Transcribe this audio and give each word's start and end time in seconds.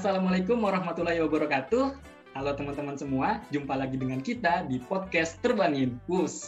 Assalamualaikum 0.00 0.64
warahmatullahi 0.64 1.20
wabarakatuh. 1.20 1.92
Halo 2.32 2.56
teman-teman 2.56 2.96
semua, 2.96 3.44
jumpa 3.52 3.76
lagi 3.76 4.00
dengan 4.00 4.24
kita 4.24 4.64
di 4.64 4.80
podcast 4.80 5.36
Terbangin 5.44 6.00
Bus. 6.08 6.40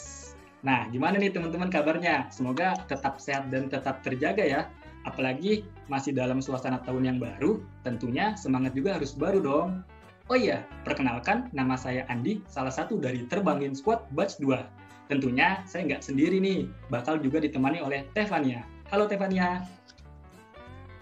Nah, 0.65 0.89
gimana 0.89 1.21
nih 1.21 1.37
teman-teman 1.37 1.69
kabarnya? 1.69 2.33
Semoga 2.33 2.73
tetap 2.89 3.21
sehat 3.21 3.53
dan 3.53 3.69
tetap 3.69 4.01
terjaga 4.01 4.41
ya. 4.41 4.73
Apalagi 5.05 5.69
masih 5.85 6.17
dalam 6.17 6.41
suasana 6.41 6.81
tahun 6.81 7.13
yang 7.13 7.19
baru, 7.21 7.61
tentunya 7.85 8.33
semangat 8.41 8.73
juga 8.73 8.97
harus 8.97 9.13
baru 9.13 9.45
dong. 9.45 9.85
Oh 10.33 10.39
iya, 10.41 10.65
perkenalkan 10.89 11.53
nama 11.53 11.77
saya 11.77 12.09
Andi, 12.09 12.41
salah 12.49 12.73
satu 12.73 12.97
dari 13.05 13.29
Terbangin 13.29 13.77
Squad 13.77 14.09
Batch 14.17 14.41
2. 14.41 15.13
Tentunya 15.13 15.61
saya 15.69 15.93
nggak 15.93 16.01
sendiri 16.01 16.41
nih, 16.41 16.73
bakal 16.89 17.21
juga 17.21 17.37
ditemani 17.37 17.85
oleh 17.85 18.09
Tevania. 18.17 18.65
Halo 18.89 19.05
Tevania. 19.13 19.61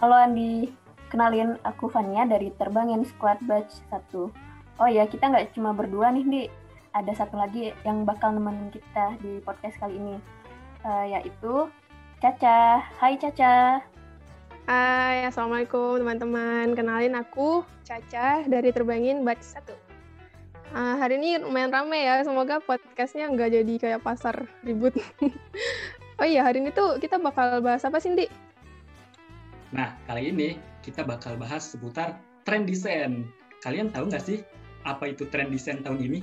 Halo 0.02 0.18
Andi. 0.18 0.79
Kenalin, 1.10 1.58
aku 1.66 1.90
Fania 1.90 2.22
dari 2.22 2.54
Terbangin 2.54 3.02
Squad 3.02 3.42
Batch 3.42 3.82
1. 3.90 4.30
Oh 4.78 4.86
ya, 4.86 5.10
kita 5.10 5.26
nggak 5.26 5.58
cuma 5.58 5.74
berdua 5.74 6.14
nih, 6.14 6.22
Di. 6.22 6.42
Ada 6.94 7.26
satu 7.26 7.34
lagi 7.34 7.74
yang 7.82 8.06
bakal 8.06 8.38
nemenin 8.38 8.70
kita 8.70 9.18
di 9.18 9.42
podcast 9.42 9.74
kali 9.82 9.98
ini, 9.98 10.22
uh, 10.86 11.06
yaitu 11.10 11.66
Caca. 12.22 12.86
Hai 13.02 13.18
Caca. 13.18 13.82
Hai, 14.70 15.26
Assalamualaikum 15.26 15.98
teman-teman. 15.98 16.78
Kenalin 16.78 17.18
aku 17.18 17.66
Caca 17.82 18.46
dari 18.46 18.70
Terbangin 18.70 19.26
Batch 19.26 19.58
1. 19.58 19.66
Uh, 20.70 20.94
hari 20.94 21.18
ini 21.18 21.42
lumayan 21.42 21.74
rame 21.74 22.06
ya, 22.06 22.22
semoga 22.22 22.62
podcastnya 22.62 23.26
nggak 23.26 23.50
jadi 23.58 23.74
kayak 23.82 24.06
pasar 24.06 24.46
ribut. 24.62 24.94
oh 26.22 26.26
iya, 26.26 26.46
hari 26.46 26.62
ini 26.62 26.70
tuh 26.70 27.02
kita 27.02 27.18
bakal 27.18 27.58
bahas 27.58 27.82
apa 27.82 27.98
sih, 27.98 28.14
Di? 28.14 28.30
Nah, 29.74 29.98
kali 30.06 30.30
ini 30.30 30.69
kita 30.80 31.04
bakal 31.04 31.36
bahas 31.36 31.64
seputar 31.68 32.16
tren 32.44 32.64
desain. 32.64 33.28
Kalian 33.60 33.92
tahu 33.92 34.08
nggak 34.08 34.24
sih 34.24 34.40
apa 34.88 35.12
itu 35.12 35.28
tren 35.28 35.52
desain 35.52 35.84
tahun 35.84 36.00
ini? 36.00 36.20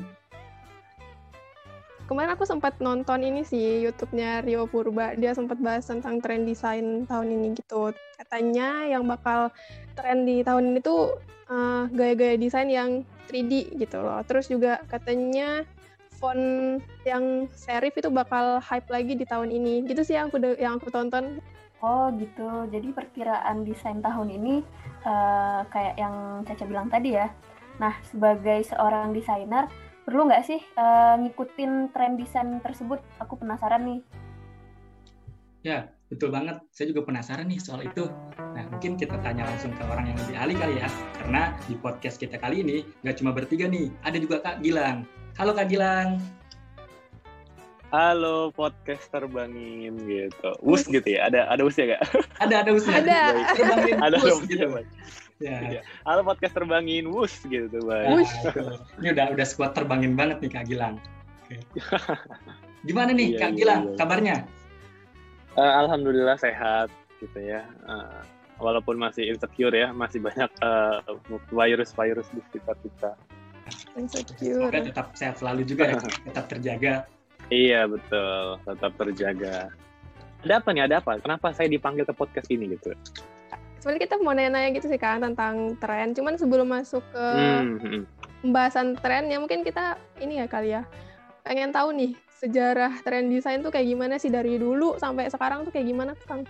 Kemarin 2.07 2.39
aku 2.39 2.47
sempat 2.47 2.79
nonton 2.79 3.19
ini 3.19 3.43
sih 3.43 3.83
YouTube-nya 3.83 4.39
Rio 4.47 4.63
Purba. 4.63 5.11
Dia 5.19 5.35
sempat 5.35 5.59
bahas 5.59 5.83
tentang 5.91 6.23
tren 6.23 6.47
desain 6.47 7.03
tahun 7.03 7.27
ini 7.35 7.59
gitu. 7.59 7.91
Katanya 8.15 8.87
yang 8.87 9.03
bakal 9.03 9.51
tren 9.91 10.23
di 10.23 10.39
tahun 10.39 10.71
ini 10.71 10.79
tuh 10.79 11.19
uh, 11.51 11.91
gaya-gaya 11.91 12.39
desain 12.39 12.71
yang 12.71 13.03
3D 13.27 13.75
gitu 13.75 13.99
loh. 13.99 14.23
Terus 14.23 14.47
juga 14.47 14.79
katanya 14.87 15.67
font 16.15 16.79
yang 17.03 17.51
serif 17.51 17.91
itu 17.99 18.07
bakal 18.07 18.63
hype 18.63 18.87
lagi 18.87 19.11
di 19.19 19.27
tahun 19.27 19.51
ini. 19.51 19.83
Gitu 19.83 20.07
sih 20.07 20.15
yang 20.15 20.31
aku 20.31 20.39
yang 20.55 20.79
aku 20.79 20.87
tonton. 20.87 21.43
Oh 21.77 22.09
gitu, 22.17 22.65
jadi 22.73 22.89
perkiraan 22.89 23.61
desain 23.61 24.01
tahun 24.01 24.33
ini 24.33 24.65
uh, 25.05 25.61
kayak 25.69 25.95
yang 26.01 26.41
Caca 26.41 26.65
bilang 26.65 26.89
tadi 26.89 27.13
ya. 27.13 27.29
Nah, 27.77 27.93
sebagai 28.01 28.65
seorang 28.65 29.13
desainer, 29.13 29.69
perlu 30.01 30.25
nggak 30.25 30.41
sih 30.41 30.57
uh, 30.73 31.21
ngikutin 31.21 31.93
tren 31.93 32.17
desain 32.17 32.49
tersebut? 32.65 32.97
Aku 33.21 33.37
penasaran 33.37 33.85
nih. 33.85 34.01
Ya, 35.61 35.93
betul 36.09 36.33
banget. 36.33 36.57
Saya 36.73 36.89
juga 36.89 37.05
penasaran 37.05 37.45
nih 37.45 37.61
soal 37.61 37.85
itu. 37.85 38.09
Nah, 38.57 38.65
mungkin 38.73 38.97
kita 38.97 39.21
tanya 39.21 39.45
langsung 39.45 39.69
ke 39.77 39.83
orang 39.85 40.09
yang 40.09 40.17
lebih 40.17 40.33
ahli 40.33 40.53
kali 40.57 40.75
ya. 40.81 40.89
Karena 41.21 41.53
di 41.69 41.77
podcast 41.77 42.17
kita 42.17 42.41
kali 42.41 42.65
ini 42.65 42.77
nggak 43.05 43.21
cuma 43.21 43.29
bertiga 43.37 43.69
nih, 43.69 43.93
ada 44.01 44.17
juga 44.17 44.41
Kak 44.41 44.65
Gilang. 44.65 45.05
Halo 45.37 45.53
Kak 45.53 45.69
Gilang. 45.69 46.17
Halo 47.87 48.51
podcaster 48.51 49.23
bangin 49.31 49.95
gitu. 50.03 50.49
Us 50.59 50.83
gitu 50.91 51.07
ya. 51.07 51.31
Ada 51.31 51.47
ada 51.47 51.63
usnya 51.63 51.95
gak? 51.95 52.01
Ada 52.43 52.55
ada 52.67 52.71
usnya. 52.75 52.99
Ada. 52.99 53.19
Terbangin 53.55 53.95
ada 54.11 54.17
us 54.19 54.39
gitu. 54.43 54.67
Ya. 55.39 55.79
ya. 55.79 55.81
Halo 56.03 56.27
podcast 56.27 56.51
terbangin 56.51 57.07
wus 57.07 57.31
gitu 57.47 57.79
Bang. 57.87 58.19
Wush. 58.19 58.33
Ini 58.99 59.15
udah 59.15 59.25
udah 59.31 59.45
squad 59.47 59.71
terbangin 59.71 60.19
banget 60.19 60.43
nih 60.43 60.51
Kak 60.51 60.65
Gilang. 60.67 60.99
Oke. 61.47 61.63
Gimana 62.87 63.15
nih 63.15 63.37
iya, 63.37 63.39
Kak 63.39 63.51
iya, 63.53 63.57
Gilang 63.61 63.81
iya. 63.87 63.95
kabarnya? 63.95 64.35
Uh, 65.55 65.73
Alhamdulillah 65.87 66.35
sehat 66.35 66.91
gitu 67.23 67.39
ya. 67.39 67.63
Uh, 67.87 68.19
walaupun 68.59 68.99
masih 68.99 69.31
insecure 69.31 69.71
ya, 69.71 69.95
masih 69.95 70.19
banyak 70.19 70.51
virus-virus 71.55 72.27
uh, 72.27 72.33
di 72.35 72.41
sekitar 72.51 72.75
kita. 72.83 73.11
Insecure. 73.95 74.67
Semoga 74.67 74.79
tetap 74.83 75.07
sehat 75.15 75.39
selalu 75.39 75.63
juga 75.63 75.87
ya, 75.87 76.01
tetap 76.27 76.51
terjaga 76.51 77.07
Iya 77.47 77.87
betul, 77.87 78.59
tetap 78.67 78.91
terjaga. 78.99 79.71
Ada 80.43 80.53
apa 80.59 80.69
nih? 80.75 80.83
Ada 80.85 80.95
apa? 80.99 81.11
Kenapa 81.23 81.55
saya 81.55 81.71
dipanggil 81.71 82.03
ke 82.03 82.13
podcast 82.13 82.51
ini 82.51 82.75
gitu? 82.75 82.91
Sebenarnya 83.79 84.01
kita 84.03 84.15
mau 84.19 84.35
nanya-nanya 84.35 84.69
gitu 84.75 84.87
sih 84.91 84.99
kan 84.99 85.23
tentang 85.23 85.79
tren. 85.79 86.11
Cuman 86.11 86.35
sebelum 86.35 86.67
masuk 86.67 87.03
ke 87.15 87.27
hmm, 87.39 87.77
hmm. 87.79 88.03
pembahasan 88.43 88.99
tren, 88.99 89.31
ya 89.31 89.39
mungkin 89.39 89.63
kita 89.63 89.95
ini 90.19 90.43
ya 90.43 90.45
kali 90.45 90.75
ya 90.75 90.83
pengen 91.47 91.71
tahu 91.71 91.95
nih 91.95 92.11
sejarah 92.37 92.99
tren 93.01 93.31
desain 93.31 93.63
tuh 93.63 93.71
kayak 93.71 93.87
gimana 93.87 94.19
sih 94.19 94.27
dari 94.27 94.59
dulu 94.59 94.99
sampai 94.99 95.31
sekarang 95.31 95.63
tuh 95.63 95.71
kayak 95.71 95.87
gimana 95.87 96.11
tuh 96.13 96.27
Kang? 96.27 96.41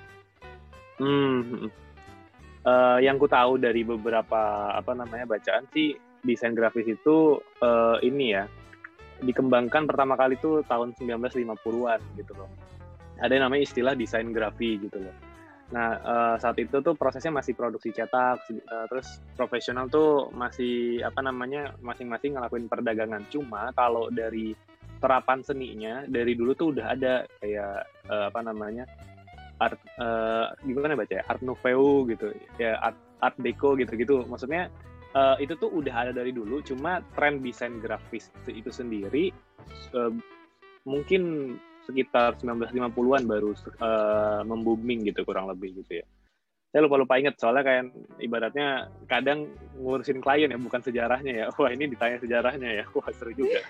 Hmm, 0.97 1.69
uh, 2.65 2.97
yang 2.99 3.21
ku 3.21 3.29
tahu 3.29 3.61
dari 3.61 3.85
beberapa 3.85 4.73
apa 4.73 4.91
namanya 4.97 5.29
bacaan 5.29 5.69
sih 5.71 5.93
desain 6.25 6.57
grafis 6.57 6.89
itu 6.89 7.37
uh, 7.61 8.01
ini 8.01 8.33
ya 8.33 8.49
dikembangkan 9.21 9.89
pertama 9.89 10.13
kali 10.13 10.37
itu 10.37 10.61
tahun 10.65 10.93
1950-an 10.97 12.01
gitu 12.17 12.33
loh. 12.37 12.49
Ada 13.17 13.33
yang 13.33 13.49
namanya 13.49 13.63
istilah 13.65 13.93
desain 13.97 14.29
grafi 14.29 14.77
gitu 14.77 15.01
loh. 15.01 15.15
Nah, 15.67 15.99
uh, 15.99 16.35
saat 16.39 16.55
itu 16.63 16.79
tuh 16.79 16.95
prosesnya 16.95 17.35
masih 17.35 17.51
produksi 17.51 17.91
cetak, 17.91 18.39
uh, 18.71 18.85
terus 18.87 19.19
profesional 19.35 19.91
tuh 19.91 20.31
masih 20.31 21.03
apa 21.03 21.19
namanya 21.19 21.75
masing-masing 21.83 22.39
ngelakuin 22.39 22.71
perdagangan. 22.71 23.27
Cuma 23.27 23.75
kalau 23.75 24.07
dari 24.07 24.55
terapan 25.03 25.43
seninya 25.43 26.07
dari 26.07 26.33
dulu 26.33 26.55
tuh 26.55 26.67
udah 26.71 26.85
ada 26.95 27.13
kayak 27.43 27.85
uh, 28.07 28.31
apa 28.31 28.39
namanya 28.41 28.87
art 29.59 29.77
uh, 29.99 30.53
gimana 30.65 30.97
baca 30.97 31.21
ya 31.21 31.23
art 31.29 31.41
nouveau 31.45 32.05
gitu 32.09 32.33
ya 32.57 32.79
art 32.79 32.97
art 33.19 33.35
deco 33.43 33.75
gitu-gitu. 33.75 34.23
Maksudnya 34.23 34.71
uh, 35.17 35.35
itu 35.41 35.57
tuh 35.57 35.73
udah 35.73 36.05
ada 36.05 36.11
dari 36.13 36.29
dulu 36.29 36.61
cuma 36.61 37.01
tren 37.17 37.41
desain 37.41 37.81
grafis 37.81 38.29
itu 38.45 38.69
sendiri 38.69 39.33
uh, 39.97 40.13
mungkin 40.85 41.55
sekitar 41.87 42.35
1950-an 42.43 43.23
baru 43.23 43.55
uh, 43.79 44.43
membooming 44.43 45.07
gitu 45.07 45.23
kurang 45.23 45.47
lebih 45.47 45.79
gitu 45.83 46.03
ya. 46.03 46.05
Saya 46.67 46.83
lupa-lupa 46.83 47.15
inget 47.15 47.39
soalnya 47.39 47.63
kayak 47.63 47.83
ibaratnya 48.19 48.91
kadang 49.07 49.47
ngurusin 49.79 50.19
klien 50.19 50.51
ya 50.51 50.59
bukan 50.59 50.83
sejarahnya 50.83 51.31
ya. 51.31 51.45
Wah 51.59 51.71
ini 51.71 51.87
ditanya 51.87 52.19
sejarahnya 52.19 52.83
ya. 52.83 52.85
Wah 52.91 53.07
seru 53.15 53.31
juga. 53.31 53.63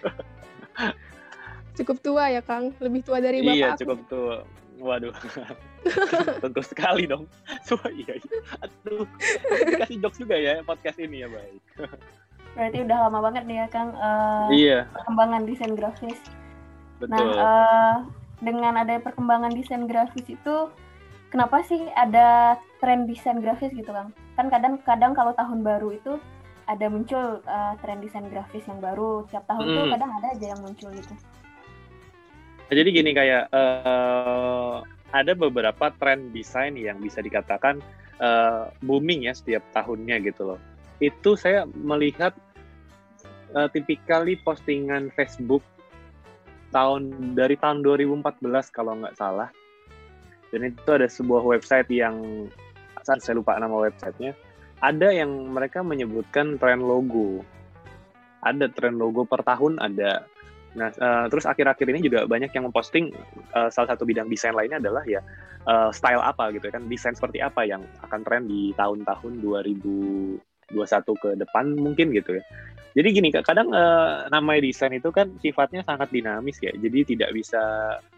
Cukup 1.77 2.01
tua 2.01 2.33
ya 2.33 2.41
Kang? 2.41 2.73
Lebih 2.81 3.05
tua 3.05 3.21
dari 3.21 3.45
bapak 3.45 3.53
iya 3.53 3.69
cukup 3.77 3.99
tua 4.09 4.41
Waduh, 4.77 5.13
tentu 6.43 6.61
sekali 6.61 7.09
dong. 7.09 7.25
So, 7.67 7.75
iya, 7.89 8.15
iya. 8.15 8.39
Aduh, 8.63 9.03
kasih 9.83 9.99
jokes 9.99 10.21
juga 10.21 10.37
ya 10.37 10.61
podcast 10.63 11.01
ini 11.01 11.25
ya, 11.25 11.27
baik. 11.27 11.61
Berarti 12.57 12.77
udah 12.85 12.97
lama 13.05 13.19
banget 13.21 13.43
nih 13.45 13.57
ya, 13.61 13.67
Kang, 13.69 13.91
uh, 13.93 14.49
iya. 14.49 14.89
perkembangan 14.93 15.45
desain 15.45 15.73
grafis. 15.77 16.19
Betul. 16.97 17.13
Nah, 17.13 17.25
uh, 17.37 17.95
dengan 18.41 18.73
ada 18.81 18.97
perkembangan 18.97 19.53
desain 19.53 19.85
grafis 19.85 20.25
itu, 20.25 20.55
kenapa 21.29 21.61
sih 21.65 21.85
ada 21.93 22.57
tren 22.81 23.05
desain 23.05 23.37
grafis 23.37 23.69
gitu, 23.73 23.93
Kang? 23.93 24.09
Kan 24.39 24.49
kadang-kadang 24.49 25.13
kalau 25.13 25.37
tahun 25.37 25.61
baru 25.61 25.93
itu 25.93 26.17
ada 26.67 26.85
muncul 26.89 27.39
uh, 27.45 27.73
tren 27.83 28.01
desain 28.01 28.25
grafis 28.27 28.65
yang 28.65 28.81
baru. 28.81 29.27
Tiap 29.29 29.45
tahun 29.45 29.65
hmm. 29.67 29.75
tuh 29.77 29.85
kadang 29.93 30.11
ada 30.17 30.27
aja 30.33 30.45
yang 30.55 30.61
muncul 30.61 30.89
gitu. 30.91 31.13
Jadi 32.67 32.89
gini 32.91 33.15
kayak 33.15 33.47
uh, 33.55 34.83
ada 35.15 35.31
beberapa 35.31 35.87
tren 35.95 36.35
desain 36.35 36.75
yang 36.75 36.99
bisa 36.99 37.23
dikatakan 37.23 37.79
uh, 38.19 38.67
booming 38.83 39.31
ya 39.31 39.33
setiap 39.35 39.63
tahunnya 39.71 40.19
gitu 40.27 40.51
loh. 40.53 40.59
Itu 40.99 41.39
saya 41.39 41.63
melihat 41.63 42.35
uh, 43.55 43.71
tipikali 43.71 44.35
postingan 44.43 45.13
Facebook 45.15 45.63
tahun 46.75 47.33
dari 47.39 47.55
tahun 47.55 47.87
2014 47.87 48.43
kalau 48.75 48.99
nggak 48.99 49.15
salah. 49.15 49.47
Dan 50.51 50.71
itu 50.71 50.89
ada 50.91 51.07
sebuah 51.07 51.43
website 51.43 51.87
yang 51.91 52.47
saya 53.03 53.35
lupa 53.35 53.55
nama 53.55 53.87
websitenya. 53.87 54.35
Ada 54.83 55.15
yang 55.23 55.31
mereka 55.55 55.79
menyebutkan 55.79 56.59
tren 56.59 56.83
logo. 56.83 57.43
Ada 58.43 58.67
tren 58.75 58.99
logo 58.99 59.23
per 59.23 59.43
tahun 59.43 59.79
ada 59.79 60.27
Nah, 60.75 60.91
uh, 60.99 61.25
terus 61.31 61.47
akhir-akhir 61.47 61.87
ini 61.89 61.99
juga 62.03 62.27
banyak 62.27 62.51
yang 62.51 62.67
memposting 62.67 63.15
uh, 63.55 63.71
salah 63.71 63.95
satu 63.95 64.03
bidang 64.03 64.27
desain 64.27 64.51
lainnya 64.51 64.83
adalah 64.83 65.01
ya 65.07 65.23
uh, 65.63 65.89
style 65.95 66.19
apa 66.19 66.51
gitu 66.51 66.67
kan, 66.67 66.83
desain 66.91 67.15
seperti 67.15 67.39
apa 67.39 67.63
yang 67.63 67.85
akan 68.03 68.21
tren 68.27 68.43
di 68.45 68.75
tahun-tahun 68.75 69.39
2021 69.41 71.23
ke 71.23 71.29
depan 71.39 71.65
mungkin 71.79 72.11
gitu 72.11 72.37
ya. 72.37 72.43
Jadi 72.97 73.07
gini, 73.13 73.29
kadang 73.29 73.69
uh, 73.71 74.25
namanya 74.33 74.65
desain 74.65 74.91
itu 74.91 75.13
kan 75.13 75.29
sifatnya 75.39 75.85
sangat 75.85 76.09
dinamis 76.09 76.57
ya, 76.59 76.73
jadi 76.73 77.05
tidak 77.05 77.29
bisa 77.31 77.61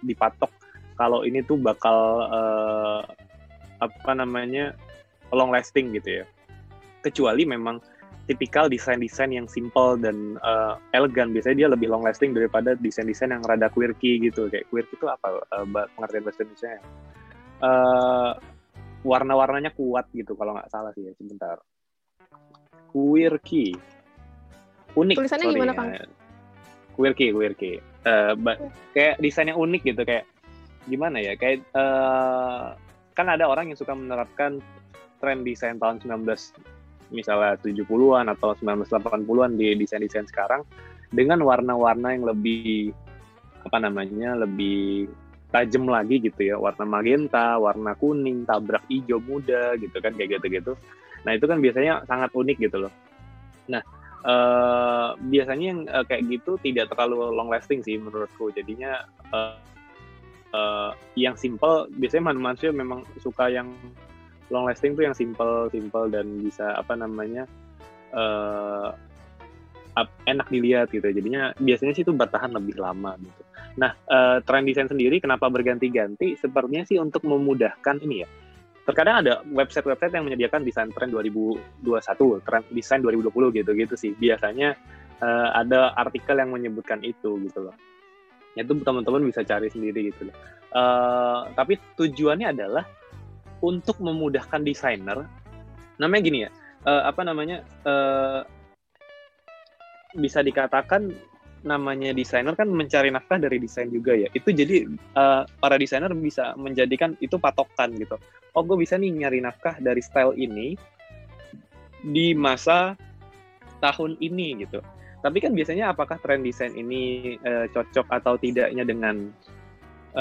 dipatok 0.01 0.49
kalau 0.95 1.23
ini 1.23 1.43
tuh 1.43 1.59
bakal 1.59 2.27
uh, 2.27 3.03
apa 3.79 4.11
namanya 4.11 4.75
long 5.31 5.51
lasting 5.51 5.95
gitu 5.95 6.23
ya. 6.23 6.25
kecuali 6.99 7.47
memang 7.47 7.79
tipikal 8.29 8.69
desain-desain 8.69 9.33
yang 9.33 9.49
simple 9.49 9.97
dan 9.97 10.37
uh, 10.45 10.77
elegan. 10.93 11.33
Biasanya 11.33 11.65
dia 11.65 11.69
lebih 11.73 11.89
long 11.89 12.05
lasting 12.05 12.37
daripada 12.37 12.77
desain-desain 12.77 13.33
yang 13.33 13.41
rada 13.41 13.73
quirky 13.73 14.21
gitu. 14.21 14.45
Kayak 14.53 14.69
quirky 14.69 14.93
itu 14.93 15.09
apa 15.09 15.41
uh, 15.49 15.65
pengertian 15.97 16.21
bahasa 16.21 16.45
Indonesia 16.45 16.77
uh, 17.65 18.31
warna-warnanya 19.01 19.71
kuat 19.73 20.05
gitu 20.13 20.37
kalau 20.37 20.53
nggak 20.53 20.69
salah 20.69 20.93
sih 20.93 21.09
ya 21.09 21.13
sebentar. 21.17 21.57
Quirky. 22.93 23.73
Unik 24.93 25.15
tulisannya 25.17 25.45
sorry, 25.49 25.57
gimana 25.57 25.73
kang? 25.73 25.89
Quirky 26.93 27.33
quirky. 27.33 27.81
Uh, 28.05 28.37
kayak 28.93 29.17
desain 29.17 29.49
yang 29.49 29.57
unik 29.57 29.81
gitu 29.89 30.01
kayak 30.05 30.29
gimana 30.87 31.21
ya 31.21 31.33
kayak 31.35 31.61
uh, 31.75 32.73
kan 33.13 33.27
ada 33.27 33.45
orang 33.45 33.69
yang 33.69 33.77
suka 33.77 33.93
menerapkan 33.93 34.63
tren 35.19 35.43
desain 35.43 35.75
tahun 35.77 35.99
19 36.01 36.23
misalnya 37.09 37.57
70-an 37.61 38.29
atau 38.33 38.53
1980-an 38.57 39.57
di 39.57 39.73
desain-desain 39.77 40.29
sekarang 40.29 40.61
dengan 41.09 41.41
warna-warna 41.41 42.13
yang 42.13 42.25
lebih 42.29 42.93
apa 43.65 43.77
namanya 43.81 44.37
lebih 44.39 45.09
tajam 45.49 45.89
lagi 45.89 46.21
gitu 46.21 46.53
ya. 46.53 46.55
Warna 46.57 46.85
magenta 46.85 47.57
warna 47.57 47.97
kuning 47.97 48.45
tabrak 48.45 48.85
hijau 48.87 49.19
muda 49.21 49.75
gitu 49.81 49.97
kan 49.99 50.13
kayak 50.13 50.39
gitu-gitu. 50.39 50.77
Nah 51.25 51.35
itu 51.35 51.45
kan 51.49 51.59
biasanya 51.59 52.05
sangat 52.05 52.29
unik 52.31 52.57
gitu 52.69 52.87
loh. 52.87 52.93
Nah 53.67 53.81
eh, 54.23 55.09
biasanya 55.17 55.65
yang 55.65 55.81
eh, 55.89 56.05
kayak 56.05 56.23
gitu 56.29 56.61
tidak 56.61 56.93
terlalu 56.93 57.33
long 57.33 57.49
lasting 57.49 57.81
sih 57.81 57.97
menurutku. 57.97 58.53
Jadinya 58.53 59.03
eh, 59.33 59.57
eh, 60.53 60.91
yang 61.17 61.33
simple 61.33 61.89
biasanya 61.97 62.31
manusia 62.37 62.69
memang 62.69 63.03
suka 63.17 63.49
yang 63.49 63.73
long 64.49 64.65
lasting 64.65 64.97
tuh 64.97 65.05
yang 65.05 65.15
simple 65.15 65.69
simple 65.69 66.09
dan 66.09 66.25
bisa 66.41 66.73
apa 66.77 66.93
namanya 66.97 67.45
uh, 68.13 68.93
enak 70.25 70.47
dilihat 70.47 70.87
gitu 70.93 71.03
jadinya 71.11 71.51
biasanya 71.59 71.91
sih 71.91 72.03
itu 72.07 72.13
bertahan 72.15 72.53
lebih 72.55 72.79
lama 72.79 73.19
gitu. 73.19 73.41
Nah 73.79 73.91
uh, 74.07 74.37
tren 74.43 74.63
desain 74.63 74.87
sendiri 74.87 75.19
kenapa 75.19 75.51
berganti-ganti? 75.51 76.39
Sepertinya 76.39 76.87
sih 76.87 77.01
untuk 77.01 77.25
memudahkan 77.27 77.99
ini 78.03 78.23
ya. 78.23 78.29
Terkadang 78.87 79.21
ada 79.21 79.33
website-website 79.45 80.15
yang 80.15 80.25
menyediakan 80.25 80.65
desain 80.65 80.89
tren 80.95 81.13
2021 81.13 82.47
tren 82.47 82.61
desain 82.73 83.01
2020 83.03 83.57
gitu 83.59 83.71
gitu 83.75 83.95
sih. 83.99 84.11
Biasanya 84.15 84.73
uh, 85.19 85.49
ada 85.53 85.93
artikel 85.99 86.39
yang 86.39 86.55
menyebutkan 86.55 87.03
itu 87.03 87.37
gitu 87.43 87.59
loh. 87.69 87.75
Itu 88.55 88.75
teman-teman 88.81 89.23
bisa 89.27 89.43
cari 89.43 89.67
sendiri 89.67 90.09
gitu 90.09 90.31
loh. 90.31 90.35
Uh, 90.69 91.49
tapi 91.57 91.81
tujuannya 91.97 92.53
adalah 92.53 92.85
untuk 93.59 93.99
memudahkan 93.99 94.63
desainer 94.63 95.27
namanya 95.99 96.21
gini 96.23 96.39
ya 96.47 96.49
uh, 96.87 97.03
apa 97.07 97.21
namanya 97.27 97.63
uh, 97.83 98.41
bisa 100.17 100.41
dikatakan 100.41 101.13
namanya 101.63 102.15
desainer 102.15 102.55
kan 102.55 102.71
mencari 102.71 103.11
nafkah 103.11 103.35
dari 103.35 103.59
desain 103.59 103.91
juga 103.91 104.15
ya. 104.15 104.31
Itu 104.31 104.55
jadi 104.55 104.87
uh, 105.15 105.43
para 105.59 105.75
desainer 105.75 106.11
bisa 106.15 106.55
menjadikan 106.55 107.19
itu 107.19 107.35
patokan 107.35 107.91
gitu. 107.99 108.15
Oh 108.55 108.63
gue 108.63 108.79
bisa 108.79 108.95
nih 108.95 109.11
nyari 109.11 109.43
nafkah 109.43 109.75
dari 109.77 109.99
style 109.99 110.33
ini 110.39 110.79
di 111.99 112.31
masa 112.31 112.95
tahun 113.83 114.15
ini 114.23 114.63
gitu. 114.63 114.79
Tapi 115.19 115.37
kan 115.43 115.51
biasanya 115.51 115.91
apakah 115.91 116.15
tren 116.23 116.39
desain 116.47 116.71
ini 116.71 117.35
uh, 117.43 117.67
cocok 117.75 118.07
atau 118.07 118.39
tidaknya 118.39 118.87
dengan 118.87 119.35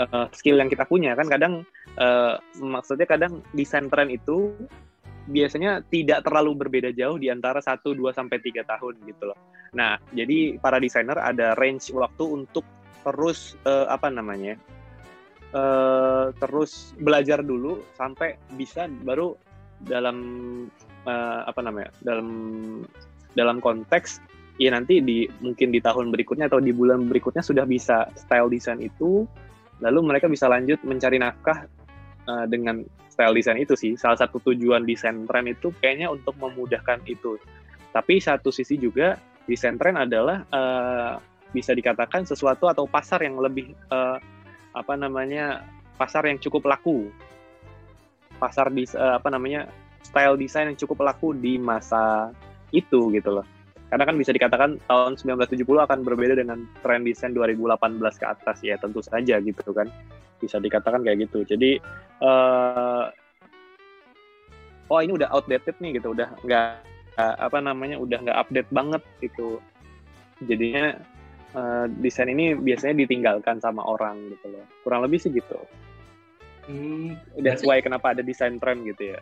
uh, 0.06 0.26
skill 0.30 0.60
yang 0.60 0.70
kita 0.70 0.86
punya 0.86 1.18
kan 1.18 1.26
kadang 1.26 1.54
uh, 1.98 2.38
maksudnya 2.60 3.08
kadang 3.08 3.42
desain 3.56 3.90
tren 3.90 4.12
itu 4.12 4.54
biasanya 5.28 5.84
tidak 5.92 6.24
terlalu 6.24 6.66
berbeda 6.66 6.90
jauh 6.96 7.20
di 7.20 7.28
antara 7.28 7.60
1, 7.60 7.84
2, 7.84 8.00
sampai 8.16 8.40
3 8.40 8.64
tahun 8.64 8.94
gitu 9.04 9.28
loh. 9.28 9.38
Nah, 9.76 10.00
jadi 10.16 10.56
para 10.56 10.80
desainer 10.80 11.20
ada 11.20 11.52
range 11.60 11.92
waktu 11.92 12.24
untuk 12.24 12.64
terus, 13.04 13.54
uh, 13.68 13.84
apa 13.92 14.08
namanya, 14.08 14.56
uh, 15.52 16.32
terus 16.40 16.96
belajar 16.96 17.44
dulu 17.44 17.84
sampai 18.00 18.40
bisa 18.56 18.88
baru 19.04 19.36
dalam, 19.84 20.16
uh, 21.04 21.44
apa 21.44 21.60
namanya, 21.60 21.92
dalam 22.00 22.28
dalam 23.36 23.60
konteks 23.60 24.24
ya 24.58 24.74
nanti 24.74 24.98
di 24.98 25.30
mungkin 25.38 25.70
di 25.70 25.78
tahun 25.78 26.10
berikutnya 26.10 26.50
atau 26.50 26.58
di 26.58 26.74
bulan 26.74 27.06
berikutnya 27.06 27.44
sudah 27.44 27.62
bisa 27.62 28.10
style 28.18 28.50
desain 28.50 28.82
itu, 28.82 29.28
lalu 29.78 30.14
mereka 30.14 30.26
bisa 30.26 30.50
lanjut 30.50 30.82
mencari 30.82 31.18
nafkah 31.18 31.66
uh, 32.26 32.46
dengan 32.46 32.82
style 33.10 33.34
desain 33.34 33.58
itu 33.58 33.74
sih. 33.74 33.92
Salah 33.98 34.18
satu 34.18 34.38
tujuan 34.50 34.86
desain 34.86 35.26
tren 35.26 35.50
itu 35.50 35.74
kayaknya 35.82 36.10
untuk 36.12 36.38
memudahkan 36.38 37.02
itu. 37.10 37.34
Tapi 37.90 38.22
satu 38.22 38.54
sisi 38.54 38.78
juga 38.78 39.18
desain 39.48 39.74
tren 39.74 39.98
adalah 39.98 40.46
uh, 40.54 41.18
bisa 41.50 41.72
dikatakan 41.72 42.28
sesuatu 42.28 42.68
atau 42.68 42.84
pasar 42.84 43.24
yang 43.24 43.40
lebih 43.40 43.72
uh, 43.90 44.20
apa 44.76 44.94
namanya 44.94 45.66
pasar 45.98 46.30
yang 46.30 46.38
cukup 46.38 46.68
laku. 46.70 47.10
Pasar 48.38 48.70
di 48.70 48.86
uh, 48.94 49.18
apa 49.18 49.34
namanya 49.34 49.66
style 50.04 50.38
desain 50.38 50.70
yang 50.70 50.78
cukup 50.78 51.02
laku 51.02 51.34
di 51.34 51.58
masa 51.58 52.30
itu 52.70 53.10
gitu 53.10 53.40
loh. 53.40 53.57
Karena 53.88 54.04
kan 54.04 54.16
bisa 54.20 54.36
dikatakan 54.36 54.76
tahun 54.84 55.16
1970 55.16 55.64
akan 55.64 55.98
berbeda 56.04 56.36
dengan 56.36 56.68
tren 56.84 57.08
desain 57.08 57.32
2018 57.32 58.00
ke 58.20 58.26
atas 58.28 58.60
ya 58.60 58.76
tentu 58.76 59.00
saja 59.00 59.40
gitu 59.40 59.72
kan. 59.72 59.88
Bisa 60.38 60.60
dikatakan 60.60 61.00
kayak 61.00 61.28
gitu. 61.28 61.48
Jadi 61.48 61.80
uh, 62.20 63.08
oh 64.92 65.00
ini 65.00 65.16
udah 65.16 65.32
outdated 65.32 65.76
nih 65.80 66.00
gitu 66.00 66.12
udah 66.12 66.28
nggak 66.44 66.84
apa 67.18 67.58
namanya 67.58 67.98
udah 67.98 68.18
nggak 68.22 68.38
update 68.38 68.70
banget 68.70 69.02
gitu. 69.24 69.58
Jadinya 70.44 70.94
uh, 71.56 71.90
desain 71.98 72.30
ini 72.30 72.54
biasanya 72.54 73.02
ditinggalkan 73.08 73.58
sama 73.58 73.82
orang 73.82 74.20
gitu 74.30 74.52
loh. 74.52 74.64
Kurang 74.84 75.02
lebih 75.02 75.18
sih 75.18 75.32
gitu. 75.32 75.58
Hmm, 76.68 77.16
that's 77.40 77.64
why 77.64 77.80
kenapa 77.80 78.12
ada 78.12 78.20
desain 78.20 78.60
trend 78.60 78.84
gitu 78.84 79.16
ya. 79.16 79.20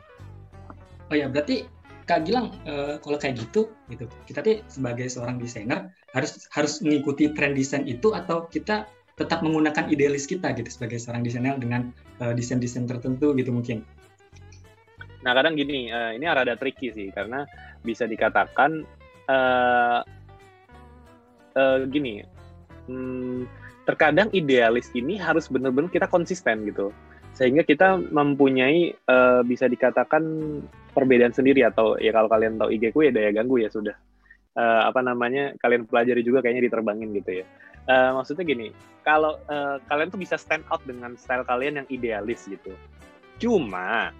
Oh 1.07 1.15
ya 1.15 1.31
berarti 1.31 1.63
Kak 2.07 2.23
Gilang, 2.23 2.55
uh, 2.71 3.03
kalau 3.03 3.19
kayak 3.19 3.43
gitu, 3.43 3.67
gitu, 3.91 4.07
kita 4.31 4.39
tuh 4.39 4.63
sebagai 4.71 5.11
seorang 5.11 5.43
desainer 5.43 5.91
harus 6.15 6.47
harus 6.55 6.79
mengikuti 6.79 7.35
tren 7.35 7.51
desain 7.51 7.83
itu 7.83 8.15
atau 8.15 8.47
kita 8.47 8.87
tetap 9.19 9.43
menggunakan 9.43 9.91
idealis 9.91 10.29
kita 10.31 10.55
gitu 10.55 10.71
sebagai 10.71 11.03
seorang 11.03 11.27
desainer 11.27 11.59
dengan 11.59 11.91
uh, 12.23 12.31
desain-desain 12.31 12.87
tertentu 12.87 13.35
gitu 13.35 13.51
mungkin. 13.51 13.83
Nah 15.27 15.35
kadang 15.35 15.59
gini, 15.59 15.91
uh, 15.91 16.15
ini 16.15 16.31
rada 16.31 16.55
tricky 16.55 16.95
sih 16.95 17.11
karena 17.11 17.43
bisa 17.83 18.07
dikatakan 18.07 18.87
uh, 19.27 20.07
uh, 21.59 21.79
gini, 21.91 22.23
hmm, 22.87 23.51
terkadang 23.83 24.31
idealis 24.31 24.95
ini 24.95 25.19
harus 25.19 25.51
benar-benar 25.51 25.91
kita 25.91 26.07
konsisten 26.07 26.63
gitu, 26.71 26.95
sehingga 27.37 27.69
kita 27.69 28.01
mempunyai 28.01 28.97
uh, 29.13 29.45
bisa 29.45 29.69
dikatakan 29.69 30.25
perbedaan 30.97 31.37
sendiri 31.37 31.69
atau 31.69 32.01
ya 32.01 32.09
kalau 32.09 32.33
kalian 32.33 32.57
tahu 32.57 32.73
IG 32.73 32.97
ku 32.97 33.05
ya 33.05 33.13
daya 33.13 33.29
ganggu 33.29 33.61
ya 33.61 33.69
sudah. 33.69 33.93
Uh, 34.57 34.89
apa 34.89 35.05
namanya 35.05 35.53
kalian 35.61 35.85
pelajari 35.85 36.25
juga 36.25 36.41
kayaknya 36.41 36.73
diterbangin 36.73 37.13
gitu 37.13 37.45
ya. 37.45 37.47
Uh, 37.85 38.17
maksudnya 38.17 38.49
gini 38.49 38.73
kalau 39.05 39.37
uh, 39.53 39.77
kalian 39.85 40.09
tuh 40.09 40.17
bisa 40.17 40.41
stand 40.41 40.65
out 40.73 40.81
dengan 40.89 41.13
style 41.21 41.45
kalian 41.45 41.85
yang 41.85 41.89
idealis 41.93 42.49
gitu. 42.49 42.73
Cuma 43.37 44.17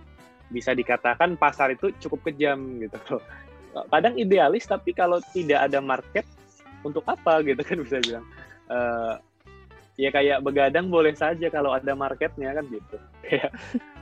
bisa 0.53 0.77
dikatakan 0.77 1.41
pasar 1.41 1.73
itu 1.73 1.97
cukup 1.97 2.29
kejam 2.29 2.85
gitu. 2.85 3.01
Kadang 3.93 4.21
idealis 4.21 4.69
tapi 4.69 4.93
kalau 4.93 5.25
tidak 5.33 5.73
ada 5.73 5.81
market 5.81 6.29
untuk 6.85 7.09
apa 7.09 7.41
gitu 7.41 7.65
kan 7.65 7.81
bisa 7.81 7.97
bilang. 8.05 8.29
Uh, 8.69 9.17
ya 9.97 10.13
kayak 10.13 10.45
begadang 10.45 10.93
boleh 10.93 11.17
saja 11.17 11.49
kalau 11.49 11.73
ada 11.73 11.93
marketnya 11.97 12.53
kan 12.53 12.65
gitu. 12.69 12.97
Ya 13.27 13.51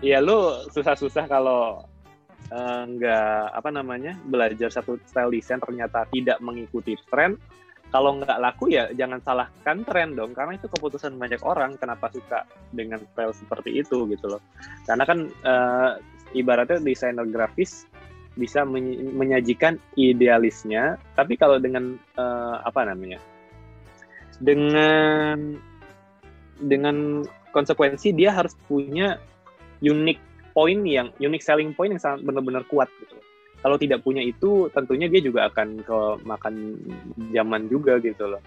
ya 0.04 0.18
lu 0.20 0.68
susah-susah 0.68 1.24
kalau 1.24 1.80
uh, 2.52 2.82
nggak 2.84 3.56
apa 3.56 3.70
namanya 3.72 4.12
belajar 4.28 4.68
satu 4.68 5.00
style 5.08 5.32
desain 5.32 5.62
ternyata 5.62 6.04
tidak 6.12 6.38
mengikuti 6.44 6.98
tren. 7.08 7.40
Kalau 7.88 8.18
nggak 8.18 8.42
laku 8.42 8.74
ya 8.74 8.90
jangan 8.90 9.22
salahkan 9.22 9.86
tren 9.86 10.18
dong 10.18 10.34
karena 10.34 10.58
itu 10.58 10.66
keputusan 10.66 11.14
banyak 11.14 11.38
orang 11.46 11.78
kenapa 11.78 12.10
suka 12.10 12.42
dengan 12.74 12.98
style 13.14 13.32
seperti 13.32 13.70
itu 13.80 14.04
gitu 14.10 14.26
loh. 14.28 14.42
Karena 14.82 15.06
kan 15.06 15.18
uh, 15.46 15.90
ibaratnya 16.34 16.82
desainer 16.82 17.24
grafis 17.30 17.86
bisa 18.34 18.66
menyajikan 18.66 19.78
idealisnya 19.94 20.98
tapi 21.14 21.38
kalau 21.38 21.62
dengan 21.62 21.94
uh, 22.18 22.58
apa 22.66 22.82
namanya 22.82 23.22
dengan 24.42 25.54
dengan 26.62 27.26
konsekuensi 27.54 28.14
dia 28.14 28.34
harus 28.34 28.54
punya 28.66 29.18
unique 29.82 30.20
point 30.54 30.82
yang 30.86 31.10
unique 31.18 31.42
selling 31.42 31.74
point 31.74 31.94
yang 31.94 32.02
sangat 32.02 32.22
benar-benar 32.22 32.62
kuat 32.70 32.86
gitu. 33.02 33.18
Kalau 33.64 33.80
tidak 33.80 34.04
punya 34.04 34.20
itu 34.20 34.68
tentunya 34.76 35.08
dia 35.08 35.24
juga 35.24 35.48
akan 35.48 35.80
ke 35.80 35.98
makan 36.28 36.76
zaman 37.32 37.66
juga 37.72 37.96
gitu 37.98 38.28
loh. 38.36 38.42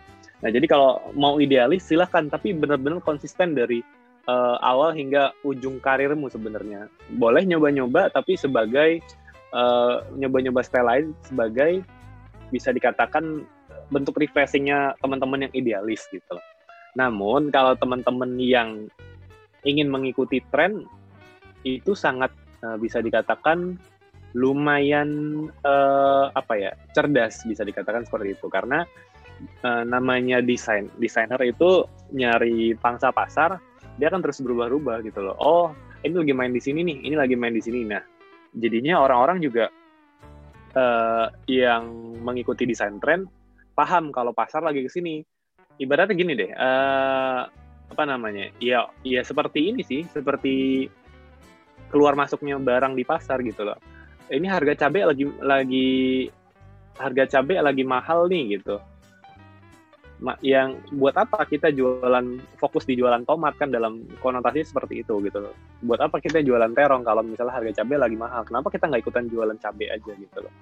Nah 0.46 0.50
jadi 0.54 0.66
kalau 0.70 1.02
mau 1.18 1.42
idealis 1.42 1.90
silahkan. 1.90 2.30
Tapi 2.30 2.54
benar-benar 2.54 3.02
konsisten 3.02 3.58
dari 3.58 3.82
uh, 4.30 4.62
awal 4.62 4.94
hingga 4.94 5.34
ujung 5.42 5.82
karirmu 5.82 6.30
sebenarnya. 6.30 6.86
Boleh 7.18 7.44
nyoba-nyoba 7.50 8.14
tapi 8.14 8.38
sebagai 8.38 9.02
uh, 9.58 10.06
nyoba-nyoba 10.14 10.62
style 10.62 10.86
lain 10.88 11.06
sebagai 11.26 11.82
bisa 12.54 12.70
dikatakan 12.70 13.44
bentuk 13.90 14.20
refreshingnya 14.20 14.94
teman-teman 15.02 15.50
yang 15.50 15.54
idealis 15.58 16.06
gitu 16.14 16.30
loh. 16.30 16.46
Namun 16.96 17.50
kalau 17.52 17.76
teman-teman 17.76 18.38
yang 18.40 18.88
ingin 19.68 19.92
mengikuti 19.92 20.40
tren 20.54 20.88
itu 21.68 21.92
sangat 21.98 22.32
uh, 22.64 22.80
bisa 22.80 23.04
dikatakan 23.04 23.76
lumayan 24.38 25.10
uh, 25.66 26.30
apa 26.36 26.54
ya 26.56 26.72
cerdas 26.94 27.44
bisa 27.44 27.66
dikatakan 27.68 28.08
seperti 28.08 28.38
itu. 28.38 28.48
Karena 28.48 28.88
uh, 29.66 29.84
namanya 29.84 30.40
desain 30.40 30.88
desainer 31.02 31.40
itu 31.44 31.84
nyari 32.14 32.78
pangsa 32.78 33.12
pasar 33.12 33.60
dia 33.98 34.14
akan 34.14 34.22
terus 34.22 34.40
berubah-ubah 34.40 35.02
gitu 35.04 35.26
loh. 35.26 35.36
Oh 35.42 35.68
ini 36.06 36.14
lagi 36.14 36.34
main 36.38 36.54
di 36.54 36.62
sini 36.62 36.86
nih 36.86 36.98
ini 37.10 37.16
lagi 37.18 37.36
main 37.36 37.52
di 37.52 37.64
sini. 37.64 37.84
Nah 37.84 38.02
jadinya 38.54 39.04
orang-orang 39.04 39.44
juga 39.44 39.66
uh, 40.78 41.28
yang 41.50 42.16
mengikuti 42.22 42.64
desain 42.64 42.98
tren 43.02 43.26
paham 43.78 44.10
kalau 44.10 44.34
pasar 44.34 44.66
lagi 44.66 44.86
ke 44.86 44.90
sini 44.90 45.22
ibaratnya 45.78 46.16
gini 46.18 46.34
deh 46.34 46.52
uh, 46.54 47.48
apa 47.88 48.04
namanya 48.04 48.52
ya 48.60 48.90
ya 49.02 49.22
seperti 49.24 49.72
ini 49.72 49.82
sih 49.82 50.04
seperti 50.12 50.88
keluar 51.88 52.14
masuknya 52.20 52.60
barang 52.60 52.94
di 52.94 53.08
pasar 53.08 53.40
gitu 53.42 53.64
loh 53.64 53.80
ini 54.28 54.46
harga 54.46 54.88
cabai 54.88 55.08
lagi 55.08 55.26
lagi 55.40 55.90
harga 57.00 57.40
cabai 57.40 57.64
lagi 57.64 57.84
mahal 57.88 58.28
nih 58.28 58.60
gitu 58.60 58.78
yang 60.42 60.82
buat 60.98 61.14
apa 61.14 61.46
kita 61.46 61.70
jualan 61.70 62.42
fokus 62.58 62.90
di 62.90 62.98
jualan 62.98 63.22
tomat 63.30 63.54
kan 63.54 63.70
dalam 63.70 64.02
konotasi 64.18 64.66
seperti 64.66 65.06
itu 65.06 65.14
gitu 65.22 65.46
loh. 65.46 65.54
Buat 65.86 66.10
apa 66.10 66.18
kita 66.18 66.42
jualan 66.42 66.74
terong 66.74 67.06
kalau 67.06 67.22
misalnya 67.22 67.54
harga 67.54 67.82
cabai 67.82 68.02
lagi 68.02 68.18
mahal? 68.18 68.42
Kenapa 68.42 68.74
kita 68.74 68.90
nggak 68.90 69.02
ikutan 69.06 69.30
jualan 69.30 69.58
cabai 69.62 69.94
aja 69.94 70.12
gitu 70.18 70.38
loh? 70.42 70.54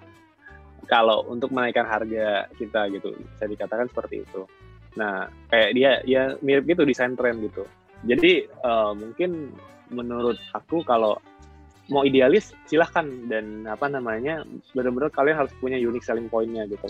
Kalau 0.91 1.23
untuk 1.31 1.55
menaikkan 1.55 1.87
harga 1.87 2.51
kita 2.59 2.91
gitu, 2.91 3.15
bisa 3.15 3.47
dikatakan 3.47 3.87
seperti 3.87 4.27
itu. 4.27 4.43
Nah, 4.95 5.27
kayak 5.51 5.69
dia 5.75 5.91
ya 6.07 6.35
mirip 6.39 6.67
gitu 6.67 6.87
desain 6.87 7.15
tren 7.19 7.39
gitu. 7.43 7.67
Jadi 8.07 8.47
uh, 8.63 8.95
mungkin 8.95 9.51
menurut 9.91 10.39
aku 10.55 10.81
kalau 10.87 11.19
mau 11.91 12.03
idealis 12.07 12.55
silahkan. 12.65 13.05
Dan 13.27 13.67
apa 13.67 13.91
namanya 13.91 14.43
benar-benar 14.73 15.11
kalian 15.11 15.45
harus 15.45 15.53
punya 15.59 15.77
unique 15.77 16.05
selling 16.05 16.31
pointnya 16.31 16.65
gitu. 16.67 16.87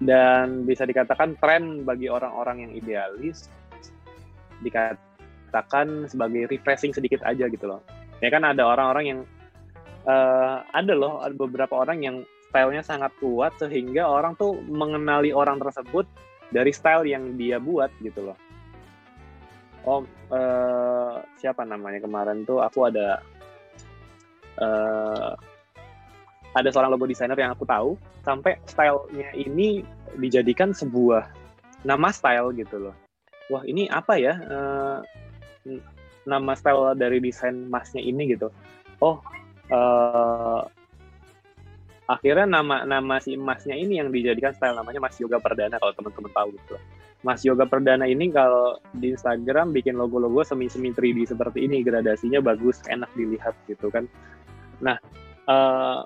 Dan 0.00 0.64
bisa 0.64 0.88
dikatakan 0.88 1.36
tren 1.38 1.84
bagi 1.84 2.08
orang-orang 2.08 2.68
yang 2.68 2.72
idealis 2.72 3.52
dikatakan 4.64 6.08
sebagai 6.08 6.48
refreshing 6.48 6.92
sedikit 6.92 7.20
aja 7.24 7.48
gitu 7.48 7.68
loh. 7.68 7.80
Ya 8.20 8.28
kan 8.28 8.44
ada 8.44 8.64
orang-orang 8.64 9.04
yang 9.06 9.20
uh, 10.04 10.64
ada 10.72 10.92
loh 10.92 11.20
ada 11.24 11.32
beberapa 11.36 11.80
orang 11.80 12.00
yang 12.04 12.16
stylenya 12.50 12.82
sangat 12.82 13.12
kuat 13.22 13.54
sehingga 13.60 14.08
orang 14.08 14.34
tuh 14.34 14.58
mengenali 14.66 15.30
orang 15.30 15.62
tersebut 15.62 16.04
dari 16.50 16.70
style 16.74 17.06
yang 17.06 17.38
dia 17.38 17.62
buat 17.62 17.90
gitu 18.02 18.30
loh. 18.30 18.38
Oh 19.86 20.04
uh, 20.28 21.24
siapa 21.40 21.64
namanya 21.64 22.04
kemarin 22.04 22.44
tuh? 22.44 22.60
Aku 22.60 22.90
ada 22.90 23.24
uh, 24.60 25.32
ada 26.52 26.68
seorang 26.68 26.90
logo 26.92 27.06
desainer 27.06 27.38
yang 27.38 27.54
aku 27.54 27.64
tahu 27.64 27.94
sampai 28.26 28.58
stylenya 28.66 29.30
ini 29.38 29.86
dijadikan 30.18 30.74
sebuah 30.74 31.30
nama 31.86 32.10
style 32.12 32.52
gitu 32.58 32.90
loh. 32.90 32.96
Wah 33.48 33.64
ini 33.64 33.88
apa 33.88 34.18
ya 34.20 34.34
uh, 34.36 34.98
nama 36.28 36.52
style 36.58 36.98
dari 36.98 37.22
desain 37.22 37.70
masnya 37.70 38.02
ini 38.02 38.36
gitu. 38.36 38.52
Oh 39.00 39.22
uh, 39.72 40.66
akhirnya 42.10 42.46
nama 42.50 42.82
nama 42.82 43.22
si 43.22 43.38
emasnya 43.38 43.78
ini 43.78 44.02
yang 44.02 44.10
dijadikan 44.10 44.50
style 44.50 44.74
namanya 44.74 44.98
Mas 44.98 45.14
Yoga 45.22 45.38
Perdana 45.38 45.78
kalau 45.78 45.94
teman-teman 45.94 46.32
tahu 46.34 46.48
gitu 46.58 46.74
Mas 47.20 47.44
Yoga 47.44 47.68
Perdana 47.68 48.08
ini 48.08 48.32
kalau 48.32 48.80
di 48.96 49.12
Instagram 49.12 49.76
bikin 49.76 50.00
logo-logo 50.00 50.40
semi-semi 50.40 50.88
3D 50.88 51.28
seperti 51.28 51.68
ini, 51.68 51.84
gradasinya 51.84 52.40
bagus, 52.40 52.80
enak 52.88 53.12
dilihat 53.12 53.52
gitu 53.68 53.92
kan. 53.92 54.08
Nah, 54.80 54.96
uh, 55.44 56.00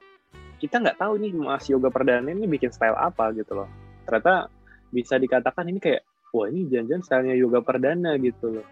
kita 0.59 0.83
nggak 0.83 0.99
tahu 0.99 1.23
nih 1.23 1.31
Mas 1.39 1.71
Yoga 1.71 1.95
Perdana 1.95 2.27
ini 2.35 2.51
bikin 2.51 2.75
style 2.75 2.99
apa 2.99 3.31
gitu 3.31 3.63
loh. 3.63 3.71
Ternyata 4.11 4.51
bisa 4.91 5.15
dikatakan 5.15 5.71
ini 5.71 5.79
kayak, 5.79 6.03
wah 6.35 6.51
ini 6.51 6.67
jangan-jangan 6.67 7.03
stylenya 7.07 7.37
Yoga 7.39 7.63
Perdana 7.63 8.19
gitu 8.19 8.59
loh. 8.59 8.67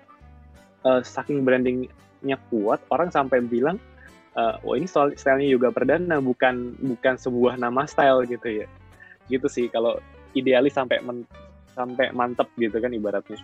Uh, 0.82 0.98
saking 0.98 1.46
brandingnya 1.46 2.42
kuat, 2.50 2.82
orang 2.90 3.14
sampai 3.14 3.38
bilang, 3.38 3.78
uh, 4.36 4.56
wah 4.62 4.76
ini 4.76 4.88
stylenya 4.88 5.48
Yoga 5.48 5.70
Perdana 5.72 6.20
bukan 6.20 6.76
bukan 6.80 7.14
sebuah 7.16 7.58
nama 7.58 7.88
style 7.88 8.24
gitu 8.28 8.64
ya. 8.64 8.66
Gitu 9.30 9.46
sih 9.48 9.66
kalau 9.72 9.98
idealis 10.32 10.76
sampai 10.76 11.00
men 11.04 11.24
sampai 11.72 12.12
mantep 12.12 12.48
gitu 12.60 12.76
kan 12.80 12.92
ibaratnya 12.92 13.40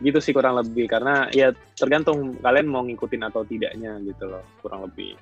gitu 0.00 0.18
sih 0.18 0.32
kurang 0.32 0.56
lebih 0.56 0.88
karena 0.88 1.28
ya 1.30 1.52
tergantung 1.76 2.40
kalian 2.40 2.68
mau 2.68 2.80
ngikutin 2.84 3.22
atau 3.28 3.44
tidaknya 3.44 4.00
gitu 4.00 4.32
loh 4.32 4.44
kurang 4.64 4.88
lebih 4.88 5.12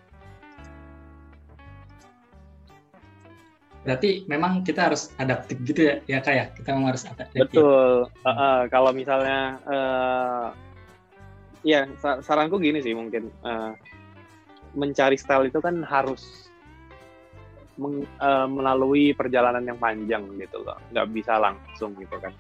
berarti 3.83 4.23
memang 4.31 4.63
kita 4.63 4.91
harus 4.91 5.11
adaptif 5.19 5.59
gitu 5.67 5.81
ya 5.83 5.95
ya 6.07 6.19
kayak 6.23 6.55
ya? 6.55 6.57
kita 6.63 6.69
memang 6.75 6.95
harus 6.95 7.05
adaptif 7.11 7.39
betul 7.43 8.07
uh, 8.07 8.31
uh, 8.31 8.59
kalau 8.71 8.95
misalnya 8.95 9.59
uh, 9.67 10.49
ya 11.67 11.91
saranku 12.23 12.63
gini 12.63 12.79
sih 12.79 12.95
mungkin 12.95 13.35
uh, 13.43 13.75
mencari 14.79 15.19
style 15.19 15.51
itu 15.51 15.59
kan 15.59 15.83
harus 15.83 16.49
meng, 17.75 18.07
uh, 18.23 18.47
melalui 18.47 19.11
perjalanan 19.11 19.67
yang 19.67 19.79
panjang 19.83 20.23
gitu 20.39 20.63
loh. 20.63 20.79
Nggak 20.95 21.07
bisa 21.11 21.43
langsung 21.43 21.99
gitu 21.99 22.15
kan. 22.23 22.31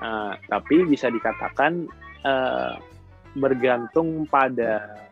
Uh, 0.00 0.32
tapi 0.48 0.84
bisa 0.88 1.12
dikatakan 1.12 1.84
uh, 2.24 2.80
bergantung 3.36 4.24
pada 4.26 5.04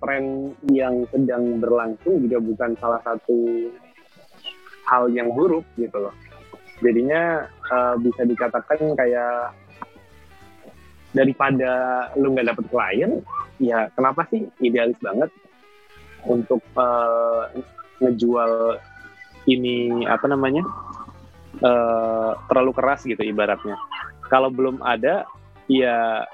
tren 0.00 0.56
yang 0.72 1.04
sedang 1.12 1.60
berlangsung 1.60 2.24
juga 2.24 2.40
bukan 2.40 2.72
salah 2.80 3.00
satu 3.04 3.68
hal 4.88 5.12
yang 5.12 5.28
buruk 5.36 5.64
gitu 5.76 6.08
loh. 6.08 6.14
Jadinya 6.80 7.44
uh, 7.68 7.94
bisa 8.00 8.24
dikatakan 8.24 8.96
kayak 8.96 9.52
daripada 11.12 12.06
lu 12.16 12.32
nggak 12.32 12.48
dapet 12.54 12.64
klien 12.72 13.12
ya 13.60 13.92
kenapa 13.92 14.24
sih? 14.32 14.48
Idealis 14.64 14.96
banget 15.04 15.28
untuk 16.26 16.60
uh, 16.76 17.48
ngejual 18.00 18.80
ini 19.48 20.04
apa 20.04 20.28
namanya 20.28 20.64
uh, 21.64 22.36
terlalu 22.48 22.72
keras 22.76 23.04
gitu 23.04 23.20
ibaratnya. 23.20 23.76
Kalau 24.28 24.52
belum 24.52 24.80
ada, 24.84 25.26
ya 25.66 26.24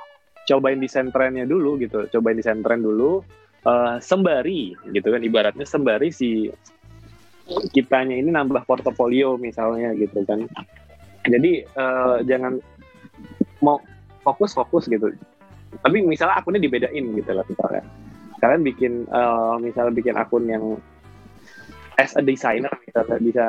cobain 0.47 0.79
desain 0.79 1.11
trennya 1.11 1.49
dulu 1.49 1.81
gitu, 1.81 2.07
cobain 2.13 2.39
desain 2.39 2.61
tren 2.61 2.85
dulu, 2.85 3.25
uh, 3.67 3.97
sembari 3.99 4.77
gitu 4.95 5.09
kan 5.11 5.23
ibaratnya 5.23 5.67
sembari 5.67 6.13
si 6.15 6.51
kitanya 7.71 8.19
ini 8.19 8.31
nambah 8.35 8.67
portofolio 8.67 9.39
misalnya 9.39 9.95
gitu 9.95 10.23
kan. 10.27 10.47
Jadi 11.27 11.67
uh, 11.75 12.23
jangan 12.23 12.59
mau 13.63 13.83
fokus-fokus 14.23 14.87
gitu. 14.91 15.15
Tapi 15.83 16.03
misalnya 16.03 16.39
akunnya 16.39 16.63
dibedain 16.63 17.05
gitu 17.15 17.31
lah 17.35 17.47
misalnya. 17.47 17.83
Kalian 18.43 18.63
bikin 18.63 18.93
uh, 19.09 19.57
misalnya 19.61 19.93
bikin 19.97 20.15
akun 20.17 20.45
yang 20.47 20.65
as 21.97 22.13
a 22.17 22.23
designer 22.23 22.73
misalnya 22.85 23.17
bisa 23.21 23.45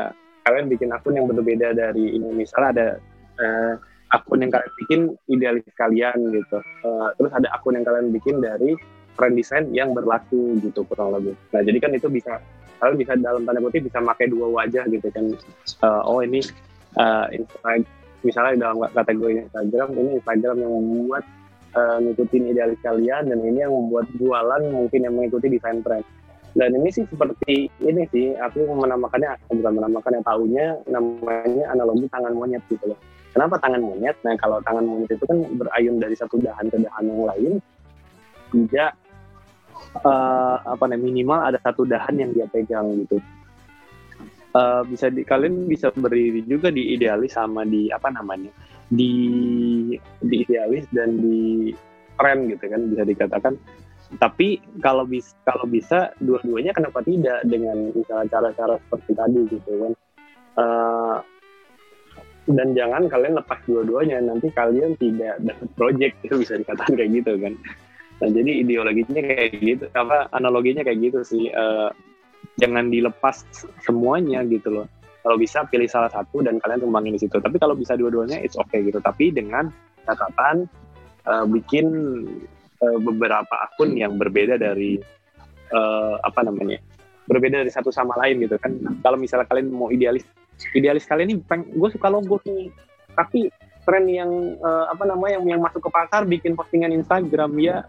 kalian 0.48 0.72
bikin 0.72 0.90
akun 0.96 1.20
yang 1.20 1.28
berbeda 1.28 1.76
dari 1.76 2.16
ini. 2.16 2.32
Misalnya 2.32 2.70
ada 2.72 2.88
uh, 3.44 3.74
akun 4.16 4.44
yang 4.44 4.52
kalian 4.52 4.74
bikin 4.86 5.00
idealis 5.28 5.68
kalian 5.76 6.18
gitu. 6.32 6.60
Uh, 6.88 7.12
terus 7.20 7.32
ada 7.36 7.52
akun 7.52 7.76
yang 7.76 7.84
kalian 7.84 8.16
bikin 8.16 8.40
dari 8.40 8.76
trend 9.20 9.36
design 9.36 9.66
yang 9.76 9.92
berlaku 9.92 10.56
gitu 10.64 10.88
kurang 10.88 11.12
lebih. 11.20 11.36
Nah 11.52 11.62
jadi 11.66 11.78
kan 11.84 11.92
itu 11.92 12.08
bisa 12.08 12.40
kalian 12.80 12.98
bisa 13.02 13.14
dalam 13.20 13.44
tanda 13.44 13.60
kutip 13.60 13.90
bisa 13.90 14.00
pakai 14.00 14.32
dua 14.32 14.48
wajah 14.54 14.88
gitu 14.88 15.08
kan. 15.12 15.26
Uh, 15.84 16.02
oh 16.08 16.20
ini 16.24 16.40
uh, 16.96 17.28
misalnya 18.24 18.72
dalam 18.72 18.88
kategori 18.96 19.50
Instagram 19.50 19.90
ini 19.98 20.10
Instagram 20.22 20.56
yang 20.64 20.72
membuat 20.72 21.24
uh, 21.78 21.98
ngikutin 22.02 22.50
idealis 22.50 22.82
kalian 22.82 23.30
dan 23.30 23.40
ini 23.46 23.62
yang 23.62 23.72
membuat 23.72 24.10
jualan 24.18 24.66
mungkin 24.74 25.06
yang 25.06 25.14
mengikuti 25.14 25.54
desain 25.54 25.86
trend 25.86 26.04
dan 26.58 26.74
ini 26.74 26.90
sih 26.90 27.06
seperti 27.06 27.70
ini 27.86 28.02
sih 28.10 28.34
aku 28.34 28.66
menamakannya 28.66 29.38
bukan 29.54 29.74
menamakan 29.78 30.12
yang 30.18 30.26
tahunya 30.26 30.66
namanya 30.90 31.66
analogi 31.70 32.10
tangan 32.10 32.34
monyet 32.34 32.66
gitu 32.66 32.82
loh. 32.90 33.00
Kenapa 33.30 33.62
tangan 33.62 33.86
monyet? 33.86 34.18
Nah 34.26 34.34
kalau 34.42 34.58
tangan 34.66 34.82
monyet 34.82 35.14
itu 35.14 35.22
kan 35.22 35.38
berayun 35.54 36.02
dari 36.02 36.18
satu 36.18 36.42
dahan 36.42 36.74
ke 36.74 36.82
dahan 36.82 37.06
yang 37.06 37.22
lain 37.30 37.54
tidak 38.50 38.98
uh, 40.02 40.58
apa 40.66 40.84
namanya 40.90 41.06
minimal 41.06 41.40
ada 41.46 41.62
satu 41.62 41.86
dahan 41.86 42.18
yang 42.18 42.34
dia 42.34 42.50
pegang 42.50 42.90
gitu. 43.06 43.22
Uh, 44.58 44.82
bisa 44.90 45.14
di 45.14 45.22
kalian 45.22 45.70
bisa 45.70 45.94
berdiri 45.94 46.42
juga 46.42 46.74
di 46.74 46.98
idealis 46.98 47.38
sama 47.38 47.70
di 47.70 47.94
apa 47.94 48.10
namanya 48.10 48.50
di 48.88 49.14
idealis 50.24 50.88
dan 50.96 51.20
di 51.20 51.72
tren 52.16 52.48
gitu 52.48 52.66
kan 52.68 52.82
bisa 52.92 53.04
dikatakan. 53.04 53.54
Tapi 54.08 54.64
kalau 54.80 55.04
bisa 55.04 55.36
kalau 55.44 55.68
bisa 55.68 56.16
dua-duanya 56.24 56.72
kenapa 56.72 57.04
tidak 57.04 57.44
dengan 57.44 57.92
misalnya 57.92 58.32
cara-cara 58.32 58.80
seperti 58.80 59.12
tadi 59.12 59.42
gitu 59.52 59.72
kan? 59.84 59.94
Uh, 60.58 61.18
dan 62.48 62.72
jangan 62.72 63.12
kalian 63.12 63.36
lepas 63.36 63.60
dua-duanya 63.68 64.24
nanti 64.24 64.48
kalian 64.56 64.96
tidak 64.96 65.36
dapat 65.44 65.70
project 65.76 66.16
itu 66.24 66.36
bisa 66.48 66.56
dikatakan 66.56 66.96
kayak 66.96 67.12
gitu 67.20 67.34
kan. 67.36 67.54
Nah 68.24 68.30
jadi 68.32 68.52
ideologinya 68.64 69.22
kayak 69.22 69.60
gitu 69.60 69.86
apa 69.92 70.32
analoginya 70.32 70.88
kayak 70.88 71.12
gitu 71.12 71.20
sih. 71.28 71.52
Uh, 71.52 71.92
jangan 72.58 72.90
dilepas 72.90 73.46
semuanya 73.86 74.42
gitu 74.48 74.82
loh 74.82 74.88
kalau 75.28 75.36
bisa 75.36 75.68
pilih 75.68 75.92
salah 75.92 76.08
satu 76.08 76.40
dan 76.40 76.56
kalian 76.64 76.88
kembangin 76.88 77.20
di 77.20 77.28
situ. 77.28 77.36
Tapi 77.44 77.60
kalau 77.60 77.76
bisa 77.76 78.00
dua-duanya 78.00 78.40
it's 78.40 78.56
okay 78.56 78.80
gitu. 78.80 79.04
Tapi 79.04 79.36
dengan 79.36 79.68
catatan 80.08 80.72
uh, 81.28 81.44
bikin 81.44 81.86
uh, 82.80 83.00
beberapa 83.04 83.52
akun 83.68 84.00
yang 84.00 84.16
berbeda 84.16 84.56
dari 84.56 84.96
uh, 85.76 86.16
apa 86.24 86.48
namanya 86.48 86.80
berbeda 87.28 87.60
dari 87.60 87.72
satu 87.76 87.92
sama 87.92 88.16
lain 88.24 88.48
gitu 88.48 88.56
kan. 88.56 88.72
Kalau 89.04 89.20
misalnya 89.20 89.52
kalian 89.52 89.68
mau 89.68 89.92
idealis 89.92 90.24
idealis 90.74 91.04
kalian 91.06 91.36
ini 91.36 91.44
gue 91.76 91.90
suka 91.92 92.08
logo 92.10 92.42
nih 92.48 92.72
tapi 93.14 93.52
tren 93.86 94.06
yang 94.10 94.32
uh, 94.60 94.90
apa 94.92 95.04
namanya 95.08 95.40
yang 95.40 95.58
yang 95.58 95.62
masuk 95.62 95.84
ke 95.86 95.90
pasar 95.92 96.24
bikin 96.26 96.58
postingan 96.58 96.96
Instagram 96.96 97.52
ya 97.60 97.86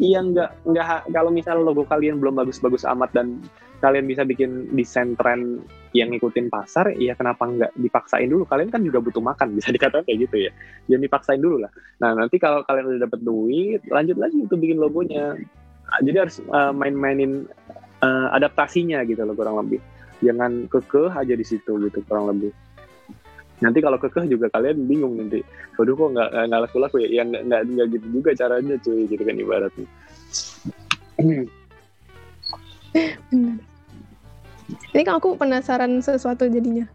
iya 0.00 0.20
nggak 0.24 0.50
nggak 0.64 1.12
kalau 1.12 1.30
misalnya 1.30 1.62
logo 1.62 1.84
kalian 1.84 2.18
belum 2.18 2.40
bagus-bagus 2.40 2.88
amat 2.88 3.12
dan 3.12 3.38
kalian 3.82 4.06
bisa 4.06 4.22
bikin 4.22 4.70
desain 4.78 5.18
tren 5.18 5.58
yang 5.90 6.14
ngikutin 6.14 6.46
pasar, 6.48 6.94
ya 6.94 7.18
kenapa 7.18 7.50
nggak 7.50 7.74
dipaksain 7.74 8.30
dulu? 8.30 8.46
Kalian 8.46 8.70
kan 8.70 8.80
juga 8.86 9.02
butuh 9.02 9.18
makan, 9.18 9.58
bisa 9.58 9.68
dikatakan 9.76 10.06
kayak 10.06 10.30
gitu 10.30 10.46
ya. 10.46 10.50
Jangan 10.86 11.02
dipaksain 11.02 11.40
dulu 11.42 11.66
lah. 11.66 11.70
Nah 11.98 12.14
nanti 12.14 12.38
kalau 12.38 12.62
kalian 12.62 12.94
udah 12.94 13.00
dapet 13.10 13.20
duit, 13.26 13.82
lanjut 13.90 14.16
lagi 14.22 14.38
untuk 14.38 14.62
bikin 14.62 14.78
logonya. 14.78 15.34
Nah, 15.92 16.00
jadi 16.00 16.24
harus 16.24 16.40
uh, 16.48 16.72
main-mainin 16.72 17.44
uh, 18.00 18.28
adaptasinya 18.32 19.02
gitu 19.04 19.26
loh 19.26 19.34
kurang 19.34 19.58
lebih. 19.60 19.82
Jangan 20.22 20.70
kekeh 20.70 21.10
aja 21.10 21.34
di 21.34 21.42
situ 21.44 21.76
gitu 21.82 21.98
kurang 22.06 22.30
lebih. 22.30 22.54
Nanti 23.60 23.78
kalau 23.82 23.98
kekeh 23.98 24.30
juga 24.30 24.46
kalian 24.54 24.86
bingung 24.86 25.18
nanti. 25.18 25.42
Waduh 25.74 25.98
kok 25.98 26.08
nggak 26.14 26.30
nggak 26.48 26.60
laku-laku 26.70 27.02
ya? 27.02 27.20
Yang 27.20 27.42
nggak 27.50 27.62
nggak 27.66 27.86
gitu 27.98 28.06
juga 28.14 28.30
caranya 28.38 28.78
cuy 28.78 29.10
gitu 29.10 29.22
kan 29.26 29.36
ibaratnya. 29.36 29.86
Benar. 33.32 33.71
Ini 34.92 35.02
kan 35.04 35.18
aku 35.20 35.36
penasaran 35.36 36.00
sesuatu 36.00 36.48
jadinya. 36.48 36.88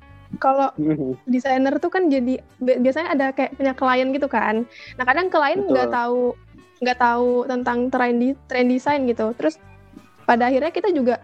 Kalau 0.43 0.75
desainer 1.23 1.79
tuh 1.79 1.87
kan 1.87 2.11
jadi 2.11 2.43
biasanya 2.59 3.15
ada 3.15 3.27
kayak 3.31 3.55
punya 3.55 3.73
klien 3.73 4.11
gitu 4.11 4.27
kan. 4.27 4.67
Nah 4.99 5.05
kadang 5.07 5.31
klien 5.31 5.63
nggak 5.63 5.89
tahu 5.91 6.35
nggak 6.83 6.99
tahu 6.99 7.47
tentang 7.47 7.87
tren 7.89 8.19
di 8.19 8.29
tren 8.51 8.67
desain 8.67 9.07
gitu. 9.07 9.31
Terus 9.39 9.55
pada 10.27 10.51
akhirnya 10.51 10.75
kita 10.75 10.91
juga 10.91 11.23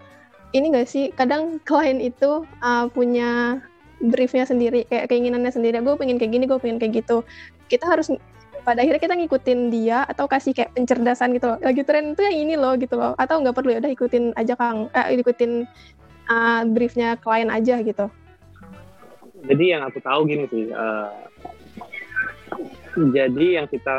ini 0.56 0.72
nggak 0.72 0.88
sih 0.88 1.12
kadang 1.12 1.60
klien 1.68 2.00
itu 2.00 2.48
uh, 2.64 2.86
punya 2.94 3.60
briefnya 4.00 4.48
sendiri 4.48 4.84
kayak 4.88 5.08
keinginannya 5.12 5.52
sendiri 5.52 5.80
gue 5.80 5.96
pengen 5.96 6.20
kayak 6.20 6.32
gini 6.36 6.46
gue 6.46 6.60
pengen 6.60 6.78
kayak 6.78 7.04
gitu 7.04 7.24
kita 7.72 7.88
harus 7.88 8.12
pada 8.64 8.80
akhirnya 8.80 9.02
kita 9.04 9.16
ngikutin 9.20 9.60
dia 9.72 10.08
atau 10.08 10.28
kasih 10.28 10.56
kayak 10.56 10.72
pencerdasan 10.72 11.36
gitu 11.36 11.52
loh 11.52 11.58
lagi 11.60 11.84
tren 11.84 12.16
itu 12.16 12.22
yang 12.24 12.38
ini 12.48 12.56
loh 12.56 12.74
gitu 12.80 12.96
loh 12.96 13.12
atau 13.20 13.44
nggak 13.44 13.56
perlu 13.56 13.76
ya 13.76 13.80
udah 13.84 13.92
ikutin 13.92 14.24
aja 14.40 14.56
kang 14.56 14.88
eh, 14.96 15.20
ikutin 15.20 15.68
uh, 16.30 16.64
briefnya 16.68 17.16
klien 17.20 17.50
aja 17.50 17.80
gitu. 17.82 18.08
Jadi 19.44 19.76
yang 19.76 19.84
aku 19.84 20.00
tahu 20.00 20.24
gini 20.24 20.48
sih 20.48 20.72
uh, 20.72 21.12
jadi 22.94 23.46
yang 23.62 23.68
kita 23.68 23.98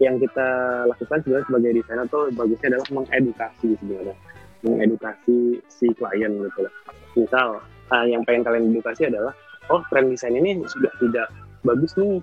yang 0.00 0.16
kita 0.18 0.48
lakukan 0.88 1.22
sebenarnya 1.22 1.46
sebagai 1.46 1.70
desainer 1.78 2.06
tuh 2.10 2.24
bagusnya 2.34 2.68
adalah 2.74 2.88
mengedukasi 2.90 3.68
sebenarnya. 3.78 4.16
Mengedukasi 4.62 5.38
si 5.70 5.86
klien 5.94 6.32
gitu 6.42 6.58
loh. 6.64 6.74
Misal 7.14 7.48
uh, 7.92 8.06
yang 8.08 8.24
pengen 8.26 8.42
kalian 8.42 8.72
edukasi 8.72 9.06
adalah 9.06 9.36
oh 9.70 9.84
tren 9.92 10.10
desain 10.10 10.34
ini 10.34 10.58
sudah 10.66 10.90
tidak 10.98 11.28
bagus 11.62 11.92
nih. 11.94 12.18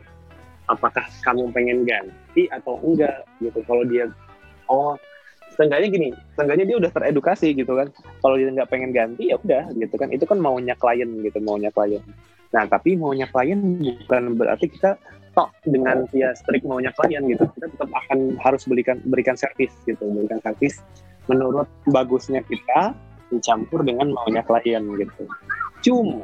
Apakah 0.69 1.01
kamu 1.25 1.49
pengen 1.49 1.87
ganti 1.87 2.45
atau 2.51 2.77
enggak 2.83 3.25
gitu? 3.41 3.63
Kalau 3.65 3.83
dia 3.87 4.09
oh 4.69 4.97
setengahnya 5.59 5.87
gini 5.91 6.09
setengahnya 6.31 6.65
dia 6.71 6.77
udah 6.79 6.91
teredukasi 6.95 7.51
gitu 7.51 7.75
kan. 7.75 7.91
Kalau 8.23 8.39
dia 8.39 8.47
nggak 8.47 8.71
pengen 8.71 8.95
ganti 8.95 9.27
ya 9.27 9.35
udah 9.43 9.67
gitu 9.75 9.99
kan. 9.99 10.07
Itu 10.15 10.23
kan 10.23 10.39
maunya 10.39 10.71
klien 10.79 11.11
gitu 11.19 11.43
maunya 11.43 11.67
klien. 11.75 11.99
Nah 12.55 12.63
tapi 12.63 12.95
maunya 12.95 13.27
klien 13.27 13.59
bukan 14.07 14.39
berarti 14.39 14.71
kita 14.71 14.95
tok 15.35 15.51
dengan 15.67 16.07
dia 16.15 16.31
strict 16.39 16.63
maunya 16.63 16.95
klien 16.95 17.27
gitu. 17.27 17.43
Kita 17.59 17.67
tetap 17.75 17.91
akan 17.91 18.39
harus 18.39 18.63
berikan 18.63 19.03
berikan 19.03 19.35
servis 19.35 19.75
gitu. 19.83 20.07
Berikan 20.07 20.39
servis 20.39 20.79
menurut 21.27 21.67
bagusnya 21.91 22.39
kita 22.47 22.95
dicampur 23.27 23.83
dengan 23.83 24.15
maunya 24.15 24.39
klien 24.47 24.81
gitu. 24.95 25.27
Cuma 25.83 26.23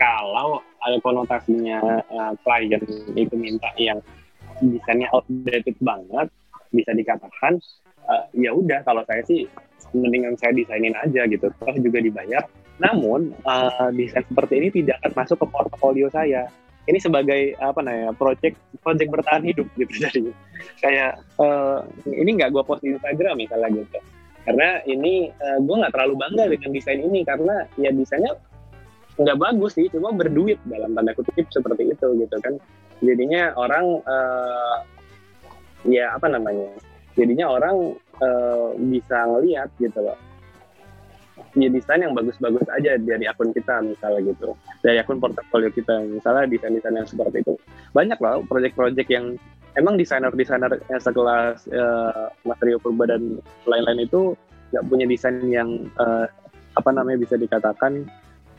kalau 0.00 0.64
ada 0.80 0.96
konotasinya 1.04 2.00
uh, 2.08 2.32
klien 2.40 2.80
itu 3.12 3.34
minta 3.36 3.68
yang 3.76 4.00
desainnya 4.64 5.12
outdated 5.12 5.76
banget, 5.84 6.32
bisa 6.72 6.90
dikatakan 6.96 7.60
uh, 8.10 8.26
ya 8.34 8.50
udah 8.50 8.82
kalau 8.82 9.06
saya 9.06 9.22
sih 9.24 9.46
mendingan 9.94 10.34
saya 10.36 10.50
desainin 10.54 10.94
aja 10.98 11.24
gitu, 11.30 11.46
terus 11.46 11.76
juga 11.78 11.98
dibayar. 12.02 12.42
Namun 12.82 13.30
uh, 13.46 13.88
desain 13.94 14.26
seperti 14.26 14.58
ini 14.58 14.68
tidak 14.82 14.98
akan 15.04 15.12
masuk 15.22 15.36
ke 15.40 15.46
portofolio 15.48 16.10
saya. 16.10 16.50
Ini 16.88 16.98
sebagai 16.98 17.54
apa 17.62 17.80
namanya 17.86 18.16
project 18.16 18.56
project 18.82 19.10
bertahan 19.12 19.44
hidup 19.44 19.68
gitu 19.76 19.92
jadi 20.08 20.32
kayak 20.80 21.12
uh, 21.38 21.84
ini 22.08 22.40
nggak 22.40 22.50
gue 22.50 22.62
post 22.64 22.82
di 22.82 22.96
Instagram 22.96 23.36
misalnya 23.38 23.68
gitu 23.84 23.98
karena 24.48 24.80
ini 24.88 25.28
uh, 25.28 25.58
gue 25.60 25.76
nggak 25.84 25.92
terlalu 25.92 26.14
bangga 26.16 26.44
dengan 26.48 26.70
desain 26.72 27.00
ini 27.00 27.20
karena 27.22 27.68
ya 27.76 27.92
desainnya 27.92 28.32
nggak 29.20 29.36
bagus 29.36 29.76
sih 29.76 29.86
cuma 29.92 30.16
berduit 30.16 30.56
dalam 30.64 30.96
tanda 30.96 31.12
kutip 31.12 31.44
seperti 31.52 31.92
itu 31.92 32.06
gitu 32.24 32.36
kan 32.40 32.56
jadinya 33.04 33.52
orang 33.60 34.00
uh, 34.08 34.76
ya 35.84 36.16
apa 36.16 36.32
namanya 36.32 36.72
jadinya 37.14 37.46
orang 37.50 37.96
uh, 38.22 38.74
bisa 38.78 39.26
ngelihat 39.26 39.68
gitu 39.78 39.98
loh 40.00 40.18
ya 41.56 41.66
desain 41.72 42.04
yang 42.04 42.14
bagus-bagus 42.14 42.62
aja 42.70 42.94
dari 43.00 43.26
akun 43.26 43.50
kita 43.50 43.82
misalnya 43.82 44.30
gitu 44.30 44.54
dari 44.86 45.02
akun 45.02 45.18
portfolio 45.18 45.72
kita 45.72 45.98
misalnya 46.06 46.46
desain-desain 46.46 46.94
yang 46.94 47.08
seperti 47.08 47.42
itu 47.42 47.54
banyak 47.90 48.18
lah 48.22 48.38
project-project 48.46 49.08
yang 49.10 49.34
emang 49.74 49.98
desainer-desainer 49.98 50.78
sekelas 50.98 51.66
uh, 51.74 52.30
Mas 52.46 52.60
Rio 52.62 52.78
Purba 52.78 53.10
dan 53.10 53.38
lain-lain 53.66 54.06
itu 54.06 54.34
nggak 54.70 54.84
punya 54.86 55.06
desain 55.06 55.42
yang 55.50 55.90
uh, 55.98 56.26
apa 56.78 56.90
namanya 56.94 57.18
bisa 57.18 57.34
dikatakan 57.34 58.06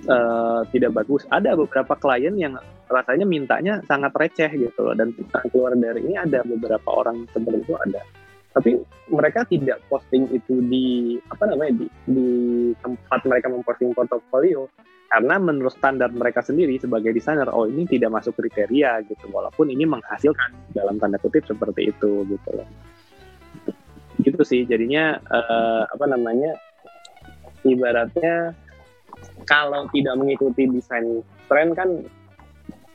uh, 0.07 0.61
tidak 0.71 0.91
bagus. 0.95 1.23
Ada 1.31 1.55
beberapa 1.55 1.95
klien 1.95 2.35
yang 2.35 2.59
rasanya 2.91 3.23
mintanya 3.23 3.79
sangat 3.87 4.11
receh 4.15 4.51
gitu 4.51 4.79
loh 4.83 4.95
dan 4.95 5.15
keluar 5.51 5.71
dari 5.79 6.03
ini 6.03 6.19
ada 6.19 6.43
beberapa 6.43 6.89
orang 6.91 7.23
seperti 7.31 7.63
itu 7.63 7.75
ada. 7.79 8.01
Tapi 8.51 8.83
mereka 9.07 9.47
tidak 9.47 9.79
posting 9.87 10.27
itu 10.35 10.59
di 10.67 11.15
apa 11.31 11.47
namanya 11.47 11.83
di, 11.83 11.85
di 12.07 12.27
tempat 12.83 13.23
mereka 13.23 13.47
memposting 13.47 13.95
portofolio. 13.95 14.67
Karena 15.11 15.35
menurut 15.43 15.75
standar 15.75 16.07
mereka 16.15 16.39
sendiri 16.39 16.79
sebagai 16.79 17.11
desainer 17.11 17.51
oh 17.51 17.67
ini 17.67 17.83
tidak 17.83 18.15
masuk 18.15 18.35
kriteria 18.39 19.03
gitu. 19.07 19.27
Walaupun 19.31 19.71
ini 19.71 19.83
menghasilkan 19.83 20.55
dalam 20.71 20.99
tanda 20.99 21.19
kutip 21.19 21.43
seperti 21.43 21.91
itu 21.91 22.27
gitu 22.27 22.49
loh. 22.51 22.67
Gitu 24.19 24.41
sih 24.47 24.63
jadinya 24.63 25.19
uh, 25.31 25.83
apa 25.91 26.05
namanya 26.07 26.55
ibaratnya 27.67 28.55
kalau 29.45 29.87
tidak 29.91 30.15
mengikuti 30.15 30.65
desain 30.69 31.23
tren 31.51 31.75
kan 31.75 32.07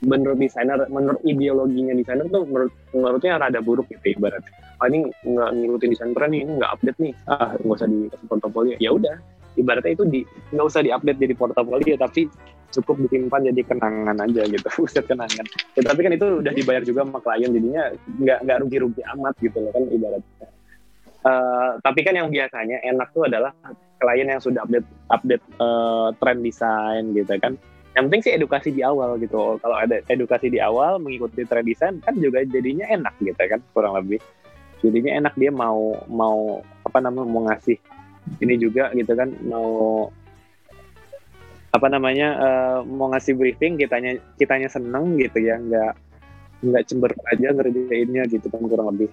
menurut 0.05 0.37
desainer, 0.37 0.85
menurut 0.93 1.21
ideologinya 1.25 1.93
desainer 1.97 2.29
tuh 2.29 2.45
menurut 2.45 2.73
menurutnya 2.93 3.41
rada 3.41 3.59
buruk 3.63 3.89
gitu 3.89 4.13
ibarat. 4.17 4.45
Oh 4.77 4.85
ini 4.85 5.09
nggak 5.25 5.49
ngikutin 5.57 5.89
desain 5.89 6.11
tren 6.13 6.31
ini 6.33 6.51
nggak 6.61 6.71
update 6.77 6.99
nih, 7.01 7.13
ah 7.33 7.57
nggak 7.57 7.77
usah 7.81 7.89
di 7.89 8.05
portofolio. 8.29 8.75
Ya 8.77 8.93
udah, 8.93 9.17
ibaratnya 9.57 9.91
itu 9.97 10.03
di 10.05 10.19
nggak 10.53 10.67
usah 10.69 10.85
diupdate 10.85 11.17
jadi 11.17 11.33
portofolio, 11.33 11.95
tapi 11.97 12.29
cukup 12.69 12.95
disimpan 13.07 13.41
jadi 13.49 13.61
kenangan 13.65 14.17
aja 14.21 14.41
gitu, 14.45 14.67
buset 14.85 15.05
kenangan. 15.09 15.45
Ya, 15.73 15.81
tapi 15.81 15.99
kan 16.05 16.11
itu 16.13 16.25
udah 16.45 16.53
dibayar 16.53 16.83
juga 16.85 16.99
sama 17.09 17.19
klien, 17.25 17.49
jadinya 17.49 17.83
nggak 18.21 18.39
nggak 18.45 18.57
rugi-rugi 18.61 19.01
amat 19.17 19.33
gitu 19.41 19.57
loh 19.57 19.71
kan 19.73 19.83
ibaratnya. 19.89 20.47
Uh, 21.27 21.75
tapi 21.81 22.05
kan 22.05 22.13
yang 22.13 22.29
biasanya 22.29 22.77
enak 22.85 23.09
tuh 23.11 23.25
adalah 23.25 23.51
klien 23.97 24.29
yang 24.29 24.39
sudah 24.39 24.61
update 24.61 24.87
update 25.09 25.43
uh, 25.57 26.13
trend 26.21 26.45
desain 26.45 27.03
gitu 27.17 27.33
kan 27.41 27.57
yang 27.97 28.13
penting 28.13 28.29
sih 28.29 28.33
edukasi 28.37 28.69
di 28.69 28.85
awal 28.85 29.17
gitu. 29.17 29.57
Kalau 29.57 29.73
ada 29.73 29.97
edukasi 30.05 30.53
di 30.53 30.61
awal 30.61 31.01
mengikuti 31.01 31.41
desain 31.65 31.97
kan 32.05 32.13
juga 32.21 32.45
jadinya 32.45 32.85
enak 32.85 33.17
gitu 33.25 33.41
kan 33.41 33.57
kurang 33.73 33.97
lebih. 33.97 34.21
Jadinya 34.85 35.17
enak 35.17 35.33
dia 35.33 35.49
mau 35.49 35.97
mau 36.05 36.61
apa 36.85 37.01
namanya 37.01 37.25
mau 37.25 37.41
ngasih 37.49 37.81
ini 38.37 38.55
juga 38.61 38.93
gitu 38.93 39.17
kan 39.17 39.33
mau 39.49 40.13
apa 41.73 41.87
namanya 41.89 42.27
uh, 42.37 42.79
mau 42.85 43.09
ngasih 43.09 43.33
briefing 43.33 43.81
kitanya 43.81 44.21
kitanya 44.37 44.69
seneng 44.69 45.17
gitu 45.17 45.41
ya 45.41 45.57
nggak 45.57 45.97
nggak 46.69 46.83
cember 46.85 47.09
aja 47.33 47.49
ngerjainnya 47.49 48.29
gitu 48.29 48.45
kan 48.45 48.61
kurang 48.69 48.93
lebih. 48.93 49.09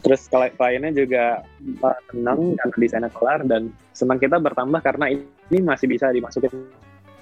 Terus 0.00 0.32
kliennya 0.32 0.96
juga 0.96 1.44
senang 2.08 2.56
karena 2.56 2.76
desainnya 2.80 3.12
kelar 3.12 3.44
dan 3.44 3.68
senang 3.92 4.16
kita 4.16 4.40
bertambah 4.40 4.80
karena 4.80 5.12
ini 5.12 5.58
masih 5.60 5.92
bisa 5.92 6.08
dimasukin 6.08 6.48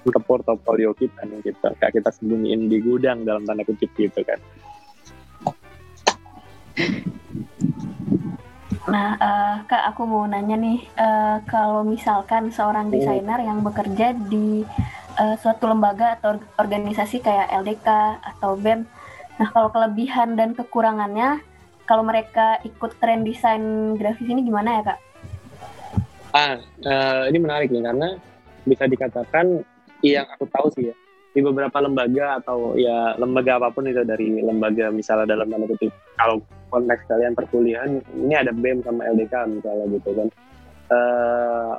portofolio 0.03 0.95
kita 0.95 1.25
nih 1.27 1.51
kita 1.51 1.75
kayak 1.77 1.99
kita 1.99 2.09
sembunyiin 2.15 2.71
di 2.71 2.77
gudang 2.79 3.27
dalam 3.27 3.43
tanda 3.43 3.63
kutip 3.67 3.91
gitu 3.97 4.21
kan 4.23 4.39
Nah, 8.89 9.13
uh, 9.21 9.55
Kak, 9.69 9.93
aku 9.93 10.01
mau 10.09 10.25
nanya 10.25 10.57
nih, 10.57 10.81
uh, 10.97 11.37
kalau 11.45 11.85
misalkan 11.85 12.49
seorang 12.49 12.89
hmm. 12.89 12.93
desainer 12.97 13.39
yang 13.45 13.61
bekerja 13.61 14.17
di 14.17 14.65
uh, 15.19 15.35
suatu 15.37 15.69
lembaga 15.69 16.17
atau 16.17 16.41
organisasi 16.57 17.21
kayak 17.21 17.53
LDK 17.53 17.87
atau 18.17 18.57
BEM, 18.57 18.89
nah 19.37 19.47
kalau 19.53 19.69
kelebihan 19.69 20.33
dan 20.33 20.57
kekurangannya, 20.57 21.37
kalau 21.85 22.01
mereka 22.01 22.57
ikut 22.65 22.97
tren 22.97 23.21
desain 23.21 23.93
grafis 23.93 24.25
ini 24.25 24.41
gimana 24.41 24.81
ya, 24.81 24.83
Kak? 24.89 24.99
Ah, 26.33 26.55
uh, 26.85 27.23
ini 27.29 27.37
menarik 27.41 27.69
nih 27.69 27.85
karena 27.85 28.17
bisa 28.65 28.85
dikatakan 28.85 29.65
yang 30.03 30.27
aku 30.27 30.47
tahu 30.47 30.67
sih 30.75 30.91
ya, 30.91 30.95
di 31.29 31.39
beberapa 31.45 31.77
lembaga 31.77 32.41
atau 32.41 32.73
ya 32.73 33.13
lembaga 33.21 33.61
apa 33.61 33.69
pun 33.69 33.85
itu 33.85 34.01
dari 34.01 34.41
lembaga 34.41 34.89
misalnya 34.89 35.37
dalam 35.37 35.51
tanda 35.51 35.69
kutip 35.69 35.93
kalau 36.17 36.41
konteks 36.73 37.05
kalian 37.05 37.33
perkuliahan 37.37 38.01
ini 38.17 38.33
ada 38.33 38.49
BEM 38.53 38.81
sama 38.85 39.05
LDK 39.09 39.33
misalnya 39.49 39.85
gitu 39.93 40.09
kan. 40.13 40.27
Uh, 40.89 41.73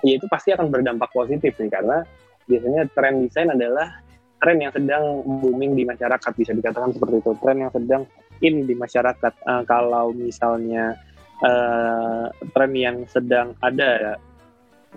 ya 0.00 0.16
itu 0.16 0.26
pasti 0.32 0.52
akan 0.56 0.72
berdampak 0.72 1.12
positif 1.12 1.56
nih 1.60 1.68
karena 1.68 2.04
biasanya 2.48 2.88
tren 2.92 3.28
desain 3.28 3.52
adalah 3.52 4.00
tren 4.40 4.60
yang 4.60 4.72
sedang 4.72 5.24
booming 5.24 5.72
di 5.76 5.84
masyarakat 5.88 6.32
bisa 6.36 6.52
dikatakan 6.52 6.92
seperti 6.92 7.20
itu. 7.20 7.30
Tren 7.40 7.58
yang 7.64 7.72
sedang 7.72 8.02
in 8.40 8.64
di 8.64 8.74
masyarakat. 8.76 9.32
Uh, 9.44 9.62
kalau 9.68 10.12
misalnya 10.12 10.96
uh, 11.44 12.28
tren 12.52 12.72
yang 12.72 12.96
sedang 13.08 13.56
ada 13.60 14.20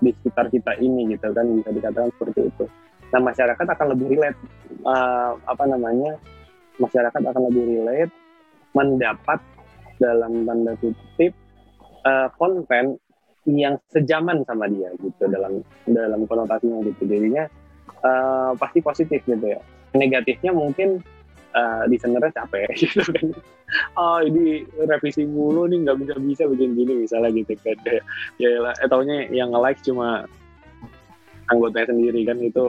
di 0.01 0.11
sekitar 0.13 0.47
kita 0.53 0.77
ini 0.77 1.09
gitu 1.13 1.33
kan 1.33 1.45
bisa 1.45 1.69
dikatakan 1.73 2.09
seperti 2.15 2.41
itu. 2.49 2.65
Nah 3.13 3.21
masyarakat 3.23 3.65
akan 3.65 3.87
lebih 3.95 4.07
relate 4.13 4.39
uh, 4.83 5.39
apa 5.47 5.63
namanya 5.65 6.19
masyarakat 6.77 7.21
akan 7.21 7.43
lebih 7.49 7.63
relate 7.79 8.13
mendapat 8.75 9.39
dalam 9.97 10.45
tanda 10.45 10.73
kutip 10.77 11.33
uh, 12.05 12.29
konten 12.37 13.01
yang 13.47 13.79
sejaman 13.89 14.43
sama 14.43 14.67
dia 14.67 14.91
gitu 14.99 15.23
dalam 15.31 15.63
dalam 15.87 16.27
konotasinya 16.27 16.83
gitu. 16.83 17.07
Jadinya 17.07 17.47
uh, 18.03 18.51
pasti 18.59 18.83
positif 18.83 19.23
gitu 19.23 19.45
ya. 19.45 19.59
Negatifnya 19.95 20.51
mungkin 20.53 21.01
uh, 21.55 21.83
desainernya 21.87 22.33
capek 22.33 22.67
gitu 22.81 23.03
kan 23.13 23.31
oh 23.99 24.19
ini 24.23 24.63
revisi 24.87 25.27
mulu 25.27 25.67
nih 25.67 25.87
nggak 25.87 25.97
bisa 26.03 26.13
bisa 26.19 26.43
begini 26.47 26.73
gini 26.83 26.93
misalnya 27.03 27.29
gitu 27.35 27.53
kan 27.63 27.77
ya 28.39 28.49
lah 28.63 28.73
eh 28.79 28.87
taunya 28.87 29.27
yang 29.31 29.51
nge 29.51 29.59
like 29.61 29.81
cuma 29.83 30.27
anggotanya 31.51 31.95
sendiri 31.95 32.27
kan 32.27 32.37
itu 32.43 32.63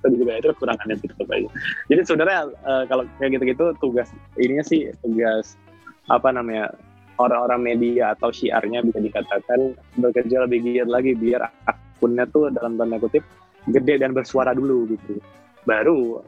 tadi 0.00 0.14
juga 0.16 0.40
itu 0.40 0.48
kekurangannya 0.56 0.96
tetap 1.00 1.28
aja. 1.28 1.48
Jadi 1.92 2.00
sebenarnya 2.08 2.38
uh, 2.64 2.84
kalau 2.88 3.04
kayak 3.20 3.36
gitu-gitu 3.36 3.64
tugas 3.80 4.08
ininya 4.40 4.64
sih 4.64 4.88
tugas 5.04 5.60
apa 6.08 6.32
namanya 6.32 6.72
orang-orang 7.20 7.74
media 7.74 8.16
atau 8.16 8.32
syiarnya 8.32 8.84
bisa 8.84 9.00
dikatakan 9.00 9.76
bekerja 10.00 10.44
lebih 10.44 10.64
giat 10.64 10.88
lagi 10.88 11.16
biar 11.16 11.48
akunnya 11.68 12.28
tuh 12.28 12.52
dalam 12.52 12.76
tanda 12.76 13.00
kutip 13.00 13.24
gede 13.68 14.00
dan 14.00 14.16
bersuara 14.16 14.56
dulu 14.56 14.88
gitu. 14.96 15.20
Baru 15.66 16.22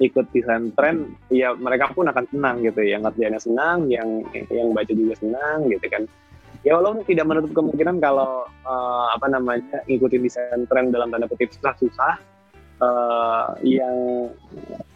ikut 0.00 0.32
desain 0.32 0.72
tren 0.74 1.12
ya 1.28 1.52
mereka 1.52 1.92
pun 1.92 2.08
akan 2.08 2.24
senang 2.32 2.64
gitu. 2.64 2.80
Yang 2.80 3.00
ngerjainnya 3.06 3.40
senang 3.40 3.78
yang 3.92 4.24
yang 4.48 4.72
baca 4.72 4.90
juga 4.90 5.14
senang 5.20 5.68
gitu 5.68 5.86
kan. 5.92 6.08
Ya 6.60 6.76
walaupun 6.76 7.04
tidak 7.08 7.24
menutup 7.28 7.52
kemungkinan 7.56 8.00
kalau 8.04 8.44
uh, 8.68 9.06
apa 9.16 9.32
namanya 9.32 9.80
ngikutin 9.88 10.20
desain 10.24 10.60
tren 10.68 10.92
dalam 10.92 11.08
tanda 11.08 11.24
kutip 11.24 11.48
susah-susah 11.56 12.20
uh, 12.84 13.56
yang 13.64 14.28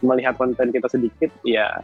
melihat 0.05 0.37
konten 0.37 0.69
kita 0.69 0.85
sedikit 0.89 1.33
ya 1.41 1.81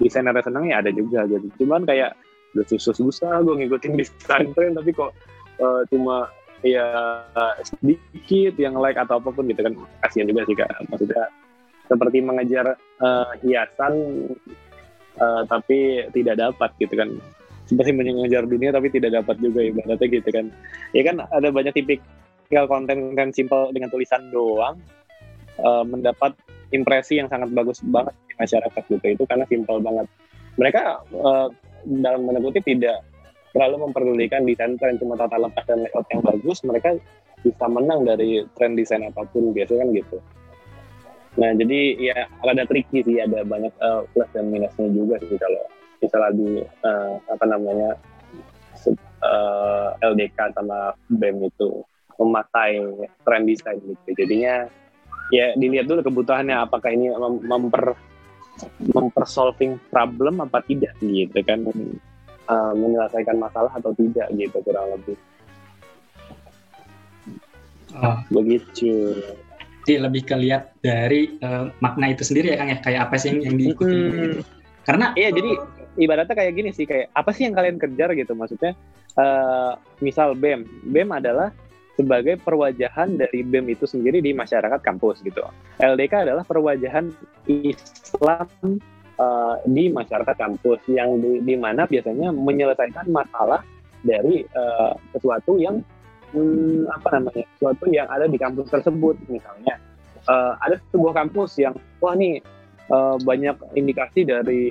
desainer 0.00 0.36
senang 0.40 0.68
ya 0.68 0.80
ada 0.80 0.92
juga 0.92 1.28
gitu. 1.28 1.48
Cuman 1.64 1.84
kayak 1.84 2.16
udah 2.52 2.66
susah-susah 2.68 3.40
gue 3.44 3.54
ngikutin 3.64 3.96
desain 4.00 4.52
tren 4.52 4.76
tapi 4.76 4.92
kok 4.92 5.12
uh, 5.60 5.84
cuma 5.88 6.28
ya 6.62 6.86
sedikit 7.64 8.54
yang 8.54 8.78
like 8.78 9.00
atau 9.00 9.16
apa 9.16 9.32
pun 9.32 9.48
gitu 9.48 9.60
kan. 9.64 9.72
Kasihan 10.04 10.28
juga 10.28 10.44
sih 10.44 10.56
kak. 10.56 10.68
Maksudnya 10.92 11.24
seperti 11.92 12.24
mengejar 12.24 12.80
uh, 13.04 13.36
hiasan 13.44 13.92
uh, 15.20 15.44
tapi 15.44 16.08
tidak 16.16 16.40
dapat 16.40 16.72
gitu 16.80 16.96
kan. 16.96 17.12
Seperti 17.68 17.92
mengejar 17.92 18.48
dunia 18.48 18.72
tapi 18.72 18.88
tidak 18.88 19.20
dapat 19.20 19.36
juga 19.44 19.60
ibaratnya 19.60 20.08
gitu 20.08 20.28
kan. 20.32 20.48
Ya 20.96 21.02
kan 21.04 21.20
ada 21.28 21.52
banyak 21.52 21.76
tipikal 21.76 22.64
konten 22.64 23.12
kan 23.12 23.28
simple 23.36 23.68
dengan 23.76 23.92
tulisan 23.92 24.32
doang 24.32 24.80
uh, 25.60 25.84
mendapat 25.84 26.32
impresi 26.72 27.20
yang 27.20 27.28
sangat 27.28 27.52
bagus 27.52 27.84
banget 27.84 28.16
di 28.24 28.34
masyarakat 28.40 28.82
gitu. 28.88 29.04
Itu 29.20 29.24
karena 29.28 29.44
simple 29.44 29.84
banget. 29.84 30.08
Mereka 30.56 30.80
uh, 31.12 31.48
dalam 31.84 32.24
tanda 32.24 32.40
kutip 32.40 32.64
tidak 32.64 33.04
terlalu 33.52 33.84
memperdulikan 33.88 34.48
desain 34.48 34.80
tren 34.80 34.96
cuma 34.96 35.12
tata 35.20 35.36
lepas 35.36 35.64
dan 35.68 35.84
layout 35.84 36.08
yang 36.08 36.24
bagus 36.24 36.64
mereka 36.64 36.96
bisa 37.44 37.66
menang 37.68 38.08
dari 38.08 38.40
tren 38.56 38.72
desain 38.72 39.04
apa 39.04 39.28
pun 39.28 39.52
biasanya 39.52 39.84
kan 39.84 39.88
gitu 39.92 40.16
nah 41.32 41.50
jadi 41.56 41.78
ya 41.96 42.16
ada 42.44 42.68
tricky 42.68 43.00
sih 43.00 43.16
ada 43.16 43.40
banyak 43.40 43.72
uh, 43.80 44.04
plus 44.12 44.28
dan 44.36 44.52
minusnya 44.52 44.88
juga 44.92 45.16
sih 45.24 45.40
kalau 45.40 45.64
misalnya 46.02 46.30
di 46.36 46.48
uh, 46.84 47.14
apa 47.30 47.44
namanya 47.48 47.90
uh, 49.22 49.88
LDK 50.02 50.52
sama 50.52 50.92
BEM 51.08 51.46
itu 51.46 51.80
memakai 52.18 52.82
trend 53.24 53.46
design 53.46 53.78
gitu. 53.82 54.10
Jadinya 54.26 54.66
ya 55.32 55.54
dilihat 55.56 55.88
dulu 55.88 56.04
kebutuhannya 56.04 56.58
apakah 56.58 56.92
ini 56.92 57.08
mem 57.14 57.40
memper 57.46 57.96
memper 58.92 59.24
solving 59.24 59.80
problem 59.88 60.44
apa 60.44 60.60
tidak 60.68 60.92
gitu 61.00 61.40
kan 61.40 61.64
uh, 62.50 62.72
menyelesaikan 62.76 63.40
masalah 63.40 63.72
atau 63.72 63.94
tidak 63.96 64.28
gitu 64.36 64.58
kurang 64.60 64.92
lebih. 64.92 65.16
Oh. 67.92 68.18
Begitu. 68.32 69.16
Jadi 69.82 69.98
lebih 69.98 70.22
kelihat 70.22 70.70
dari 70.78 71.34
uh, 71.42 71.74
makna 71.82 72.14
itu 72.14 72.22
sendiri 72.22 72.54
ya 72.54 72.56
Kang 72.58 72.70
ya 72.70 72.78
kayak 72.78 73.00
apa 73.10 73.16
sih 73.18 73.34
yang 73.34 73.58
diikuti. 73.58 73.90
Hmm. 73.90 74.40
Karena 74.86 75.10
iya 75.18 75.30
uh, 75.30 75.34
jadi 75.34 75.50
ibaratnya 76.00 76.34
kayak 76.36 76.52
gini 76.56 76.70
sih 76.72 76.88
kayak 76.88 77.12
apa 77.12 77.30
sih 77.34 77.44
yang 77.44 77.54
kalian 77.56 77.76
kejar 77.76 78.14
gitu 78.16 78.32
maksudnya 78.32 78.72
uh, 79.20 79.76
misal 80.00 80.32
BEM 80.32 80.64
BEM 80.88 81.08
adalah 81.12 81.52
sebagai 81.92 82.40
perwajahan 82.40 83.20
dari 83.20 83.44
BEM 83.44 83.68
itu 83.76 83.84
sendiri 83.84 84.24
di 84.24 84.32
masyarakat 84.32 84.80
kampus 84.80 85.20
gitu 85.20 85.44
LDK 85.76 86.24
adalah 86.30 86.44
perwajahan 86.48 87.12
Islam 87.44 88.48
uh, 89.20 89.60
di 89.68 89.92
masyarakat 89.92 90.36
kampus 90.36 90.80
yang 90.88 91.20
di, 91.20 91.44
di 91.44 91.54
mana 91.60 91.84
biasanya 91.84 92.32
menyelesaikan 92.32 93.12
masalah 93.12 93.60
dari 94.02 94.48
uh, 94.56 94.96
sesuatu 95.12 95.60
yang 95.60 95.84
hmm, 96.32 96.88
apa 96.90 97.08
namanya 97.18 97.44
sesuatu 97.56 97.84
yang 97.92 98.08
ada 98.08 98.26
di 98.26 98.38
kampus 98.40 98.68
tersebut 98.72 99.16
misalnya. 99.28 99.78
Uh, 100.22 100.54
ada 100.62 100.78
sebuah 100.94 101.18
kampus 101.18 101.58
yang 101.58 101.74
wah 101.98 102.14
nih 102.14 102.38
uh, 102.90 103.18
banyak 103.26 103.58
indikasi 103.74 104.22
dari 104.22 104.70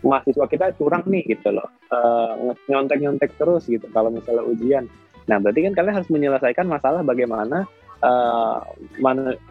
mahasiswa 0.00 0.48
kita 0.48 0.72
curang 0.80 1.04
nih 1.06 1.24
gitu 1.28 1.52
loh. 1.52 1.68
Uh, 1.92 2.54
nyontek-nyontek 2.70 3.36
terus 3.36 3.68
gitu 3.68 3.84
kalau 3.92 4.08
misalnya 4.08 4.44
ujian. 4.44 4.84
Nah 5.28 5.36
berarti 5.38 5.68
kan 5.68 5.74
kalian 5.76 5.94
harus 6.00 6.10
menyelesaikan 6.10 6.66
masalah 6.66 7.04
bagaimana 7.04 7.68
uh, 8.00 8.64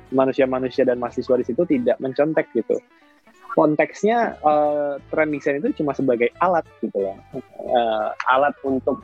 manusia-manusia 0.09 0.83
dan 0.89 0.97
mahasiswa 0.97 1.37
di 1.37 1.45
situ 1.45 1.61
tidak 1.69 2.01
mencontek 2.01 2.49
gitu. 2.57 2.81
Konteksnya 3.53 4.37
uh, 4.41 4.97
trend 5.13 5.33
design 5.33 5.61
itu 5.61 5.81
cuma 5.81 5.93
sebagai 5.93 6.29
alat 6.37 6.65
gitu 6.85 7.01
loh 7.01 7.17
uh, 7.73 8.13
alat 8.29 8.53
untuk 8.61 9.01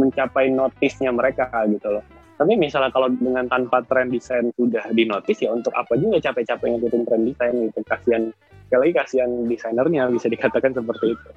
mencapai 0.00 0.48
notisnya 0.48 1.12
mereka 1.12 1.52
gitu 1.68 2.00
loh. 2.00 2.04
Tapi 2.40 2.56
misalnya 2.56 2.88
kalau 2.88 3.12
dengan 3.12 3.44
tanpa 3.52 3.84
trend 3.84 4.16
desain 4.16 4.48
sudah 4.56 4.80
dinotis 4.96 5.44
ya 5.44 5.52
untuk 5.52 5.76
apa 5.76 5.92
juga 6.00 6.16
capek-capek 6.24 6.72
ngikutin 6.72 7.02
trend 7.04 7.24
desain 7.28 7.52
gitu. 7.68 7.80
Kasihan 7.84 8.32
sekali 8.64 8.80
lagi 8.80 8.92
kasihan 8.96 9.30
desainernya 9.44 10.08
bisa 10.08 10.26
dikatakan 10.32 10.72
seperti 10.72 11.12
itu. 11.12 11.28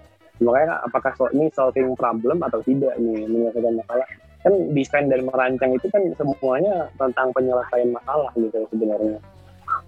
Makanya 0.47 0.79
apakah 0.87 1.11
so, 1.19 1.27
ini 1.35 1.51
solving 1.51 1.91
problem 1.99 2.39
atau 2.39 2.63
tidak 2.63 2.95
nih 3.03 3.27
menyelesaikan 3.27 3.83
masalah? 3.83 4.07
Kan 4.47 4.53
desain 4.71 5.11
dan 5.11 5.27
merancang 5.27 5.75
itu 5.75 5.87
kan 5.91 6.03
semuanya 6.15 6.87
tentang 6.95 7.35
penyelesaian 7.35 7.91
masalah 7.91 8.31
gitu 8.39 8.63
sebenarnya. 8.71 9.19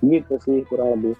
Gitu 0.03 0.35
sih 0.43 0.67
kurang 0.67 0.99
lebih. 0.99 1.15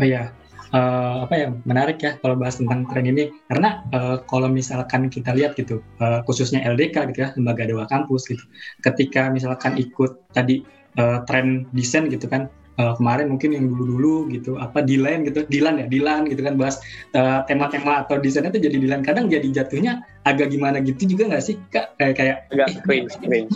Oh 0.00 0.04
ya 0.04 0.32
uh, 0.72 1.26
apa 1.26 1.34
ya 1.34 1.48
menarik 1.66 1.98
ya 2.02 2.16
kalau 2.22 2.34
bahas 2.38 2.58
tentang 2.58 2.86
tren 2.90 3.06
ini. 3.06 3.30
Karena 3.46 3.84
uh, 3.94 4.16
kalau 4.26 4.50
misalkan 4.50 5.10
kita 5.10 5.34
lihat 5.34 5.54
gitu 5.54 5.82
uh, 6.02 6.22
khususnya 6.26 6.62
LDK 6.66 7.10
gitu 7.14 7.18
ya 7.26 7.28
lembaga 7.38 7.66
dewa 7.66 7.84
kampus 7.86 8.26
gitu 8.30 8.42
ketika 8.82 9.30
misalkan 9.30 9.76
ikut 9.76 10.18
tadi 10.34 10.62
uh, 10.98 11.22
tren 11.26 11.66
desain 11.74 12.06
gitu 12.10 12.26
kan 12.26 12.50
uh, 12.80 12.94
kemarin 12.96 13.28
mungkin 13.28 13.52
yang 13.52 13.68
dulu-dulu 13.68 14.32
gitu 14.32 14.56
apa 14.56 14.80
Dilan 14.80 15.28
gitu 15.28 15.44
Dilan 15.46 15.84
ya 15.84 15.86
Dilan 15.86 16.26
gitu 16.26 16.40
kan 16.40 16.56
bahas 16.56 16.80
uh, 17.12 17.44
tema-tema 17.44 18.06
atau 18.06 18.16
desainnya 18.16 18.54
tuh 18.54 18.62
jadi 18.64 18.76
Dilan 18.80 19.04
kadang 19.04 19.28
jadi 19.28 19.46
jatuhnya 19.52 20.00
agak 20.24 20.52
gimana 20.54 20.80
gitu 20.80 21.04
juga 21.04 21.28
nggak 21.36 21.44
sih 21.44 21.56
kak? 21.70 21.96
Kayak 22.00 22.14
kayak 22.16 22.36
agak 22.54 22.68
eh, 22.72 22.80
cringe 22.84 23.14
cringe. 23.20 23.52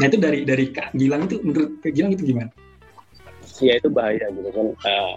Nah 0.00 0.04
itu 0.08 0.18
dari 0.18 0.40
dari 0.42 0.66
kak 0.74 0.90
Gilang 0.98 1.30
itu 1.30 1.36
menurut 1.46 1.70
kak 1.84 1.92
Gilang 1.94 2.12
itu 2.16 2.24
gimana? 2.26 2.50
Ya 3.60 3.78
itu 3.78 3.88
bahaya 3.92 4.26
gitu 4.32 4.50
kan. 4.50 4.66
Uh, 4.82 5.14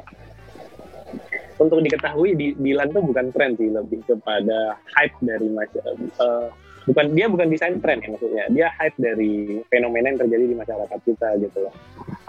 untuk 1.56 1.80
diketahui 1.80 2.36
di 2.36 2.48
Dilan 2.60 2.92
tuh 2.92 3.04
bukan 3.04 3.32
tren 3.32 3.56
sih 3.56 3.72
lebih 3.72 4.04
kepada 4.04 4.76
hype 4.96 5.16
dari 5.24 5.48
masyarakat 5.48 5.96
uh, 6.20 6.52
bukan 6.86 7.06
dia 7.18 7.26
bukan 7.32 7.48
desain 7.50 7.80
tren 7.82 8.02
ya 8.02 8.10
maksudnya. 8.14 8.46
Dia 8.52 8.68
hype 8.78 8.98
dari 9.00 9.64
fenomena 9.72 10.14
yang 10.14 10.20
terjadi 10.22 10.46
di 10.52 10.56
masyarakat 10.56 11.00
kita 11.06 11.28
gitu 11.42 11.58
loh. 11.66 11.74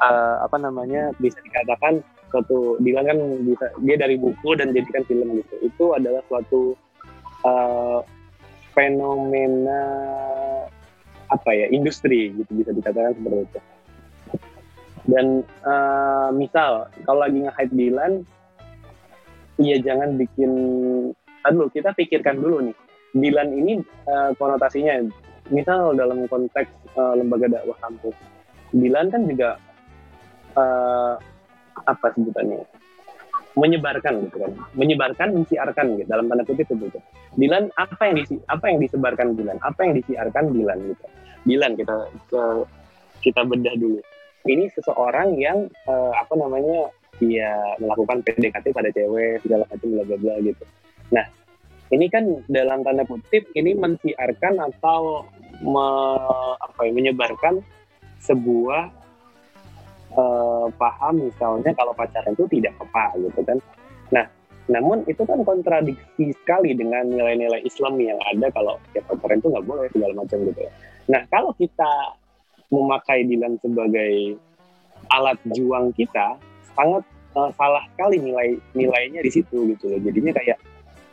Uh, 0.00 0.44
apa 0.44 0.56
namanya 0.60 1.12
bisa 1.20 1.36
dikatakan 1.44 2.00
suatu 2.32 2.80
Dilan 2.82 3.04
kan 3.06 3.18
bisa 3.44 3.66
dia 3.84 3.96
dari 3.98 4.16
buku 4.16 4.56
dan 4.56 4.72
jadikan 4.72 5.04
film 5.04 5.36
gitu. 5.42 5.54
Itu 5.64 5.84
adalah 5.94 6.24
suatu 6.30 6.74
uh, 7.44 8.00
fenomena 8.72 9.82
apa 11.26 11.50
ya 11.50 11.66
industri 11.74 12.30
gitu 12.30 12.50
bisa 12.54 12.70
dikatakan 12.70 13.12
seperti 13.18 13.42
itu. 13.42 13.60
Dan 15.06 15.46
uh, 15.62 16.34
misal 16.34 16.90
kalau 17.06 17.22
lagi 17.22 17.46
nge-hype 17.46 17.74
Dilan 17.74 18.26
iya 19.60 19.76
jangan 19.80 20.16
bikin 20.20 20.52
aduh 21.46 21.68
kita 21.70 21.94
pikirkan 21.94 22.40
dulu 22.40 22.70
nih. 22.70 22.76
Dilan 23.16 23.48
ini 23.48 23.80
uh, 24.04 24.36
konotasinya 24.36 25.00
misal 25.48 25.96
dalam 25.96 26.28
konteks 26.28 26.68
uh, 26.98 27.16
lembaga 27.16 27.48
dakwah 27.48 27.78
kampus 27.80 28.12
Dilan 28.74 29.08
kan 29.08 29.22
juga 29.30 29.56
uh, 30.58 31.14
apa 31.86 32.06
sebutannya 32.12 32.66
menyebarkan 33.56 34.28
gitu 34.28 34.36
kan. 34.36 34.52
Menyebarkan 34.76 35.28
mensiarkan 35.32 35.96
gitu 35.96 36.08
dalam 36.08 36.28
tanda 36.28 36.44
kutip 36.44 36.68
itu. 36.68 36.76
Gitu. 36.76 36.98
Dilan 37.40 37.72
apa 37.80 38.02
yang 38.12 38.16
disi, 38.20 38.36
apa 38.52 38.64
yang 38.68 38.78
disebarkan 38.84 39.32
Dilan? 39.32 39.56
Apa 39.64 39.88
yang 39.88 39.94
disiarkan 39.96 40.52
Dilan 40.52 40.78
gitu? 40.92 41.04
Dilan 41.48 41.72
kita 41.78 41.94
kita 43.24 43.40
bedah 43.48 43.74
dulu. 43.80 44.00
Ini 44.46 44.70
seseorang 44.76 45.40
yang 45.40 45.66
uh, 45.88 46.12
apa 46.14 46.34
namanya 46.38 46.92
dia 47.18 47.50
melakukan 47.80 48.20
PDKT 48.24 48.66
pada 48.72 48.90
cewek 48.92 49.40
segala 49.44 49.64
macam 49.68 49.88
bla 49.92 50.16
bla 50.16 50.34
gitu. 50.44 50.64
Nah, 51.12 51.26
ini 51.94 52.06
kan 52.10 52.24
dalam 52.50 52.82
tanda 52.82 53.06
kutip 53.06 53.46
ini 53.54 53.78
mensiarkan 53.78 54.58
atau 54.58 55.22
me, 55.62 55.88
apa 56.58 56.80
ya, 56.82 56.92
menyebarkan 56.92 57.62
sebuah 58.20 58.90
uh, 60.18 60.66
paham 60.74 61.30
misalnya 61.30 61.70
kalau 61.78 61.94
pacaran 61.94 62.34
itu 62.34 62.46
tidak 62.58 62.74
apa 62.82 63.14
gitu 63.22 63.40
kan. 63.46 63.58
Nah, 64.10 64.26
namun 64.66 65.06
itu 65.06 65.22
kan 65.22 65.46
kontradiksi 65.46 66.34
sekali 66.42 66.74
dengan 66.74 67.06
nilai-nilai 67.06 67.62
Islam 67.62 68.02
yang 68.02 68.18
ada 68.26 68.50
kalau 68.50 68.82
ya 68.92 69.00
pacaran 69.06 69.38
itu 69.38 69.48
nggak 69.54 69.66
boleh 69.66 69.86
segala 69.94 70.12
macam 70.18 70.38
gitu. 70.42 70.60
Ya. 70.66 70.72
Nah, 71.06 71.22
kalau 71.30 71.54
kita 71.54 72.18
memakai 72.74 73.22
Dilan 73.22 73.62
sebagai 73.62 74.34
alat 75.14 75.38
juang 75.54 75.94
kita, 75.94 76.34
sangat 76.76 77.02
uh, 77.34 77.50
salah 77.56 77.82
sekali 77.94 78.20
nilai 78.20 78.60
nilainya 78.76 79.20
di 79.24 79.30
situ 79.32 79.74
gitu 79.74 79.90
loh. 79.90 80.00
Jadinya 80.04 80.32
kayak 80.36 80.58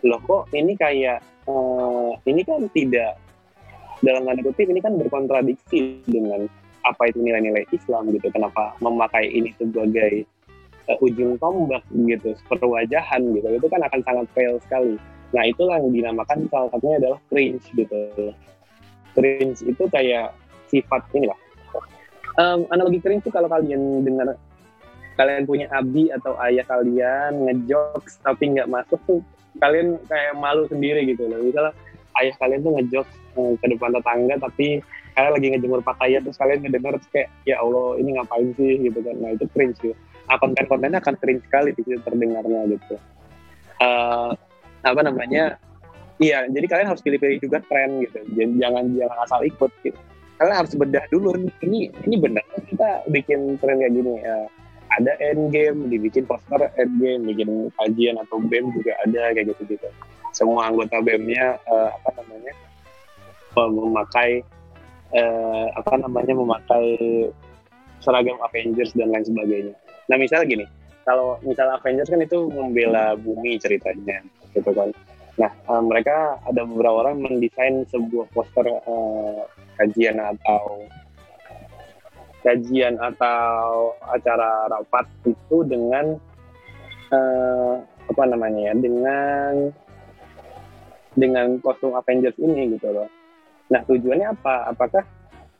loh 0.04 0.20
kok 0.20 0.52
ini 0.52 0.76
kayak 0.76 1.24
uh, 1.48 2.12
ini 2.28 2.44
kan 2.44 2.68
tidak 2.76 3.18
dalam 4.04 4.28
tanda 4.28 4.44
kutip 4.44 4.68
ini 4.68 4.84
kan 4.84 5.00
berkontradiksi 5.00 6.04
dengan 6.04 6.44
apa 6.84 7.08
itu 7.08 7.24
nilai-nilai 7.24 7.64
Islam 7.72 8.12
gitu. 8.12 8.28
Kenapa 8.30 8.76
memakai 8.84 9.32
ini 9.32 9.56
sebagai 9.56 10.28
uh, 10.92 11.00
ujung 11.00 11.40
tombak 11.40 11.82
gitu 11.96 12.36
perwajahan 12.52 13.24
gitu. 13.32 13.48
Itu 13.48 13.68
kan 13.72 13.82
akan 13.88 14.00
sangat 14.04 14.28
fail 14.36 14.60
sekali. 14.68 15.00
Nah 15.34 15.48
itulah 15.48 15.82
yang 15.82 15.90
dinamakan 15.90 16.46
salah 16.52 16.70
satunya 16.70 17.02
adalah 17.02 17.20
cringe 17.32 17.66
gitu 17.74 17.98
cringe 19.14 19.62
itu 19.64 19.84
kayak 19.94 20.34
sifat 20.68 21.02
ini 21.14 21.30
lah 21.30 21.40
um, 22.42 22.66
analogi 22.74 23.00
cringe 23.00 23.24
itu 23.24 23.32
kalau 23.32 23.48
kalian 23.48 24.02
dengar 24.02 24.36
kalian 25.14 25.46
punya 25.46 25.70
abi 25.70 26.10
atau 26.10 26.34
ayah 26.42 26.66
kalian 26.66 27.46
ngejokes 27.46 28.18
tapi 28.26 28.54
nggak 28.58 28.70
masuk 28.70 29.00
tuh 29.06 29.22
kalian 29.62 30.02
kayak 30.10 30.34
malu 30.38 30.66
sendiri 30.66 31.06
gitu 31.06 31.30
loh. 31.30 31.38
Misalnya 31.42 31.74
ayah 32.22 32.36
kalian 32.42 32.62
tuh 32.66 32.74
ngejokes 32.80 33.14
eh, 33.38 33.54
ke 33.62 33.66
depan 33.78 33.94
tetangga 33.94 34.36
tapi 34.42 34.68
kalian 35.14 35.34
lagi 35.38 35.48
ngejemur 35.54 35.82
pakaian 35.86 36.22
terus 36.26 36.38
kalian 36.42 36.66
ngedenger 36.66 36.98
kayak 37.14 37.30
ya 37.46 37.62
Allah 37.62 38.02
ini 38.02 38.10
ngapain 38.18 38.50
sih? 38.58 38.74
gitu 38.82 39.00
kan. 39.06 39.16
Nah 39.22 39.30
itu 39.38 39.46
cringe 39.54 39.78
sih. 39.82 39.94
Nah, 40.24 40.40
konten-kontennya 40.40 41.04
akan 41.04 41.16
cringe 41.20 41.44
sekali 41.46 41.76
di 41.76 41.82
situ 41.84 42.00
terdengarnya 42.02 42.62
gitu. 42.74 42.96
Uh, 43.84 44.32
apa 44.82 45.02
namanya? 45.06 45.62
Iya 46.22 46.48
jadi 46.50 46.66
kalian 46.70 46.88
harus 46.90 47.04
pilih-pilih 47.06 47.38
juga 47.42 47.62
tren 47.70 48.02
gitu. 48.02 48.18
Jangan 48.34 48.90
jangan 48.98 49.18
asal 49.22 49.40
ikut 49.46 49.72
gitu. 49.86 50.00
Kalian 50.42 50.56
harus 50.66 50.74
bedah 50.74 51.06
dulu 51.14 51.38
ini 51.62 51.94
ini 52.10 52.16
benar 52.18 52.42
kita 52.66 53.06
bikin 53.14 53.62
tren 53.62 53.78
kayak 53.78 53.94
gini? 53.94 54.18
Ya 54.18 54.50
ada 55.00 55.12
end 55.22 55.50
game, 55.50 55.90
dibikin 55.90 56.28
poster 56.30 56.70
end 56.78 56.94
game, 57.02 57.26
bikin 57.26 57.70
kajian 57.82 58.16
atau 58.22 58.38
BEM 58.38 58.70
juga 58.76 58.94
ada 59.02 59.34
kayak 59.34 59.54
gitu-gitu. 59.54 59.90
Semua 60.34 60.70
anggota 60.70 61.02
BEM-nya 61.02 61.62
uh, 61.70 61.90
apa 61.94 62.10
namanya 62.22 62.54
memakai 63.54 64.42
uh, 65.14 65.68
apa 65.78 65.94
namanya 66.02 66.34
memakai 66.34 66.86
seragam 68.02 68.38
Avengers 68.42 68.92
dan 68.98 69.14
lain 69.14 69.26
sebagainya. 69.26 69.76
Nah 70.10 70.18
misalnya 70.20 70.46
gini, 70.50 70.66
kalau 71.06 71.38
misalnya 71.46 71.80
Avengers 71.80 72.10
kan 72.10 72.22
itu 72.22 72.50
membela 72.50 73.14
bumi 73.16 73.62
ceritanya, 73.62 74.26
gitu 74.52 74.74
kan. 74.74 74.90
Nah 75.38 75.52
uh, 75.70 75.82
mereka 75.86 76.38
ada 76.46 76.62
beberapa 76.66 77.08
orang 77.08 77.22
mendesain 77.22 77.86
sebuah 77.90 78.30
poster 78.34 78.66
uh, 78.68 79.46
kajian 79.78 80.18
atau 80.18 80.86
kajian 82.44 83.00
atau 83.00 83.96
acara 84.12 84.68
rapat 84.68 85.08
itu 85.24 85.64
dengan 85.64 86.20
uh, 87.10 87.80
apa 88.04 88.24
namanya 88.28 88.72
ya 88.72 88.74
dengan 88.76 89.72
dengan 91.16 91.58
kostum 91.64 91.96
Avengers 91.96 92.36
ini 92.38 92.76
gitu 92.76 92.92
loh. 92.92 93.08
Nah 93.72 93.82
tujuannya 93.88 94.34
apa? 94.36 94.76
Apakah 94.76 95.04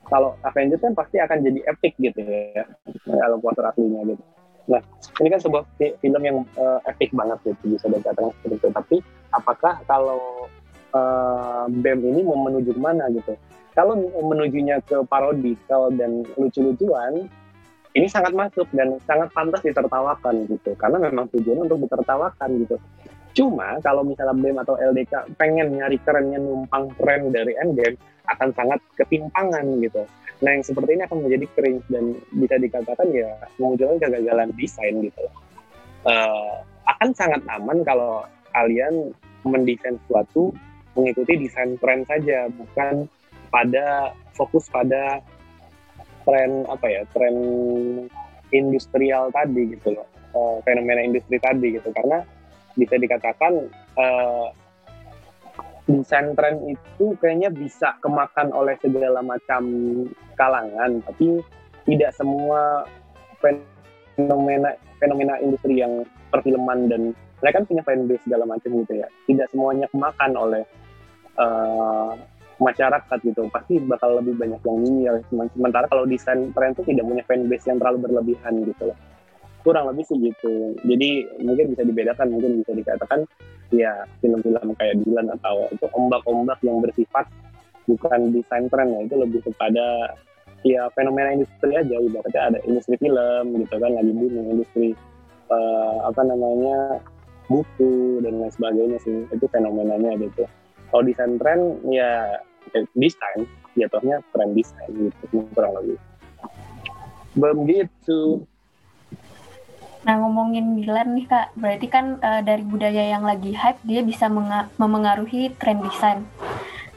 kalau 0.04 0.36
Avengers 0.44 0.84
kan 0.84 0.92
pasti 0.92 1.16
akan 1.16 1.40
jadi 1.40 1.60
epic 1.72 1.96
gitu 1.96 2.20
ya 2.20 2.68
kalau 3.08 3.40
poster 3.40 3.64
aslinya 3.64 4.04
gitu. 4.04 4.22
Nah 4.68 4.80
ini 5.24 5.28
kan 5.32 5.40
sebuah 5.40 5.62
film 5.80 6.22
yang 6.22 6.44
uh, 6.60 6.80
epic 6.88 7.10
banget 7.16 7.38
gitu 7.48 7.76
bisa 7.76 7.88
dikatakan 7.88 8.30
seperti 8.40 8.56
itu. 8.60 8.68
Tapi 8.74 8.96
apakah 9.32 9.74
kalau 9.88 10.20
uh, 10.92 11.64
BEM 11.70 12.00
ini 12.12 12.20
mau 12.26 12.38
menuju 12.44 12.76
ke 12.76 12.80
mana 12.80 13.08
gitu? 13.14 13.32
Kalau 13.74 13.98
menujunya 13.98 14.78
ke 14.86 15.02
parodi 15.10 15.58
kalau 15.66 15.90
dan 15.94 16.22
lucu-lucuan 16.38 17.26
ini 17.94 18.10
sangat 18.10 18.34
masuk 18.34 18.66
dan 18.74 18.98
sangat 19.06 19.30
pantas 19.30 19.62
ditertawakan 19.62 20.50
gitu. 20.50 20.74
Karena 20.74 20.98
memang 20.98 21.30
tujuan 21.30 21.66
untuk 21.66 21.86
ditertawakan 21.86 22.50
gitu. 22.66 22.76
Cuma 23.34 23.78
kalau 23.82 24.06
misalnya 24.06 24.34
BEM 24.34 24.58
atau 24.62 24.78
LDK 24.78 25.38
pengen 25.38 25.74
nyari 25.74 25.98
kerennya 26.02 26.38
numpang 26.38 26.90
tren 26.98 27.34
dari 27.34 27.54
Endgame 27.58 27.98
akan 28.30 28.50
sangat 28.54 28.78
ketimpangan 28.94 29.66
gitu. 29.82 30.06
Nah 30.42 30.50
yang 30.54 30.62
seperti 30.66 30.90
ini 30.98 31.02
akan 31.06 31.18
menjadi 31.26 31.46
cringe 31.54 31.86
dan 31.90 32.14
bisa 32.34 32.54
dikatakan 32.58 33.06
ya 33.10 33.30
mengunculkan 33.58 33.98
kegagalan 34.02 34.50
desain 34.54 34.94
gitu. 35.02 35.24
Uh, 36.06 36.62
akan 36.86 37.10
sangat 37.14 37.42
aman 37.50 37.82
kalau 37.82 38.22
kalian 38.54 39.10
mendesain 39.42 39.98
sesuatu 40.06 40.54
mengikuti 40.94 41.46
desain 41.46 41.74
tren 41.82 42.06
saja 42.06 42.46
bukan 42.54 43.10
pada 43.54 44.10
fokus 44.34 44.66
pada 44.66 45.22
tren 46.26 46.66
apa 46.66 46.86
ya 46.90 47.02
tren 47.14 47.36
industrial 48.50 49.30
tadi 49.30 49.78
gitu 49.78 49.94
loh. 49.94 50.08
Uh, 50.34 50.58
fenomena 50.66 50.98
industri 50.98 51.38
tadi 51.38 51.78
gitu. 51.78 51.94
Karena 51.94 52.26
bisa 52.74 52.98
dikatakan 52.98 53.70
uh, 53.94 54.50
desain 55.86 56.34
tren 56.34 56.58
itu 56.66 57.14
kayaknya 57.22 57.54
bisa 57.54 57.94
kemakan 58.02 58.50
oleh 58.50 58.74
segala 58.82 59.22
macam 59.22 59.62
kalangan 60.34 60.98
tapi 61.06 61.44
tidak 61.84 62.10
semua 62.16 62.88
fenomena 64.16 64.74
fenomena 64.98 65.36
industri 65.44 65.78
yang 65.84 66.02
perfilman 66.32 66.88
dan 66.88 67.02
mereka 67.44 67.60
kan 67.60 67.66
punya 67.68 67.82
fanbase 67.84 68.24
segala 68.24 68.44
macam 68.48 68.70
gitu 68.82 68.94
ya. 68.96 69.08
Tidak 69.28 69.46
semuanya 69.52 69.86
kemakan 69.92 70.32
oleh 70.32 70.64
uh, 71.36 72.16
masyarakat 72.58 73.18
gitu. 73.24 73.46
Pasti 73.50 73.80
bakal 73.82 74.20
lebih 74.22 74.38
banyak 74.38 74.60
yang 74.62 74.78
nyinyir. 74.82 75.14
Sementara 75.30 75.86
kalau 75.90 76.04
desain 76.06 76.50
tren 76.54 76.72
itu 76.74 76.82
tidak 76.86 77.04
punya 77.06 77.22
fanbase 77.26 77.66
yang 77.66 77.78
terlalu 77.80 77.98
berlebihan 78.06 78.54
gitu 78.66 78.92
loh. 78.92 78.98
Kurang 79.64 79.88
lebih 79.90 80.04
sih 80.06 80.18
gitu. 80.20 80.76
Jadi 80.84 81.10
mungkin 81.40 81.72
bisa 81.72 81.82
dibedakan 81.82 82.26
mungkin 82.30 82.60
bisa 82.60 82.72
dikatakan 82.76 83.24
ya 83.72 84.04
film-film 84.20 84.76
kayak 84.76 84.94
Dylan 85.02 85.32
atau 85.40 85.66
itu 85.72 85.86
ombak-ombak 85.96 86.60
yang 86.60 86.78
bersifat 86.84 87.26
bukan 87.88 88.20
desain 88.30 88.68
tren 88.68 88.92
ya. 88.92 89.00
Itu 89.08 89.16
lebih 89.18 89.40
kepada 89.44 90.14
ya 90.62 90.86
fenomena 90.92 91.32
industri 91.32 91.72
aja. 91.74 91.96
Ibaratnya 91.96 92.42
ada 92.52 92.58
industri 92.68 93.00
film 93.00 93.44
gitu 93.56 93.74
kan 93.80 93.90
lagi 93.92 94.12
booming 94.12 94.46
industri 94.60 94.92
uh, 95.48 96.06
apa 96.06 96.20
namanya 96.22 97.00
buku 97.48 98.20
dan 98.20 98.40
lain 98.40 98.52
sebagainya 98.52 98.98
sih. 99.00 99.24
Itu 99.32 99.48
fenomenanya 99.48 100.20
gitu 100.20 100.44
kalau 100.90 101.02
desain 101.04 101.36
tren 101.40 101.60
ya 101.88 102.40
eh, 102.74 102.84
desain 102.96 103.46
jatuhnya 103.74 104.22
tren 104.30 104.50
desain 104.54 104.90
gitu 104.90 105.44
kurang 105.52 105.72
lebih 105.78 105.98
begitu 107.34 108.44
Nah 110.04 110.20
ngomongin 110.20 110.76
Milan 110.76 111.16
nih 111.16 111.24
kak, 111.24 111.56
berarti 111.56 111.88
kan 111.88 112.20
uh, 112.20 112.44
dari 112.44 112.60
budaya 112.60 113.08
yang 113.08 113.24
lagi 113.24 113.56
hype 113.56 113.80
dia 113.88 114.04
bisa 114.04 114.28
memengaruhi 114.76 115.48
tren 115.56 115.80
desain. 115.80 116.28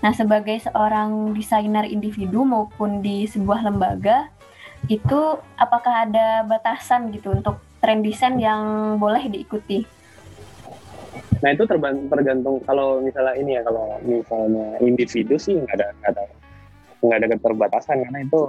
Nah 0.04 0.12
sebagai 0.12 0.60
seorang 0.60 1.32
desainer 1.32 1.88
individu 1.88 2.44
maupun 2.44 3.00
di 3.00 3.24
sebuah 3.24 3.64
lembaga, 3.64 4.28
itu 4.92 5.40
apakah 5.56 6.04
ada 6.04 6.44
batasan 6.44 7.10
gitu 7.16 7.32
untuk 7.32 7.64
tren 7.80 8.04
desain 8.04 8.36
yang 8.36 8.96
boleh 9.00 9.24
diikuti? 9.32 9.88
Nah 11.38 11.50
itu 11.54 11.64
tergantung 11.68 12.58
kalau 12.66 13.04
misalnya 13.04 13.34
ini 13.38 13.52
ya 13.58 13.62
kalau 13.62 13.98
misalnya 14.02 14.78
individu 14.82 15.38
sih 15.38 15.58
nggak 15.58 15.76
ada 15.78 15.88
nggak 16.02 16.12
ada 16.18 16.24
nggak 16.98 17.18
ada 17.22 17.28
keterbatasan 17.38 17.98
karena 18.10 18.20
itu 18.26 18.40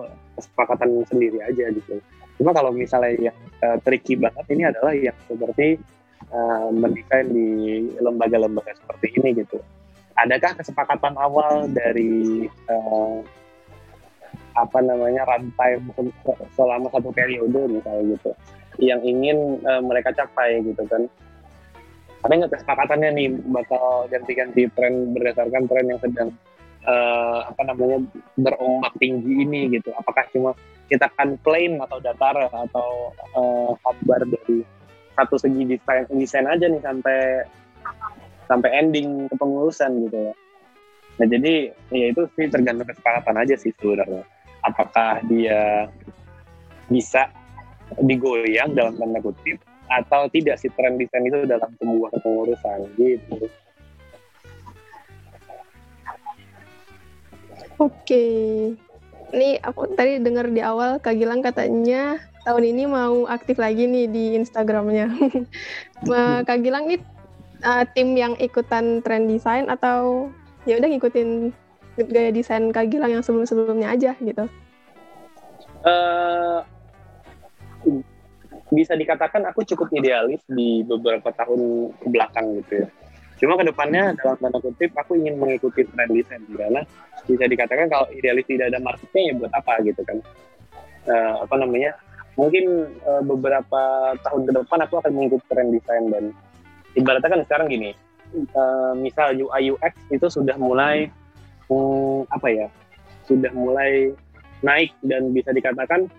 kesepakatan 0.41 0.91
sendiri 1.09 1.39
aja 1.45 1.65
gitu. 1.73 2.01
Cuma 2.41 2.55
kalau 2.55 2.71
misalnya 2.71 3.31
yang 3.31 3.39
uh, 3.61 3.77
tricky 3.83 4.15
banget 4.15 4.47
ini 4.55 4.63
adalah 4.71 4.95
yang 4.95 5.17
seperti 5.27 5.77
uh, 6.33 6.71
mendesain 6.73 7.29
di 7.29 7.49
lembaga-lembaga 7.99 8.73
seperti 8.79 9.07
ini 9.21 9.45
gitu. 9.45 9.59
Adakah 10.19 10.59
kesepakatan 10.59 11.15
awal 11.19 11.71
dari 11.71 12.47
uh, 12.71 13.21
apa 14.59 14.79
namanya 14.83 15.23
rantai 15.23 15.79
selama 16.59 16.91
satu 16.91 17.15
periode 17.15 17.71
misalnya 17.71 18.19
gitu 18.19 18.31
yang 18.83 18.99
ingin 19.07 19.63
uh, 19.63 19.83
mereka 19.83 20.11
capai 20.15 20.63
gitu 20.67 20.83
kan 20.87 21.07
ada 22.19 22.33
nggak 22.35 22.53
kesepakatannya 22.59 23.11
nih 23.15 23.29
bakal 23.55 24.11
ganti-ganti 24.11 24.67
tren 24.75 25.15
berdasarkan 25.15 25.71
tren 25.71 25.87
yang 25.87 26.01
sedang 26.03 26.29
uh, 26.83 27.47
apa 27.47 27.63
namanya 27.63 27.99
berombak 28.35 28.95
tinggi 28.99 29.47
ini 29.47 29.71
gitu? 29.79 29.95
Apakah 29.95 30.27
cuma 30.35 30.51
kita 30.91 31.07
akan 31.15 31.39
plain 31.45 31.79
atau 31.79 32.03
datar 32.03 32.49
atau 32.51 33.15
uh, 33.39 33.71
hambar 33.87 34.27
dari 34.27 34.67
satu 35.15 35.39
segi 35.39 35.63
desain 35.67 36.07
desain 36.11 36.47
aja 36.47 36.67
nih 36.67 36.83
sampai 36.83 37.47
sampai 38.51 38.71
ending 38.75 39.31
kepengurusan 39.31 40.11
gitu 40.11 40.19
ya? 40.19 40.35
Nah 41.23 41.27
jadi 41.27 41.55
ya 41.95 42.07
itu 42.11 42.27
sih 42.35 42.51
tergantung 42.51 42.87
kesepakatan 42.91 43.37
aja 43.39 43.55
sih 43.55 43.71
sebenarnya. 43.79 44.27
Apakah 44.67 45.23
dia 45.31 45.87
bisa 46.91 47.31
digoyang 48.03 48.75
dalam 48.75 48.99
tanda 48.99 49.23
kutip 49.23 49.61
atau 49.89 50.29
tidak 50.29 50.61
si 50.61 50.69
tren 50.77 51.01
desain 51.01 51.25
itu 51.25 51.49
dalam 51.49 51.71
sebuah 51.81 52.09
kepengurusan 52.17 52.79
gitu 53.01 53.49
Oke, 57.79 58.27
ini 59.31 59.49
aku 59.63 59.95
tadi 59.95 60.19
dengar 60.19 60.51
di 60.51 60.59
awal 60.59 60.99
Kak 60.99 61.15
Gilang 61.15 61.47
katanya 61.47 62.19
tahun 62.43 62.75
ini 62.75 62.91
mau 62.91 63.23
aktif 63.31 63.55
lagi 63.55 63.87
nih 63.87 64.11
di 64.11 64.25
Instagramnya. 64.35 65.07
Kak 66.49 66.59
Gilang 66.59 66.91
ini 66.91 66.99
uh, 67.63 67.87
tim 67.95 68.19
yang 68.19 68.35
ikutan 68.43 68.99
tren 68.99 69.31
desain 69.31 69.71
atau 69.71 70.27
ya 70.67 70.83
udah 70.83 70.91
ngikutin 70.91 71.55
gaya 72.11 72.35
desain 72.35 72.67
Kak 72.75 72.91
Gilang 72.91 73.15
yang 73.15 73.23
sebelum-sebelumnya 73.23 73.95
aja 73.95 74.19
gitu? 74.19 74.51
Uh, 75.87 76.67
bisa 78.69 78.93
dikatakan 78.97 79.49
aku 79.49 79.65
cukup 79.65 79.89
idealis 79.97 80.45
di 80.49 80.85
beberapa 80.85 81.33
tahun 81.33 81.93
ke 81.97 82.07
belakang 82.13 82.47
gitu 82.61 82.85
ya 82.85 82.89
Cuma 83.39 83.55
ke 83.55 83.65
depannya 83.71 84.19
dalam 84.19 84.37
tanda 84.43 84.59
kutip 84.59 84.91
aku 84.99 85.15
ingin 85.15 85.39
mengikuti 85.39 85.87
tren 85.87 86.11
desain 86.11 86.43
karena 86.51 86.83
bisa 87.23 87.45
dikatakan 87.47 87.87
kalau 87.87 88.11
idealis 88.11 88.43
tidak 88.51 88.75
ada 88.75 88.83
marketnya 88.83 89.23
ya 89.31 89.33
buat 89.39 89.53
apa 89.55 89.73
gitu 89.87 90.03
kan. 90.03 90.19
Uh, 91.07 91.35
apa 91.47 91.55
namanya? 91.55 91.95
Mungkin 92.35 92.91
uh, 93.07 93.23
beberapa 93.23 94.15
tahun 94.27 94.43
ke 94.51 94.53
depan 94.59 94.79
aku 94.87 94.95
akan 94.99 95.13
mengikuti 95.15 95.47
tren 95.55 95.71
desain 95.71 96.05
dan 96.11 96.25
ibaratnya 96.99 97.31
kan 97.31 97.41
sekarang 97.47 97.67
gini, 97.71 97.91
uh, 98.59 98.93
misal 98.99 99.31
UI 99.39 99.71
UX 99.75 99.95
itu 100.11 100.27
sudah 100.27 100.59
mulai 100.59 101.07
um, 101.71 102.27
apa 102.35 102.51
ya? 102.51 102.67
Sudah 103.31 103.55
mulai 103.55 104.11
naik 104.67 104.91
dan 105.07 105.31
bisa 105.31 105.55
dikatakan 105.55 106.11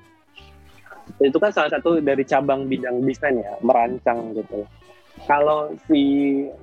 itu 1.18 1.38
kan 1.42 1.52
salah 1.52 1.72
satu 1.74 1.98
dari 2.00 2.22
cabang 2.24 2.70
bidang 2.70 3.02
desain 3.02 3.42
ya, 3.42 3.58
merancang 3.66 4.38
gitu. 4.38 4.64
Kalau 5.28 5.74
si 5.90 6.02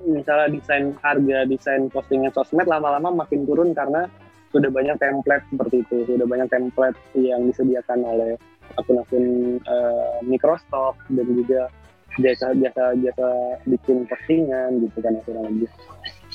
misalnya 0.07 0.49
desain 0.49 0.95
harga 1.03 1.45
desain 1.45 1.91
postingan 1.93 2.33
sosmed 2.33 2.65
lama-lama 2.65 3.13
makin 3.23 3.45
turun 3.45 3.75
karena 3.77 4.09
sudah 4.49 4.71
banyak 4.73 4.97
template 4.97 5.45
seperti 5.53 5.85
itu. 5.85 5.97
Sudah 6.09 6.25
banyak 6.25 6.49
template 6.49 6.97
yang 7.13 7.45
disediakan 7.45 8.01
oleh 8.01 8.33
akun-akun 8.81 9.57
uh, 9.69 10.17
Microsoft 10.25 10.97
dan 11.13 11.27
juga 11.29 11.69
jasa-jasa 12.17 12.97
jasa 12.97 13.29
bikin 13.69 14.09
postingan 14.09 14.81
gitu 14.81 14.97
kan 15.05 15.13
kurang 15.21 15.53
lebih. 15.53 15.69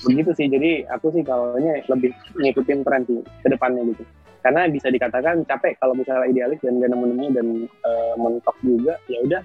Begitu 0.07 0.31
sih. 0.39 0.47
Jadi 0.47 0.87
aku 0.87 1.11
sih 1.11 1.27
kalau 1.27 1.59
lebih 1.59 2.15
ngikutin 2.39 2.87
tren 2.87 3.03
sih 3.03 3.19
ke 3.43 3.49
depannya 3.51 3.83
gitu 3.91 4.07
karena 4.43 4.67
bisa 4.67 4.91
dikatakan 4.91 5.47
capek 5.47 5.79
kalau 5.79 5.95
misalnya 5.95 6.27
idealis 6.27 6.59
dan 6.61 6.83
gak 6.83 6.91
nemu-nemu 6.91 7.27
dan 7.31 7.47
uh, 7.87 8.15
mentok 8.19 8.57
juga 8.67 8.99
ya 9.07 9.23
udah 9.23 9.43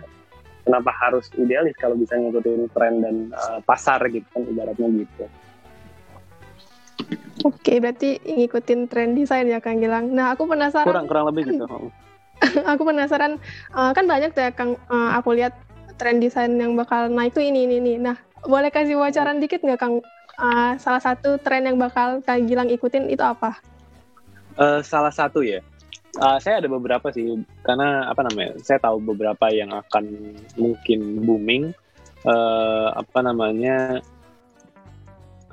kenapa 0.65 0.91
harus 0.91 1.29
idealis 1.37 1.77
kalau 1.79 1.95
bisa 1.95 2.17
ngikutin 2.17 2.67
tren 2.75 2.99
dan 2.99 3.15
uh, 3.31 3.63
pasar 3.63 4.01
gitu 4.09 4.25
kan 4.35 4.43
ibaratnya 4.43 4.89
gitu. 5.05 5.25
Oke, 7.45 7.77
berarti 7.79 8.19
ngikutin 8.19 8.89
tren 8.91 9.15
desain 9.15 9.47
ya 9.47 9.61
Kang 9.61 9.79
Gilang. 9.79 10.11
Nah, 10.11 10.33
aku 10.35 10.49
penasaran. 10.49 10.89
Kurang 10.89 11.07
kurang 11.07 11.31
lebih 11.31 11.55
gitu. 11.55 11.63
aku 12.71 12.81
penasaran 12.83 13.39
uh, 13.73 13.91
kan 13.95 14.05
banyak 14.05 14.33
tuh 14.33 14.43
ya 14.45 14.51
Kang 14.51 14.75
uh, 14.89 15.15
aku 15.15 15.37
lihat 15.37 15.55
tren 15.97 16.21
desain 16.21 16.53
yang 16.57 16.77
bakal 16.77 17.07
naik 17.07 17.31
tuh 17.31 17.45
ini 17.45 17.69
ini 17.69 17.79
ini. 17.79 17.93
Nah, 18.01 18.17
boleh 18.43 18.73
kasih 18.73 18.97
bocoran 18.99 19.39
dikit 19.39 19.63
nggak 19.63 19.79
Kang? 19.79 20.03
Uh, 20.37 20.77
salah 20.77 21.01
satu 21.01 21.41
tren 21.41 21.65
yang 21.65 21.79
bakal 21.81 22.21
Kang 22.21 22.45
Gilang 22.45 22.69
ikutin 22.69 23.09
itu 23.09 23.23
apa? 23.23 23.57
Uh, 24.57 24.81
salah 24.81 25.13
satu 25.13 25.45
ya. 25.45 25.61
Uh, 26.17 26.41
saya 26.41 26.57
ada 26.57 26.65
beberapa 26.65 27.13
sih 27.13 27.29
karena 27.61 28.09
apa 28.09 28.25
namanya 28.25 28.57
saya 28.65 28.81
tahu 28.81 28.97
beberapa 29.13 29.53
yang 29.53 29.69
akan 29.69 30.33
mungkin 30.57 31.21
booming. 31.21 31.73
Uh, 32.25 32.89
apa 32.97 33.21
namanya 33.21 34.01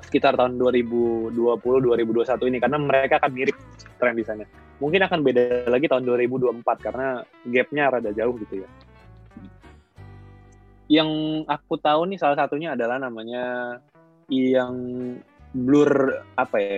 sekitar 0.01 0.33
tahun 0.33 0.57
2020 0.57 1.37
2021 1.37 2.49
ini 2.49 2.57
karena 2.57 2.77
mereka 2.81 3.21
akan 3.21 3.31
mirip 3.31 3.57
tren 4.01 4.17
di 4.17 4.25
mungkin 4.81 5.01
akan 5.07 5.19
beda 5.23 5.71
lagi 5.71 5.87
tahun 5.87 6.03
2024 6.03 6.65
karena 6.83 7.23
gapnya 7.47 7.83
rada 7.93 8.11
jauh 8.11 8.35
gitu 8.41 8.65
ya. 8.65 8.69
Yang 10.85 11.09
aku 11.49 11.77
tahu 11.81 12.01
nih 12.09 12.19
salah 12.21 12.37
satunya 12.37 12.73
adalah 12.77 13.01
namanya 13.01 13.77
yang 14.29 14.75
blur 15.55 16.21
apa 16.35 16.57
ya 16.59 16.77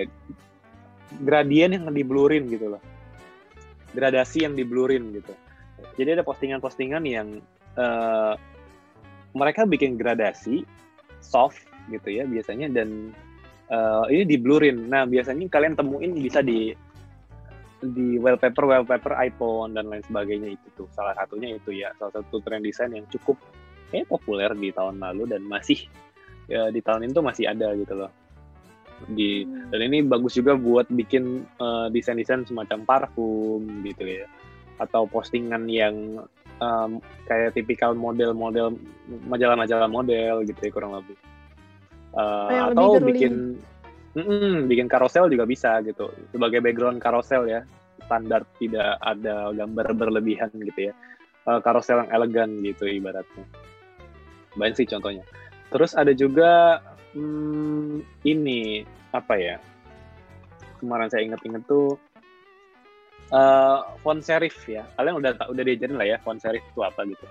gradien 1.23 1.71
yang 1.71 1.87
diblurin 1.91 2.47
gitu 2.51 2.75
loh 2.75 2.81
gradasi 3.97 4.45
yang 4.45 4.53
diblurin 4.53 5.09
gitu. 5.15 5.33
Jadi 5.97 6.17
ada 6.17 6.23
postingan-postingan 6.25 7.03
yang 7.05 7.41
uh, 7.77 8.37
mereka 9.33 9.65
bikin 9.65 9.97
gradasi 9.97 10.65
soft 11.21 11.57
gitu 11.89 12.21
ya 12.21 12.23
biasanya 12.29 12.69
dan 12.69 13.13
uh, 13.73 14.05
ini 14.09 14.25
diblurin. 14.29 14.85
Nah 14.85 15.09
biasanya 15.09 15.49
kalian 15.49 15.73
temuin 15.73 16.13
bisa 16.17 16.45
di 16.45 16.73
di 17.77 18.17
wallpaper 18.17 18.65
wallpaper 18.65 19.13
iPhone 19.21 19.77
dan 19.77 19.85
lain 19.89 20.01
sebagainya 20.01 20.57
itu 20.57 20.67
tuh 20.73 20.89
salah 20.97 21.13
satunya 21.13 21.53
itu 21.53 21.77
ya 21.77 21.93
salah 22.01 22.09
satu 22.09 22.41
tren 22.41 22.65
desain 22.65 22.89
yang 22.89 23.05
cukup 23.13 23.37
eh 23.93 24.01
populer 24.01 24.49
di 24.57 24.73
tahun 24.73 24.97
lalu 24.97 25.29
dan 25.29 25.45
masih 25.45 25.85
ya 26.49 26.73
di 26.73 26.81
tahun 26.81 27.05
ini 27.05 27.11
tuh 27.13 27.21
masih 27.21 27.45
ada 27.45 27.77
gitu 27.77 27.93
loh 27.93 28.09
di 29.05 29.45
dan 29.69 29.79
ini 29.85 30.01
bagus 30.01 30.33
juga 30.35 30.57
buat 30.57 30.89
bikin 30.89 31.45
uh, 31.61 31.87
desain-desain 31.93 32.49
semacam 32.49 32.81
parfum 32.83 33.61
gitu 33.85 34.03
ya. 34.03 34.25
Atau 34.81 35.05
postingan 35.09 35.69
yang 35.69 36.25
um, 36.61 37.01
kayak 37.29 37.53
tipikal 37.53 37.93
model-model 37.93 38.77
majalah-majalah 39.29 39.89
model 39.89 40.45
gitu 40.45 40.59
ya 40.59 40.71
kurang 40.73 40.97
lebih. 40.97 41.17
Uh, 42.17 42.73
atau 42.73 42.97
lebih 42.97 43.13
bikin 43.13 43.33
mm, 44.17 44.65
bikin 44.65 44.87
karosel 44.89 45.29
juga 45.29 45.45
bisa 45.45 45.77
gitu. 45.85 46.09
Sebagai 46.33 46.61
background 46.61 46.97
karosel 46.97 47.45
ya. 47.45 47.61
Standar 48.07 48.47
tidak 48.55 48.97
ada 49.03 49.51
gambar 49.51 49.91
berlebihan 49.93 50.49
gitu 50.63 50.89
ya. 50.89 50.93
Uh, 51.45 51.59
karosel 51.61 52.05
yang 52.05 52.09
elegan 52.13 52.49
gitu 52.63 52.87
ibaratnya. 52.87 53.45
Banyak 54.57 54.75
sih 54.79 54.87
contohnya. 54.89 55.21
Terus 55.67 55.91
ada 55.93 56.15
juga 56.15 56.79
hmm, 57.13 58.03
ini 58.25 58.83
apa 59.15 59.35
ya 59.39 59.57
kemarin 60.79 61.09
saya 61.09 61.25
inget-inget 61.25 61.63
tuh 61.65 61.97
uh, 63.33 63.97
font 64.01 64.21
serif 64.21 64.55
ya. 64.69 64.85
Kalian 64.95 65.19
udah 65.19 65.31
udah 65.49 65.63
diajarin 65.63 65.97
lah 65.97 66.07
ya 66.07 66.17
font 66.21 66.39
serif 66.39 66.63
itu 66.63 66.81
apa 66.83 67.03
gitu. 67.07 67.25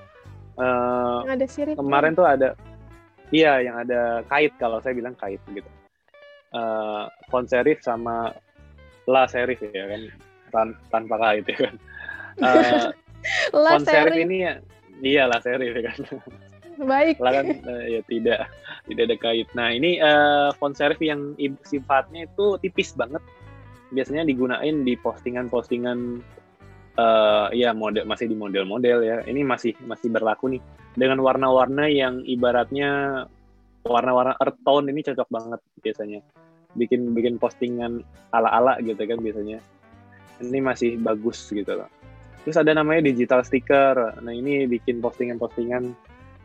Uh, 0.56 1.22
yang 1.28 1.36
ada 1.36 1.46
sirip. 1.48 1.74
Kemarin 1.76 2.12
tuh 2.16 2.26
ada 2.26 2.56
iya 3.30 3.60
yang 3.60 3.76
ada 3.80 4.24
kait 4.28 4.52
kalau 4.56 4.80
saya 4.80 4.96
bilang 4.96 5.16
kait 5.16 5.40
gitu. 5.52 5.68
Uh, 6.54 7.10
font 7.28 7.46
serif 7.46 7.82
sama 7.84 8.32
la 9.06 9.28
serif 9.28 9.60
ya 9.60 9.86
kan 9.86 10.02
Tan 10.50 10.68
tanpa 10.90 11.16
kait 11.20 11.44
ya 11.46 11.56
kan. 11.68 11.74
Uh, 12.40 12.86
la 13.64 13.70
font 13.76 13.86
serif 13.86 14.14
ini 14.16 14.36
ya 14.44 14.54
iya 15.04 15.22
la 15.28 15.38
serif 15.40 15.72
ya 15.72 15.82
kan. 15.92 16.00
Baik. 16.76 17.16
Lah 17.20 17.32
kan 17.40 17.46
uh, 17.64 17.84
ya 17.88 18.00
tidak 18.04 18.52
tidak 18.84 19.02
ada 19.08 19.16
kait. 19.16 19.48
Nah, 19.56 19.72
ini 19.72 19.96
uh, 20.00 20.52
font 20.60 20.76
serif 20.76 21.00
yang 21.00 21.32
sifatnya 21.64 22.28
itu 22.28 22.60
tipis 22.60 22.92
banget. 22.92 23.22
Biasanya 23.94 24.26
digunain 24.26 24.84
di 24.84 24.98
postingan-postingan 24.98 25.98
uh, 26.98 27.48
ya 27.54 27.72
model 27.72 28.04
masih 28.04 28.28
di 28.28 28.36
model-model 28.36 28.98
ya. 29.00 29.16
Ini 29.24 29.40
masih 29.46 29.72
masih 29.88 30.12
berlaku 30.12 30.52
nih 30.52 30.62
dengan 30.96 31.24
warna-warna 31.24 31.88
yang 31.88 32.20
ibaratnya 32.26 33.24
warna-warna 33.86 34.34
earth 34.42 34.60
tone 34.66 34.90
ini 34.92 35.00
cocok 35.00 35.28
banget 35.32 35.60
biasanya. 35.80 36.20
Bikin 36.76 37.16
bikin 37.16 37.40
postingan 37.40 38.04
ala-ala 38.36 38.76
gitu 38.84 39.00
kan 39.00 39.16
biasanya. 39.22 39.64
Ini 40.44 40.60
masih 40.60 41.00
bagus 41.00 41.48
gitu 41.48 41.72
loh. 41.72 41.88
Terus 42.44 42.60
ada 42.60 42.76
namanya 42.76 43.08
digital 43.08 43.40
sticker. 43.42 43.96
Nah, 44.20 44.30
ini 44.30 44.68
bikin 44.68 45.00
postingan-postingan 45.00 45.96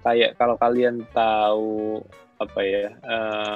kayak 0.02 0.38
kalau 0.38 0.58
kalian 0.58 1.06
tahu 1.14 2.02
apa 2.42 2.60
ya 2.66 2.86
uh, 3.06 3.56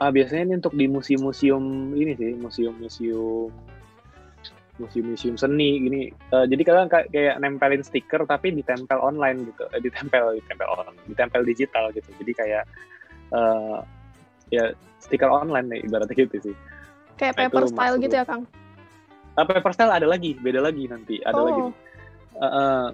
ah 0.00 0.10
biasanya 0.10 0.50
ini 0.50 0.54
untuk 0.58 0.74
di 0.74 0.86
museum-museum 0.90 1.94
ini 1.94 2.12
sih 2.16 2.32
museum-museum 2.34 3.52
museum-museum 4.74 5.38
seni 5.38 5.86
gini. 5.86 6.00
Uh, 6.34 6.46
jadi 6.50 6.62
kalian 6.66 6.88
kayak, 6.90 7.06
kayak 7.14 7.38
nempelin 7.38 7.82
stiker 7.86 8.26
tapi 8.26 8.50
ditempel 8.50 8.98
online 8.98 9.46
gitu. 9.46 9.70
Eh, 9.70 9.78
ditempel 9.78 10.34
ditempel 10.42 10.66
online 10.66 10.98
ditempel 11.06 11.46
digital 11.46 11.94
gitu. 11.94 12.10
Jadi 12.18 12.32
kayak 12.34 12.64
uh, 13.30 13.86
ya 14.50 14.74
stiker 14.98 15.30
online 15.30 15.70
nih 15.70 15.80
ibaratnya 15.86 16.26
gitu 16.26 16.50
sih. 16.50 16.54
Kayak 17.14 17.38
nah, 17.38 17.40
paper 17.46 17.64
style 17.70 17.96
gitu 18.02 18.14
ya 18.18 18.24
kang? 18.26 18.42
Uh, 19.38 19.46
paper 19.46 19.72
style 19.74 19.94
ada 19.94 20.06
lagi 20.10 20.34
beda 20.42 20.58
lagi 20.58 20.90
nanti 20.90 21.22
ada 21.22 21.38
oh. 21.38 21.46
lagi 21.46 21.62
uh, 21.62 22.46
uh, 22.46 22.84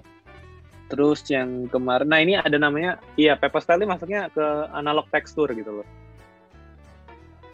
Terus 0.91 1.23
yang 1.31 1.71
kemarin, 1.71 2.11
nah 2.11 2.19
ini 2.19 2.35
ada 2.35 2.59
namanya, 2.59 2.99
iya 3.15 3.39
paper 3.39 3.63
style 3.63 3.87
ini 3.87 3.95
ke 4.27 4.47
analog 4.75 5.07
tekstur 5.07 5.47
gitu 5.55 5.79
loh. 5.79 5.87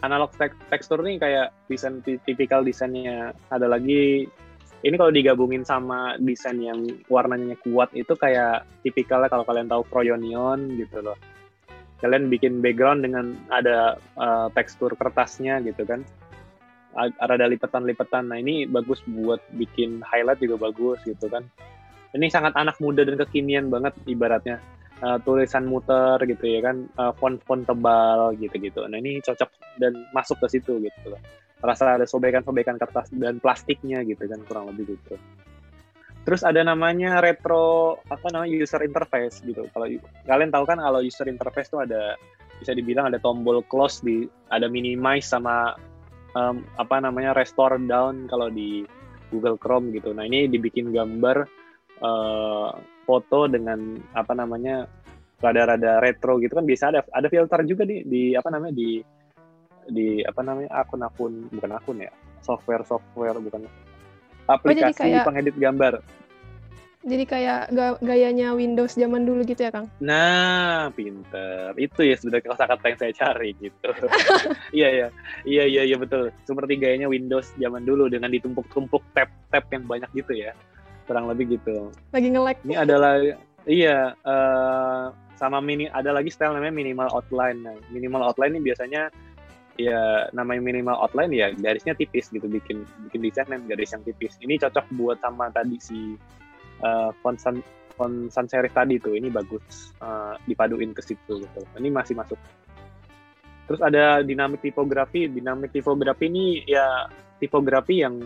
Analog 0.01 0.33
tek 0.33 0.57
tekstur 0.73 1.05
nih 1.05 1.21
kayak 1.21 1.53
desain 1.69 2.01
tipikal 2.01 2.65
desainnya. 2.65 3.37
Ada 3.53 3.69
lagi, 3.69 4.25
ini 4.81 4.95
kalau 4.97 5.13
digabungin 5.13 5.61
sama 5.61 6.17
desain 6.17 6.57
yang 6.57 6.81
warnanya 7.13 7.53
kuat 7.61 7.93
itu 7.93 8.17
kayak 8.17 8.65
tipikalnya 8.81 9.29
kalau 9.29 9.45
kalian 9.45 9.69
tahu 9.69 9.85
Froyonion 9.85 10.73
gitu 10.81 11.05
loh. 11.05 11.17
Kalian 12.01 12.33
bikin 12.33 12.57
background 12.57 13.05
dengan 13.05 13.37
ada 13.53 14.01
uh, 14.17 14.49
tekstur 14.57 14.97
kertasnya 14.97 15.61
gitu 15.61 15.85
kan. 15.85 16.01
Ada 16.97 17.45
lipetan-lipetan. 17.45 18.33
Nah 18.33 18.41
ini 18.41 18.65
bagus 18.65 19.05
buat 19.05 19.45
bikin 19.53 20.01
highlight 20.01 20.41
juga 20.41 20.57
bagus 20.69 20.97
gitu 21.05 21.29
kan 21.29 21.45
ini 22.15 22.31
sangat 22.31 22.55
anak 22.55 22.79
muda 22.79 23.03
dan 23.03 23.19
kekinian 23.19 23.67
banget 23.67 23.95
ibaratnya. 24.07 24.61
Uh, 24.97 25.21
tulisan 25.21 25.69
muter 25.69 26.17
gitu 26.25 26.41
ya 26.41 26.57
kan 26.65 26.89
uh, 26.97 27.13
font-font 27.21 27.69
tebal 27.69 28.33
gitu-gitu. 28.41 28.81
Nah 28.89 28.97
ini 28.97 29.21
cocok 29.21 29.77
dan 29.77 29.93
masuk 30.09 30.41
ke 30.41 30.57
situ 30.57 30.81
gitu 30.81 31.13
loh. 31.13 31.21
Rasa 31.61 32.01
ada 32.01 32.09
sobekan-sobekan 32.09 32.81
kertas 32.81 33.13
dan 33.13 33.37
plastiknya 33.37 34.01
gitu 34.01 34.25
kan 34.25 34.41
kurang 34.49 34.73
lebih 34.73 34.97
gitu. 34.97 35.21
Terus 36.25 36.41
ada 36.41 36.65
namanya 36.65 37.21
retro 37.21 38.01
apa 38.09 38.25
namanya 38.33 38.49
user 38.57 38.81
interface 38.81 39.45
gitu. 39.45 39.69
Kalau 39.69 39.85
kalian 40.25 40.49
tahu 40.49 40.65
kan 40.65 40.81
kalau 40.81 41.05
user 41.05 41.29
interface 41.29 41.69
itu 41.69 41.77
ada 41.77 42.17
bisa 42.57 42.73
dibilang 42.73 43.13
ada 43.13 43.21
tombol 43.21 43.61
close 43.69 44.01
di 44.01 44.25
ada 44.49 44.65
minimize 44.65 45.29
sama 45.29 45.77
um, 46.33 46.65
apa 46.81 46.97
namanya 46.97 47.37
restore 47.37 47.77
down 47.85 48.25
kalau 48.25 48.49
di 48.49 48.81
Google 49.29 49.61
Chrome 49.61 49.93
gitu. 49.93 50.09
Nah 50.09 50.25
ini 50.25 50.49
dibikin 50.49 50.89
gambar 50.89 51.45
uh, 52.01 52.69
foto 53.07 53.47
dengan 53.47 53.97
apa 54.13 54.33
namanya 54.35 54.85
rada-rada 55.37 56.01
retro 56.01 56.41
gitu 56.41 56.57
kan 56.57 56.65
bisa 56.65 56.89
ada 56.89 57.05
ada 57.13 57.29
filter 57.29 57.61
juga 57.63 57.85
di 57.85 58.01
di 58.03 58.23
apa 58.33 58.49
namanya 58.49 58.73
di 58.73 58.99
di 59.87 60.19
apa 60.25 60.41
namanya 60.43 60.69
akun-akun 60.83 61.47
bukan 61.53 61.71
akun 61.77 61.97
ya 62.03 62.11
software 62.41 62.83
software 62.83 63.37
bukan 63.39 63.69
aplikasi 64.47 64.95
oh, 64.95 65.03
kayak, 65.03 65.25
pengedit 65.27 65.55
gambar. 65.59 65.93
Jadi 67.07 67.23
kayak 67.23 67.71
gayanya 68.03 68.51
Windows 68.51 68.99
zaman 68.99 69.23
dulu 69.23 69.47
gitu 69.47 69.63
ya 69.63 69.71
Kang? 69.71 69.87
Nah 70.03 70.91
pinter. 70.91 71.71
Itu 71.79 72.03
ya 72.03 72.19
sudah 72.19 72.43
kata-kata 72.43 72.83
yang 72.83 72.99
saya 72.99 73.13
cari 73.15 73.55
gitu. 73.59 73.89
Iya 74.75 74.87
iya. 74.91 75.07
Iya 75.47 75.63
iya 75.71 75.81
iya 75.87 75.95
betul. 75.95 76.35
Seperti 76.43 76.75
gayanya 76.75 77.07
Windows 77.07 77.55
zaman 77.55 77.87
dulu 77.87 78.11
dengan 78.11 78.27
ditumpuk-tumpuk 78.27 79.03
tab-tab 79.15 79.63
yang 79.71 79.87
banyak 79.87 80.09
gitu 80.19 80.35
ya 80.35 80.51
kurang 81.07 81.31
lebih 81.31 81.57
gitu. 81.57 81.89
Lagi 82.11 82.27
ngelek 82.29 82.61
ini 82.67 82.75
adalah 82.75 83.15
iya 83.65 84.13
uh, 84.27 85.09
sama 85.39 85.63
mini 85.63 85.87
ada 85.93 86.11
lagi 86.11 86.33
style 86.33 86.53
namanya 86.57 86.75
minimal 86.75 87.07
outline. 87.13 87.63
Nah, 87.63 87.77
minimal 87.89 88.27
outline 88.27 88.59
ini 88.59 88.61
biasanya 88.67 89.09
ya 89.77 90.25
namanya 90.33 90.61
minimal 90.65 90.97
outline 90.97 91.29
ya 91.29 91.53
garisnya 91.53 91.93
tipis 91.93 92.33
gitu 92.33 92.49
bikin 92.49 92.81
bikin 93.07 93.21
desain 93.21 93.47
yang 93.47 93.63
garis 93.69 93.93
yang 93.93 94.03
tipis. 94.03 94.35
Ini 94.41 94.59
cocok 94.59 94.85
buat 94.97 95.17
sama 95.21 95.53
tadi 95.53 95.77
si 95.79 96.17
uh, 96.81 97.13
font 97.21 97.37
sans 97.37 98.49
serif 98.49 98.73
tadi 98.73 99.01
tuh 99.01 99.17
ini 99.17 99.29
bagus 99.33 99.93
uh, 100.01 100.37
dipaduin 100.45 100.93
ke 100.93 101.01
situ 101.01 101.41
gitu. 101.41 101.61
Ini 101.77 101.89
masih 101.93 102.17
masuk. 102.17 102.37
Terus 103.69 103.81
ada 103.83 104.25
dinamik 104.25 104.65
tipografi 104.65 105.29
dinamik 105.29 105.73
tipografi 105.73 106.29
ini 106.29 106.65
ya 106.65 107.05
tipografi 107.37 108.01
yang 108.01 108.17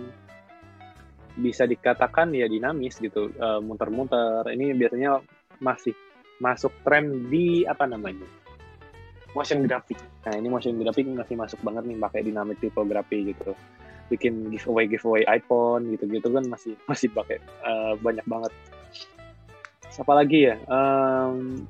bisa 1.38 1.64
dikatakan 1.64 2.36
ya 2.36 2.50
dinamis 2.50 3.00
gitu 3.00 3.32
muter 3.64 3.88
muter-muter. 3.92 4.52
Ini 4.52 4.76
biasanya 4.76 5.24
masih 5.62 5.96
masuk 6.42 6.74
tren 6.82 7.30
di 7.30 7.64
apa 7.70 7.86
namanya? 7.86 8.26
Motion 9.32 9.64
graphic. 9.64 9.96
Nah 10.28 10.36
ini 10.36 10.52
motion 10.52 10.76
graphic 10.76 11.08
masih 11.08 11.40
masuk 11.40 11.60
banget 11.64 11.88
nih 11.88 11.98
pakai 12.02 12.22
dynamic 12.28 12.60
tipografi 12.60 13.32
gitu. 13.32 13.56
Bikin 14.12 14.52
giveaway 14.52 14.92
giveaway 14.92 15.24
iPhone 15.30 15.88
gitu-gitu 15.96 16.28
kan 16.28 16.44
masih 16.52 16.76
masih 16.84 17.08
pakai 17.16 17.40
uh, 17.64 17.96
banyak 18.04 18.28
banget. 18.28 18.52
Apa 19.96 20.14
lagi 20.20 20.52
ya? 20.52 20.60
Um, 20.68 21.64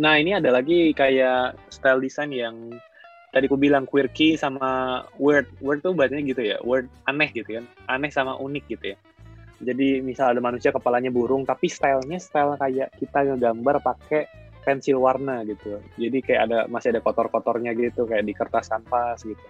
nah 0.00 0.16
ini 0.16 0.36
ada 0.36 0.48
lagi 0.52 0.96
kayak 0.96 1.56
style 1.68 2.00
design 2.00 2.32
yang 2.32 2.56
tadi 3.36 3.52
aku 3.52 3.60
bilang 3.60 3.84
quirky 3.84 4.40
sama 4.40 5.04
weird. 5.20 5.44
Weird 5.60 5.84
tuh 5.84 5.92
bacanya 5.92 6.24
gitu 6.24 6.40
ya 6.40 6.56
weird 6.64 6.88
aneh 7.04 7.28
gitu 7.36 7.60
kan 7.60 7.68
aneh 7.92 8.08
sama 8.08 8.40
unik 8.40 8.64
gitu 8.72 8.96
ya. 8.96 8.98
Jadi 9.60 10.00
misal 10.00 10.32
ada 10.32 10.40
manusia 10.40 10.72
kepalanya 10.72 11.12
burung 11.12 11.44
tapi 11.44 11.68
stylenya 11.68 12.16
style 12.16 12.56
kayak 12.56 12.88
kita 12.96 13.28
ngegambar 13.28 13.84
pakai 13.84 14.24
pensil 14.64 15.04
warna 15.04 15.44
gitu. 15.44 15.76
Jadi 16.00 16.24
kayak 16.24 16.40
ada 16.48 16.58
masih 16.72 16.96
ada 16.96 17.04
kotor-kotornya 17.04 17.76
gitu 17.76 18.08
kayak 18.08 18.24
di 18.24 18.32
kertas 18.32 18.72
kanvas 18.72 19.20
gitu. 19.20 19.44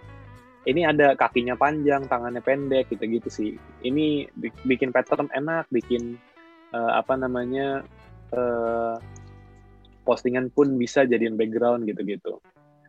Ini 0.67 0.83
ada 0.91 1.15
kakinya 1.15 1.55
panjang 1.55 2.11
tangannya 2.11 2.43
pendek 2.43 2.91
gitu 2.91 3.07
gitu 3.07 3.29
sih. 3.31 3.51
Ini 3.87 4.27
bikin 4.67 4.91
pattern 4.91 5.31
enak 5.31 5.71
bikin 5.71 6.19
uh, 6.75 6.99
apa 6.99 7.15
namanya 7.15 7.87
uh, 8.35 8.99
postingan 10.03 10.51
pun 10.51 10.75
bisa 10.75 11.07
jadiin 11.07 11.39
background 11.39 11.87
gitu 11.87 12.03
gitu 12.03 12.43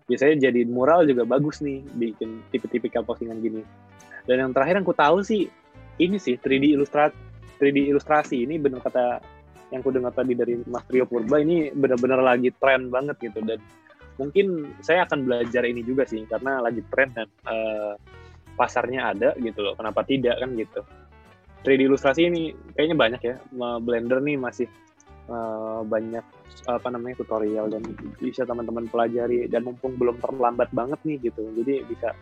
biasanya 0.08 0.48
jadi 0.48 0.64
mural 0.64 1.04
juga 1.04 1.28
bagus 1.28 1.60
nih 1.60 1.84
bikin 1.84 2.40
tipe-tipikal 2.48 3.04
postingan 3.04 3.38
gini. 3.44 3.62
Dan 4.24 4.40
yang 4.40 4.52
terakhir 4.56 4.80
yang 4.80 4.86
ku 4.88 4.96
tahu 4.96 5.20
sih 5.20 5.46
ini 6.00 6.16
sih 6.16 6.40
3D 6.40 6.72
ilustrasi 6.74 7.14
3D 7.60 7.92
ilustrasi. 7.92 8.48
Ini 8.48 8.56
benar 8.56 8.80
kata 8.80 9.20
yang 9.68 9.84
ku 9.84 9.92
dengar 9.92 10.16
tadi 10.16 10.32
dari 10.32 10.56
Mas 10.64 10.88
Trio 10.88 11.04
Purba 11.04 11.36
ini 11.44 11.68
benar-benar 11.70 12.24
lagi 12.24 12.48
tren 12.56 12.88
banget 12.88 13.20
gitu. 13.20 13.44
Dan 13.44 13.60
mungkin 14.16 14.72
saya 14.80 15.04
akan 15.04 15.28
belajar 15.28 15.68
ini 15.68 15.84
juga 15.84 16.08
sih 16.08 16.24
karena 16.24 16.64
lagi 16.64 16.80
tren 16.88 17.12
dan 17.12 17.28
uh, 17.44 17.94
pasarnya 18.56 19.12
ada 19.12 19.36
gitu 19.36 19.60
loh. 19.60 19.76
Kenapa 19.76 20.08
tidak 20.08 20.40
kan 20.40 20.56
gitu. 20.56 20.80
3D 21.68 21.80
ilustrasi 21.84 22.32
ini 22.32 22.54
kayaknya 22.72 22.96
banyak 22.96 23.20
ya 23.20 23.36
Blender 23.82 24.22
nih 24.24 24.38
masih 24.38 24.70
uh, 25.28 25.80
banyak 25.84 26.24
apa 26.66 26.88
namanya 26.90 27.22
tutorial 27.22 27.70
dan 27.70 27.84
bisa 28.18 28.42
teman-teman 28.42 28.88
pelajari 28.90 29.46
dan 29.46 29.64
mumpung 29.64 29.94
belum 29.94 30.18
terlambat 30.18 30.68
banget 30.74 30.98
nih 31.06 31.30
gitu 31.30 31.44
jadi 31.54 31.84
bisa 31.86 32.12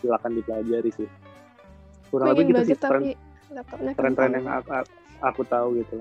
silakan 0.00 0.32
dipelajari 0.38 0.90
sih. 0.94 1.08
Kurang 2.08 2.32
lebih 2.32 2.54
gitu 2.54 2.72
sih 2.72 2.76
tren 2.78 3.12
tren-tren 3.94 4.30
yang 4.40 4.46
aku, 4.48 4.70
aku 5.20 5.42
tahu 5.46 5.82
gitu. 5.82 6.00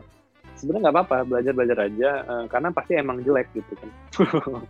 Sebenarnya 0.55 0.81
nggak 0.87 0.95
apa-apa 0.95 1.17
belajar 1.27 1.51
belajar 1.51 1.77
aja 1.89 2.09
uh, 2.23 2.45
karena 2.47 2.69
pasti 2.71 2.95
emang 2.95 3.19
jelek 3.25 3.51
gitu 3.55 3.73
kan. 3.75 3.89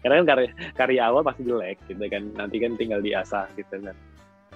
Karena 0.00 0.24
kan 0.24 0.26
karya, 0.32 0.48
karya 0.80 1.02
awal 1.12 1.20
pasti 1.20 1.44
jelek 1.44 1.76
gitu 1.92 2.00
kan 2.08 2.24
nanti 2.40 2.56
kan 2.56 2.72
tinggal 2.80 3.04
diasah 3.04 3.44
gitu 3.52 3.76
kan. 3.76 3.96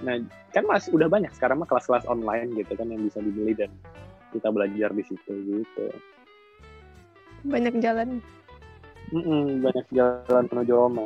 Nah 0.01 0.17
kan 0.49 0.63
mas 0.65 0.89
udah 0.89 1.05
banyak 1.05 1.29
sekarang 1.37 1.61
mah 1.61 1.69
kelas-kelas 1.69 2.09
online 2.09 2.49
gitu 2.57 2.73
kan 2.73 2.89
yang 2.89 3.05
bisa 3.05 3.21
dibeli 3.21 3.53
dan 3.53 3.69
kita 4.33 4.49
belajar 4.49 4.89
di 4.89 5.03
situ 5.05 5.31
gitu 5.45 5.85
banyak 7.43 7.75
jalan 7.79 8.19
Mm-mm, 9.13 9.61
banyak 9.61 9.85
jalan 9.93 10.43
menuju 10.49 10.73
Roma 10.73 11.05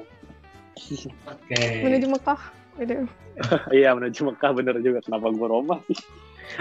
Oke. 1.28 1.64
menuju 1.84 2.08
Mekah 2.14 2.42
Beda. 2.78 2.96
iya 3.78 3.90
menuju 3.98 4.22
Mekah 4.34 4.52
bener 4.54 4.76
juga 4.80 5.02
kenapa 5.02 5.34
gue 5.34 5.48
Roma 5.50 5.76
sih 5.90 5.98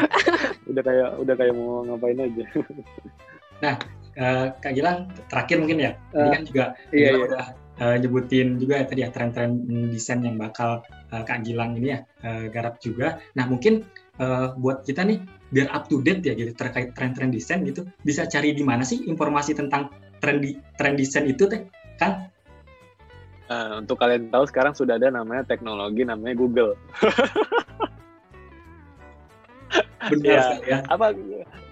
udah 0.72 0.83
kayak 0.83 1.11
udah 1.22 1.35
kayak 1.39 1.55
mau 1.55 1.85
ngapain 1.87 2.18
aja 2.18 2.45
Eh, 4.16 4.47
Kak 4.64 4.72
Gilang 4.72 5.12
terakhir 5.29 5.61
mungkin 5.61 5.77
ya. 5.77 5.93
Tadi 6.09 6.24
Eh, 6.24 6.33
kan 6.33 6.43
juga 6.49 6.64
iya, 6.89 7.09
iya. 7.12 7.20
udah 7.20 7.45
eh, 7.77 7.97
nyebutin 8.01 8.57
juga 8.57 8.81
ya 8.81 8.85
tadi 8.89 9.01
ya 9.05 9.12
tren-tren 9.12 9.61
mm, 9.61 9.93
desain 9.93 10.24
yang 10.24 10.41
bakal 10.41 10.81
eh, 11.12 11.20
Kak 11.20 11.45
Gilang 11.45 11.77
ini 11.77 11.93
ya 11.93 12.01
eh, 12.24 12.49
garap 12.49 12.81
juga. 12.81 13.20
Nah 13.37 13.45
mungkin 13.45 13.85
eh, 14.16 14.47
buat 14.57 14.89
kita 14.89 15.05
nih 15.05 15.20
biar 15.51 15.70
up 15.70 15.86
to 15.86 16.03
date 16.03 16.26
ya 16.26 16.34
gitu 16.34 16.53
terkait 16.55 16.94
tren-tren 16.94 17.30
desain 17.30 17.62
gitu 17.62 17.86
bisa 18.03 18.26
cari 18.26 18.55
di 18.55 18.66
mana 18.66 18.82
sih 18.82 19.07
informasi 19.07 19.55
tentang 19.55 19.90
tren 20.18 20.42
di 20.42 20.59
tren 20.74 20.99
desain 20.99 21.26
itu 21.26 21.47
teh 21.47 21.66
kan 21.99 22.30
Nah, 23.47 23.78
untuk 23.78 24.03
kalian 24.03 24.26
tahu 24.26 24.42
sekarang 24.51 24.74
sudah 24.74 24.99
ada 24.99 25.07
namanya 25.07 25.47
teknologi 25.47 26.03
namanya 26.03 26.34
Google. 26.34 26.74
Benar 30.11 30.59
sekali 30.59 30.66
ya. 30.66 30.82
Apa 30.90 31.14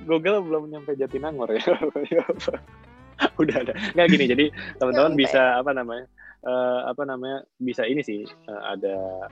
Google 0.06 0.38
belum 0.46 0.70
nyampe 0.70 0.94
Jatinangor 0.94 1.50
ya? 1.50 1.58
Udah 3.42 3.56
ada. 3.58 3.74
Nggak 3.90 4.06
gini 4.06 4.24
jadi 4.30 4.44
teman-teman 4.78 5.18
bisa 5.18 5.58
apa 5.58 5.74
namanya 5.74 6.06
eh, 6.46 6.80
apa 6.94 7.02
namanya 7.10 7.42
bisa 7.58 7.82
ini 7.90 8.06
sih 8.06 8.22
eh, 8.22 8.62
ada 8.62 9.26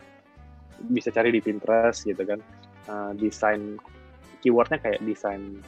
bisa 0.91 1.15
cari 1.15 1.31
di 1.31 1.39
Pinterest 1.39 2.03
gitu 2.03 2.27
kan 2.27 2.43
Eh, 2.83 3.13
desain 3.15 3.79
keywordnya 4.43 4.83
kayak 4.83 5.01
desain 5.07 5.63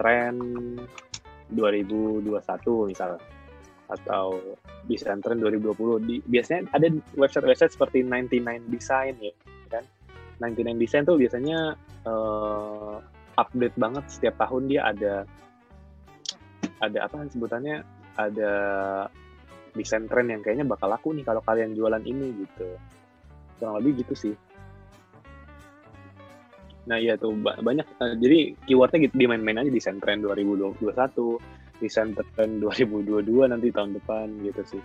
tren 0.00 0.34
2021 1.52 2.24
misalnya 2.88 3.20
atau 3.90 4.38
desain 4.86 5.18
tren 5.18 5.42
2020 5.42 6.06
di, 6.06 6.16
biasanya 6.24 6.70
ada 6.72 6.86
website-website 7.18 7.74
seperti 7.74 8.06
99 8.06 8.70
design 8.70 9.14
ya 9.20 9.34
kan? 9.68 9.84
99 10.40 10.80
design 10.80 11.04
tuh 11.04 11.18
biasanya 11.20 11.74
eh, 12.06 12.96
update 13.36 13.76
banget 13.76 14.04
setiap 14.08 14.34
tahun 14.40 14.70
dia 14.70 14.80
ada 14.88 15.14
ada 16.80 16.98
apa 17.04 17.28
sebutannya? 17.28 17.84
Ada 18.16 18.52
desain 19.76 20.06
tren 20.08 20.32
yang 20.32 20.40
kayaknya 20.40 20.66
bakal 20.66 20.90
laku 20.90 21.12
nih 21.12 21.26
kalau 21.26 21.42
kalian 21.44 21.76
jualan 21.76 22.02
ini 22.06 22.46
gitu. 22.46 22.68
Kurang 23.58 23.82
lebih 23.82 24.06
gitu 24.06 24.14
sih 24.16 24.34
nah 26.88 26.96
iya 26.96 27.16
tuh 27.20 27.36
ba- 27.36 27.60
banyak 27.60 27.84
eh, 27.84 28.14
jadi 28.16 28.38
keywordnya 28.64 28.98
gitu 29.08 29.14
dimain-main 29.20 29.60
aja 29.60 29.70
desain 29.70 30.00
tren 30.00 30.24
2021 30.24 30.80
desain 31.80 32.12
tren 32.12 32.50
2022 32.60 33.48
nanti 33.48 33.72
tahun 33.72 33.96
depan 33.96 34.26
gitu 34.44 34.62
sih. 34.76 34.82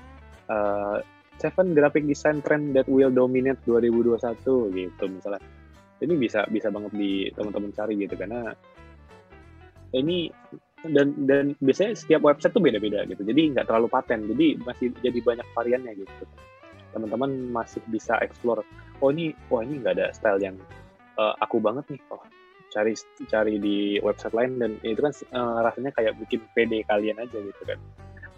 Eh, 0.47 0.97
seven 1.35 1.75
graphic 1.75 2.07
design 2.07 2.39
trend 2.39 2.71
that 2.71 2.87
will 2.87 3.11
dominate 3.11 3.59
2021 3.67 4.71
gitu 4.71 5.03
misalnya. 5.11 5.43
Ini 5.99 6.13
bisa 6.15 6.47
bisa 6.47 6.67
banget 6.71 6.91
di 6.95 7.27
teman-teman 7.35 7.71
cari 7.75 7.95
gitu 7.99 8.15
karena 8.15 8.51
ini 9.95 10.27
dan 10.85 11.15
dan 11.23 11.55
biasanya 11.63 11.95
setiap 11.95 12.21
website 12.23 12.51
tuh 12.51 12.61
beda-beda 12.61 13.07
gitu 13.09 13.25
jadi 13.25 13.57
nggak 13.57 13.65
terlalu 13.65 13.87
paten 13.89 14.27
jadi 14.27 14.59
masih 14.63 14.91
jadi 15.03 15.19
banyak 15.23 15.47
variannya 15.55 15.91
gitu. 15.99 16.23
Teman-teman 16.95 17.51
masih 17.51 17.83
bisa 17.91 18.15
explore 18.23 18.63
oh 19.03 19.11
ini 19.11 19.35
wah 19.51 19.63
ini 19.63 19.83
nggak 19.83 19.95
ada 19.99 20.07
style 20.15 20.39
yang 20.39 20.55
eh, 21.19 21.33
aku 21.41 21.57
banget 21.63 21.85
nih 21.91 22.01
oh 22.11 22.21
cari 22.75 22.91
cari 23.31 23.55
di 23.55 23.77
website 24.03 24.35
lain 24.35 24.59
dan 24.59 24.71
itu 24.83 24.99
kan 24.99 25.13
eh, 25.15 25.57
rasanya 25.63 25.91
kayak 25.95 26.19
bikin 26.19 26.43
pede 26.51 26.83
kalian 26.91 27.15
aja 27.19 27.37
gitu 27.39 27.61
kan. 27.63 27.79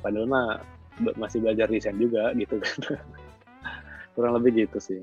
Padahal 0.05 0.29
mah 0.29 0.47
masih 1.17 1.41
belajar 1.41 1.65
desain 1.69 1.97
juga 1.97 2.29
gitu 2.37 2.61
kan. 2.61 2.77
Kurang 4.13 4.37
lebih 4.37 4.65
gitu 4.65 4.77
sih. 4.77 5.01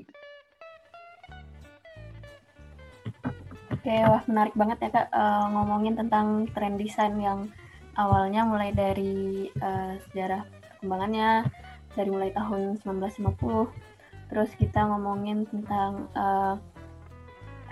Oke, 3.85 4.01
wah 4.01 4.23
menarik 4.25 4.55
banget 4.57 4.87
ya 4.87 4.89
Kak 4.89 5.07
eh, 5.11 5.45
ngomongin 5.51 5.99
tentang 5.99 6.47
tren 6.55 6.79
desain 6.79 7.13
yang 7.19 7.51
awalnya 7.99 8.47
mulai 8.47 8.71
dari 8.71 9.51
eh, 9.51 9.93
sejarah 10.09 10.41
perkembangannya 10.79 11.45
dari 11.93 12.09
mulai 12.09 12.31
tahun 12.33 12.81
1950. 12.81 13.69
Terus 14.25 14.51
kita 14.57 14.89
ngomongin 14.89 15.45
tentang 15.47 16.09
eh, 16.17 16.55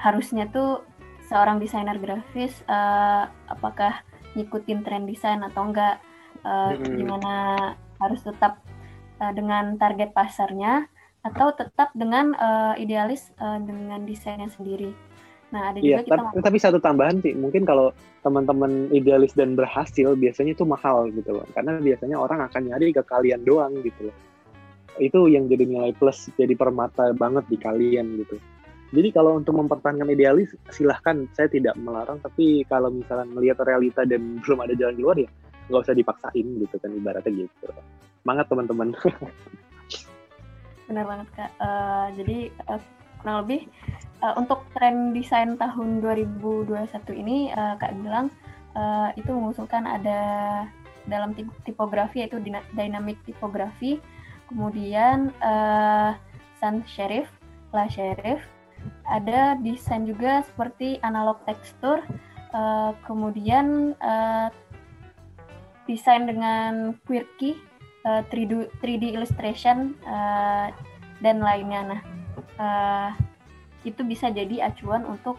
harusnya 0.03 0.51
tuh 0.51 0.83
seorang 1.31 1.63
desainer 1.63 1.95
grafis 1.95 2.59
eh, 2.67 3.23
apakah 3.47 4.03
ngikutin 4.35 4.83
tren 4.83 5.07
desain 5.07 5.39
atau 5.39 5.71
enggak, 5.71 6.03
Mm-mm. 6.43 6.99
gimana 6.99 7.33
harus 8.03 8.19
tetap 8.27 8.59
eh, 9.23 9.31
dengan 9.31 9.79
target 9.79 10.11
pasarnya 10.11 10.91
atau 11.23 11.55
tetap 11.55 11.95
dengan 11.95 12.35
eh, 12.35 12.83
idealis 12.83 13.31
eh, 13.39 13.59
dengan 13.63 14.03
desainnya 14.03 14.51
sendiri. 14.51 14.91
Nah, 15.53 15.69
ada 15.69 15.77
Iya, 15.77 16.01
juga 16.01 16.09
kita 16.09 16.17
tapi, 16.17 16.41
tapi 16.41 16.57
satu 16.57 16.77
tambahan 16.81 17.21
sih, 17.21 17.37
mungkin 17.37 17.61
kalau 17.61 17.93
teman-teman 18.25 18.89
idealis 18.89 19.37
dan 19.37 19.53
berhasil, 19.53 20.17
biasanya 20.17 20.57
itu 20.57 20.65
mahal 20.65 21.13
gitu 21.13 21.29
loh. 21.29 21.45
Karena 21.53 21.77
biasanya 21.77 22.17
orang 22.17 22.41
akan 22.49 22.73
nyari 22.73 22.89
ke 22.89 23.05
kalian 23.05 23.45
doang 23.45 23.77
gitu 23.85 24.09
loh. 24.09 24.17
Itu 24.97 25.29
yang 25.29 25.45
jadi 25.45 25.69
nilai 25.69 25.93
plus, 25.93 26.33
jadi 26.33 26.57
permata 26.57 27.13
banget 27.13 27.45
di 27.53 27.57
kalian 27.61 28.17
gitu. 28.25 28.41
Jadi 28.93 29.09
kalau 29.09 29.41
untuk 29.41 29.57
mempertahankan 29.57 30.05
idealis, 30.13 30.53
silahkan, 30.69 31.25
saya 31.33 31.49
tidak 31.49 31.73
melarang. 31.81 32.21
Tapi 32.21 32.61
kalau 32.69 32.93
misalnya 32.93 33.25
melihat 33.33 33.65
realita 33.65 34.05
dan 34.05 34.21
belum 34.45 34.61
ada 34.61 34.77
jalan 34.77 34.93
keluar 34.93 35.17
ya, 35.17 35.29
nggak 35.67 35.81
usah 35.81 35.97
dipaksain 35.97 36.47
gitu 36.61 36.75
kan, 36.77 36.93
ibaratnya 36.93 37.33
gitu. 37.33 37.73
Semangat 38.21 38.45
teman-teman. 38.53 38.93
Benar 40.85 41.05
banget 41.09 41.27
Kak. 41.33 41.51
Eh, 41.57 42.07
jadi 42.21 42.37
eh, 42.53 42.81
kurang 43.17 43.37
lebih 43.49 43.65
eh, 44.21 44.33
untuk 44.37 44.61
tren 44.77 45.09
desain 45.09 45.57
tahun 45.57 46.05
2021 46.05 46.77
ini 47.17 47.49
eh, 47.49 47.73
Kak 47.81 47.97
bilang 47.97 48.29
eh, 48.77 49.09
itu 49.17 49.33
mengusulkan 49.33 49.89
ada 49.89 50.21
dalam 51.09 51.33
tip- 51.33 51.57
tipografi 51.65 52.21
yaitu 52.21 52.37
dynamic 52.77 53.17
tipografi, 53.25 53.97
kemudian 54.53 55.33
eh, 55.41 56.11
sans 56.61 56.85
serif, 56.85 57.25
la 57.73 57.89
serif, 57.89 58.52
ada 59.07 59.59
desain 59.59 60.07
juga 60.07 60.41
seperti 60.47 60.97
analog 61.03 61.41
tekstur, 61.45 62.01
eh, 62.53 62.91
kemudian 63.03 63.97
eh, 63.99 64.47
desain 65.87 66.23
dengan 66.27 66.95
quirky, 67.03 67.59
eh, 68.07 68.23
3D, 68.31 68.71
3D 68.79 69.03
illustration 69.15 69.95
eh, 70.03 70.67
dan 71.19 71.37
lainnya. 71.43 71.81
Nah, 71.95 72.01
eh, 72.59 73.09
itu 73.83 74.01
bisa 74.07 74.31
jadi 74.31 74.71
acuan 74.71 75.03
untuk 75.03 75.35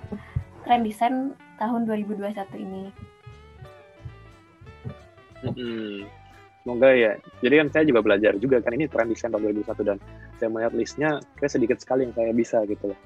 tren 0.68 0.84
desain 0.84 1.32
tahun 1.56 1.88
2021 1.88 2.36
ini. 2.60 2.82
Mm-mm. 5.44 6.04
Semoga 6.64 6.96
ya. 6.96 7.12
Jadi 7.44 7.54
kan 7.60 7.68
saya 7.68 7.84
juga 7.84 8.00
belajar 8.00 8.32
juga 8.40 8.56
kan 8.64 8.72
ini 8.72 8.88
tren 8.88 9.12
desain 9.12 9.28
tahun 9.28 9.52
2021 9.52 9.84
dan 9.84 9.98
saya 10.40 10.48
melihat 10.48 10.72
listnya 10.72 11.10
kayak 11.36 11.52
sedikit 11.52 11.78
sekali 11.80 12.08
yang 12.08 12.14
saya 12.16 12.32
bisa 12.32 12.64
gitu 12.64 12.92
loh. 12.92 12.98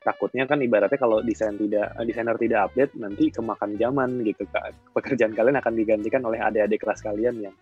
Takutnya 0.00 0.48
kan 0.48 0.56
ibaratnya 0.64 0.96
kalau 0.96 1.20
desain 1.20 1.60
tidak 1.60 1.92
eh, 1.92 2.04
desainer 2.08 2.36
tidak 2.40 2.72
update 2.72 2.92
nanti 2.96 3.28
kemakan 3.28 3.76
zaman 3.76 4.24
gitu 4.24 4.48
kan. 4.48 4.72
Pekerjaan 4.96 5.36
kalian 5.36 5.60
akan 5.60 5.74
digantikan 5.76 6.24
oleh 6.24 6.40
adik-adik 6.40 6.80
kelas 6.80 7.04
kalian 7.04 7.36
yang 7.44 7.54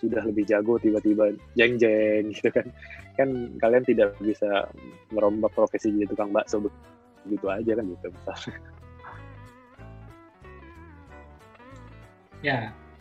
sudah 0.00 0.24
lebih 0.24 0.44
jago 0.48 0.80
tiba-tiba 0.80 1.36
jeng-jeng 1.52 2.32
gitu 2.32 2.48
kan. 2.48 2.66
Kan 3.20 3.28
kalian 3.60 3.84
tidak 3.84 4.16
bisa 4.20 4.64
merombak 5.12 5.52
profesi 5.52 5.92
jadi 5.92 6.08
tukang 6.08 6.32
bakso 6.32 6.64
gitu 7.28 7.46
aja 7.52 7.72
kan 7.76 7.84
gitu 7.84 8.06
misalnya. 8.08 8.56
ya 12.44 12.58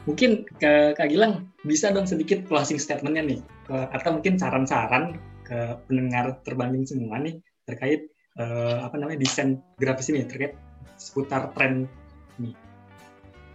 mungkin 0.08 0.48
ke 0.60 0.96
Kak 0.96 1.08
Gilang 1.12 1.52
bisa 1.68 1.92
dong 1.92 2.08
sedikit 2.08 2.48
closing 2.48 2.80
statementnya 2.80 3.24
nih 3.24 3.40
atau 3.68 4.16
mungkin 4.20 4.40
saran-saran 4.40 5.20
ke 5.44 5.76
pendengar 5.88 6.40
terbanding 6.48 6.88
semua 6.88 7.20
nih 7.20 7.40
terkait 7.68 8.13
eh, 8.40 8.78
apa 8.82 8.96
namanya 8.98 9.22
desain 9.22 9.62
grafis 9.78 10.10
ini 10.10 10.26
terkait 10.26 10.58
seputar 10.98 11.52
tren 11.54 11.90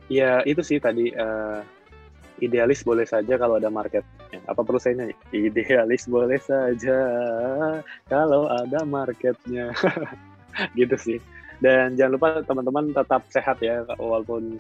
Ya 0.09 0.41
itu 0.49 0.65
sih 0.65 0.81
tadi 0.81 1.13
eh, 1.13 1.61
idealis 2.41 2.81
boleh 2.81 3.05
saja 3.05 3.37
kalau 3.37 3.61
ada 3.61 3.69
marketnya. 3.69 4.41
Apa 4.49 4.65
perlu 4.65 4.81
saya 4.81 5.05
nyanyi? 5.05 5.15
Idealis 5.37 6.09
boleh 6.09 6.41
saja 6.41 6.97
kalau 8.09 8.49
ada 8.49 8.81
marketnya. 8.89 9.69
gitu 10.81 10.97
sih. 10.97 11.19
Dan 11.61 11.99
jangan 12.01 12.13
lupa 12.17 12.29
teman-teman 12.41 12.95
tetap 12.97 13.27
sehat 13.29 13.61
ya 13.61 13.85
walaupun 14.01 14.57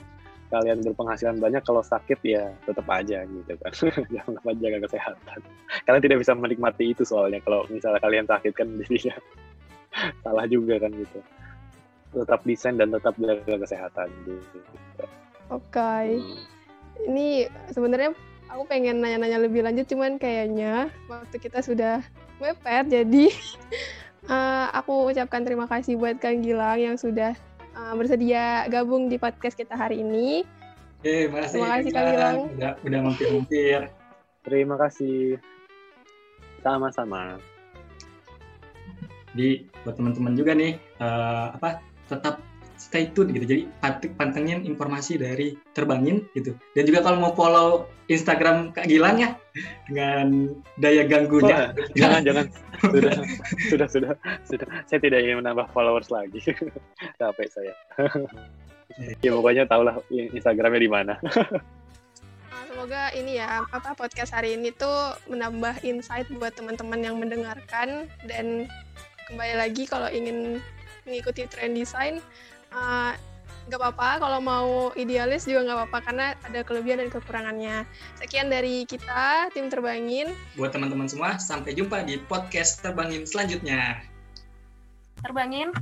kalian 0.48 0.80
berpenghasilan 0.80 1.38
banyak 1.40 1.60
kalau 1.64 1.84
sakit 1.84 2.18
ya 2.24 2.48
tetap 2.64 2.88
aja 2.88 3.20
gitu 3.28 3.52
kan 3.60 3.72
jangan 4.16 4.32
lupa 4.40 4.50
jaga 4.56 4.78
kesehatan 4.88 5.40
kalian 5.84 6.02
tidak 6.08 6.18
bisa 6.24 6.32
menikmati 6.32 6.96
itu 6.96 7.04
soalnya 7.04 7.36
kalau 7.44 7.68
misalnya 7.68 8.00
kalian 8.00 8.24
sakit 8.24 8.52
kan 8.56 8.68
jadinya 8.80 9.14
salah 10.24 10.46
juga 10.46 10.78
kan 10.82 10.92
gitu 10.94 11.20
tetap 12.12 12.40
desain 12.48 12.76
dan 12.80 12.88
tetap 12.88 13.14
jaga 13.20 13.54
kesehatan 13.68 14.08
gitu. 14.24 14.58
Oke. 15.52 15.68
Okay. 15.68 16.06
Hmm. 16.16 16.40
Ini 17.08 17.28
sebenarnya 17.70 18.10
aku 18.50 18.62
pengen 18.66 19.04
nanya-nanya 19.04 19.44
lebih 19.44 19.62
lanjut, 19.62 19.86
cuman 19.86 20.16
kayaknya 20.16 20.88
waktu 21.06 21.36
kita 21.36 21.60
sudah 21.62 22.00
mepet, 22.40 22.90
jadi 22.90 23.24
uh, 24.26 24.66
aku 24.82 25.12
ucapkan 25.12 25.44
terima 25.44 25.68
kasih 25.68 26.00
buat 26.00 26.18
Kang 26.18 26.42
Gilang 26.42 26.80
yang 26.80 26.96
sudah 26.96 27.36
uh, 27.76 27.94
bersedia 27.94 28.66
gabung 28.72 29.06
di 29.06 29.20
podcast 29.20 29.54
kita 29.54 29.76
hari 29.76 30.02
ini. 30.02 30.42
Oke, 30.98 31.30
makasih. 31.30 31.60
Terima 31.60 31.70
kasih 31.78 31.90
Kang 31.94 32.08
Gilang. 32.10 32.36
Udah, 32.56 32.72
udah 32.82 33.00
mampir-mampir. 33.04 33.80
Terima 34.42 34.74
kasih. 34.80 35.38
Sama-sama. 36.64 37.38
Di 39.34 39.64
buat 39.84 39.96
teman-teman 39.98 40.34
juga 40.36 40.52
nih, 40.54 40.78
uh, 41.00 41.54
apa 41.56 41.82
tetap 42.08 42.40
stay 42.78 43.10
tune 43.10 43.34
gitu. 43.34 43.44
Jadi 43.44 43.62
pantengin 44.14 44.62
informasi 44.64 45.18
dari 45.18 45.58
Terbangin 45.74 46.24
gitu. 46.32 46.54
Dan 46.72 46.86
juga 46.86 47.02
kalau 47.02 47.18
mau 47.18 47.34
follow 47.34 47.90
Instagram 48.06 48.72
Kak 48.72 48.86
Gilang 48.88 49.18
ya 49.20 49.34
dengan 49.90 50.56
daya 50.78 51.04
ganggunya. 51.04 51.74
Oh, 51.74 51.92
jangan 51.98 52.22
jangan 52.24 52.44
sudah 52.80 53.12
sudah 53.68 53.88
sudah 53.90 54.12
sudah. 54.46 54.66
Saya 54.86 54.98
tidak 55.02 55.26
ingin 55.26 55.42
menambah 55.42 55.68
followers 55.74 56.08
lagi. 56.08 56.40
Capek 57.20 57.48
saya. 57.50 57.74
ya 59.24 59.30
pokoknya 59.34 59.68
tahulah 59.68 60.00
Instagramnya 60.08 60.80
di 60.80 60.90
mana. 60.90 61.14
Nah, 62.48 62.62
semoga 62.64 63.12
ini 63.12 63.36
ya 63.36 63.68
apa 63.68 63.92
podcast 63.92 64.32
hari 64.32 64.56
ini 64.56 64.72
tuh 64.72 65.18
menambah 65.28 65.84
insight 65.84 66.30
buat 66.40 66.56
teman-teman 66.56 67.04
yang 67.04 67.20
mendengarkan 67.20 68.08
dan 68.24 68.70
kembali 69.28 69.54
lagi 69.60 69.84
kalau 69.84 70.08
ingin 70.08 70.56
mengikuti 71.04 71.44
tren 71.44 71.76
desain 71.76 72.24
uh, 72.72 73.12
nggak 73.68 73.80
apa-apa. 73.84 74.24
Kalau 74.24 74.40
mau 74.40 74.68
idealis 74.96 75.44
juga 75.44 75.68
nggak 75.68 75.78
apa-apa 75.84 75.98
karena 76.00 76.26
ada 76.48 76.60
kelebihan 76.64 77.04
dan 77.04 77.12
kekurangannya. 77.12 77.84
Sekian 78.16 78.48
dari 78.48 78.88
kita 78.88 79.52
tim 79.52 79.68
terbangin. 79.68 80.32
Buat 80.56 80.72
teman-teman 80.72 81.04
semua 81.04 81.36
sampai 81.36 81.76
jumpa 81.76 82.08
di 82.08 82.16
podcast 82.24 82.80
terbangin 82.80 83.28
selanjutnya. 83.28 84.00
Terbangin. 85.20 85.76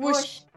Push 0.00 0.49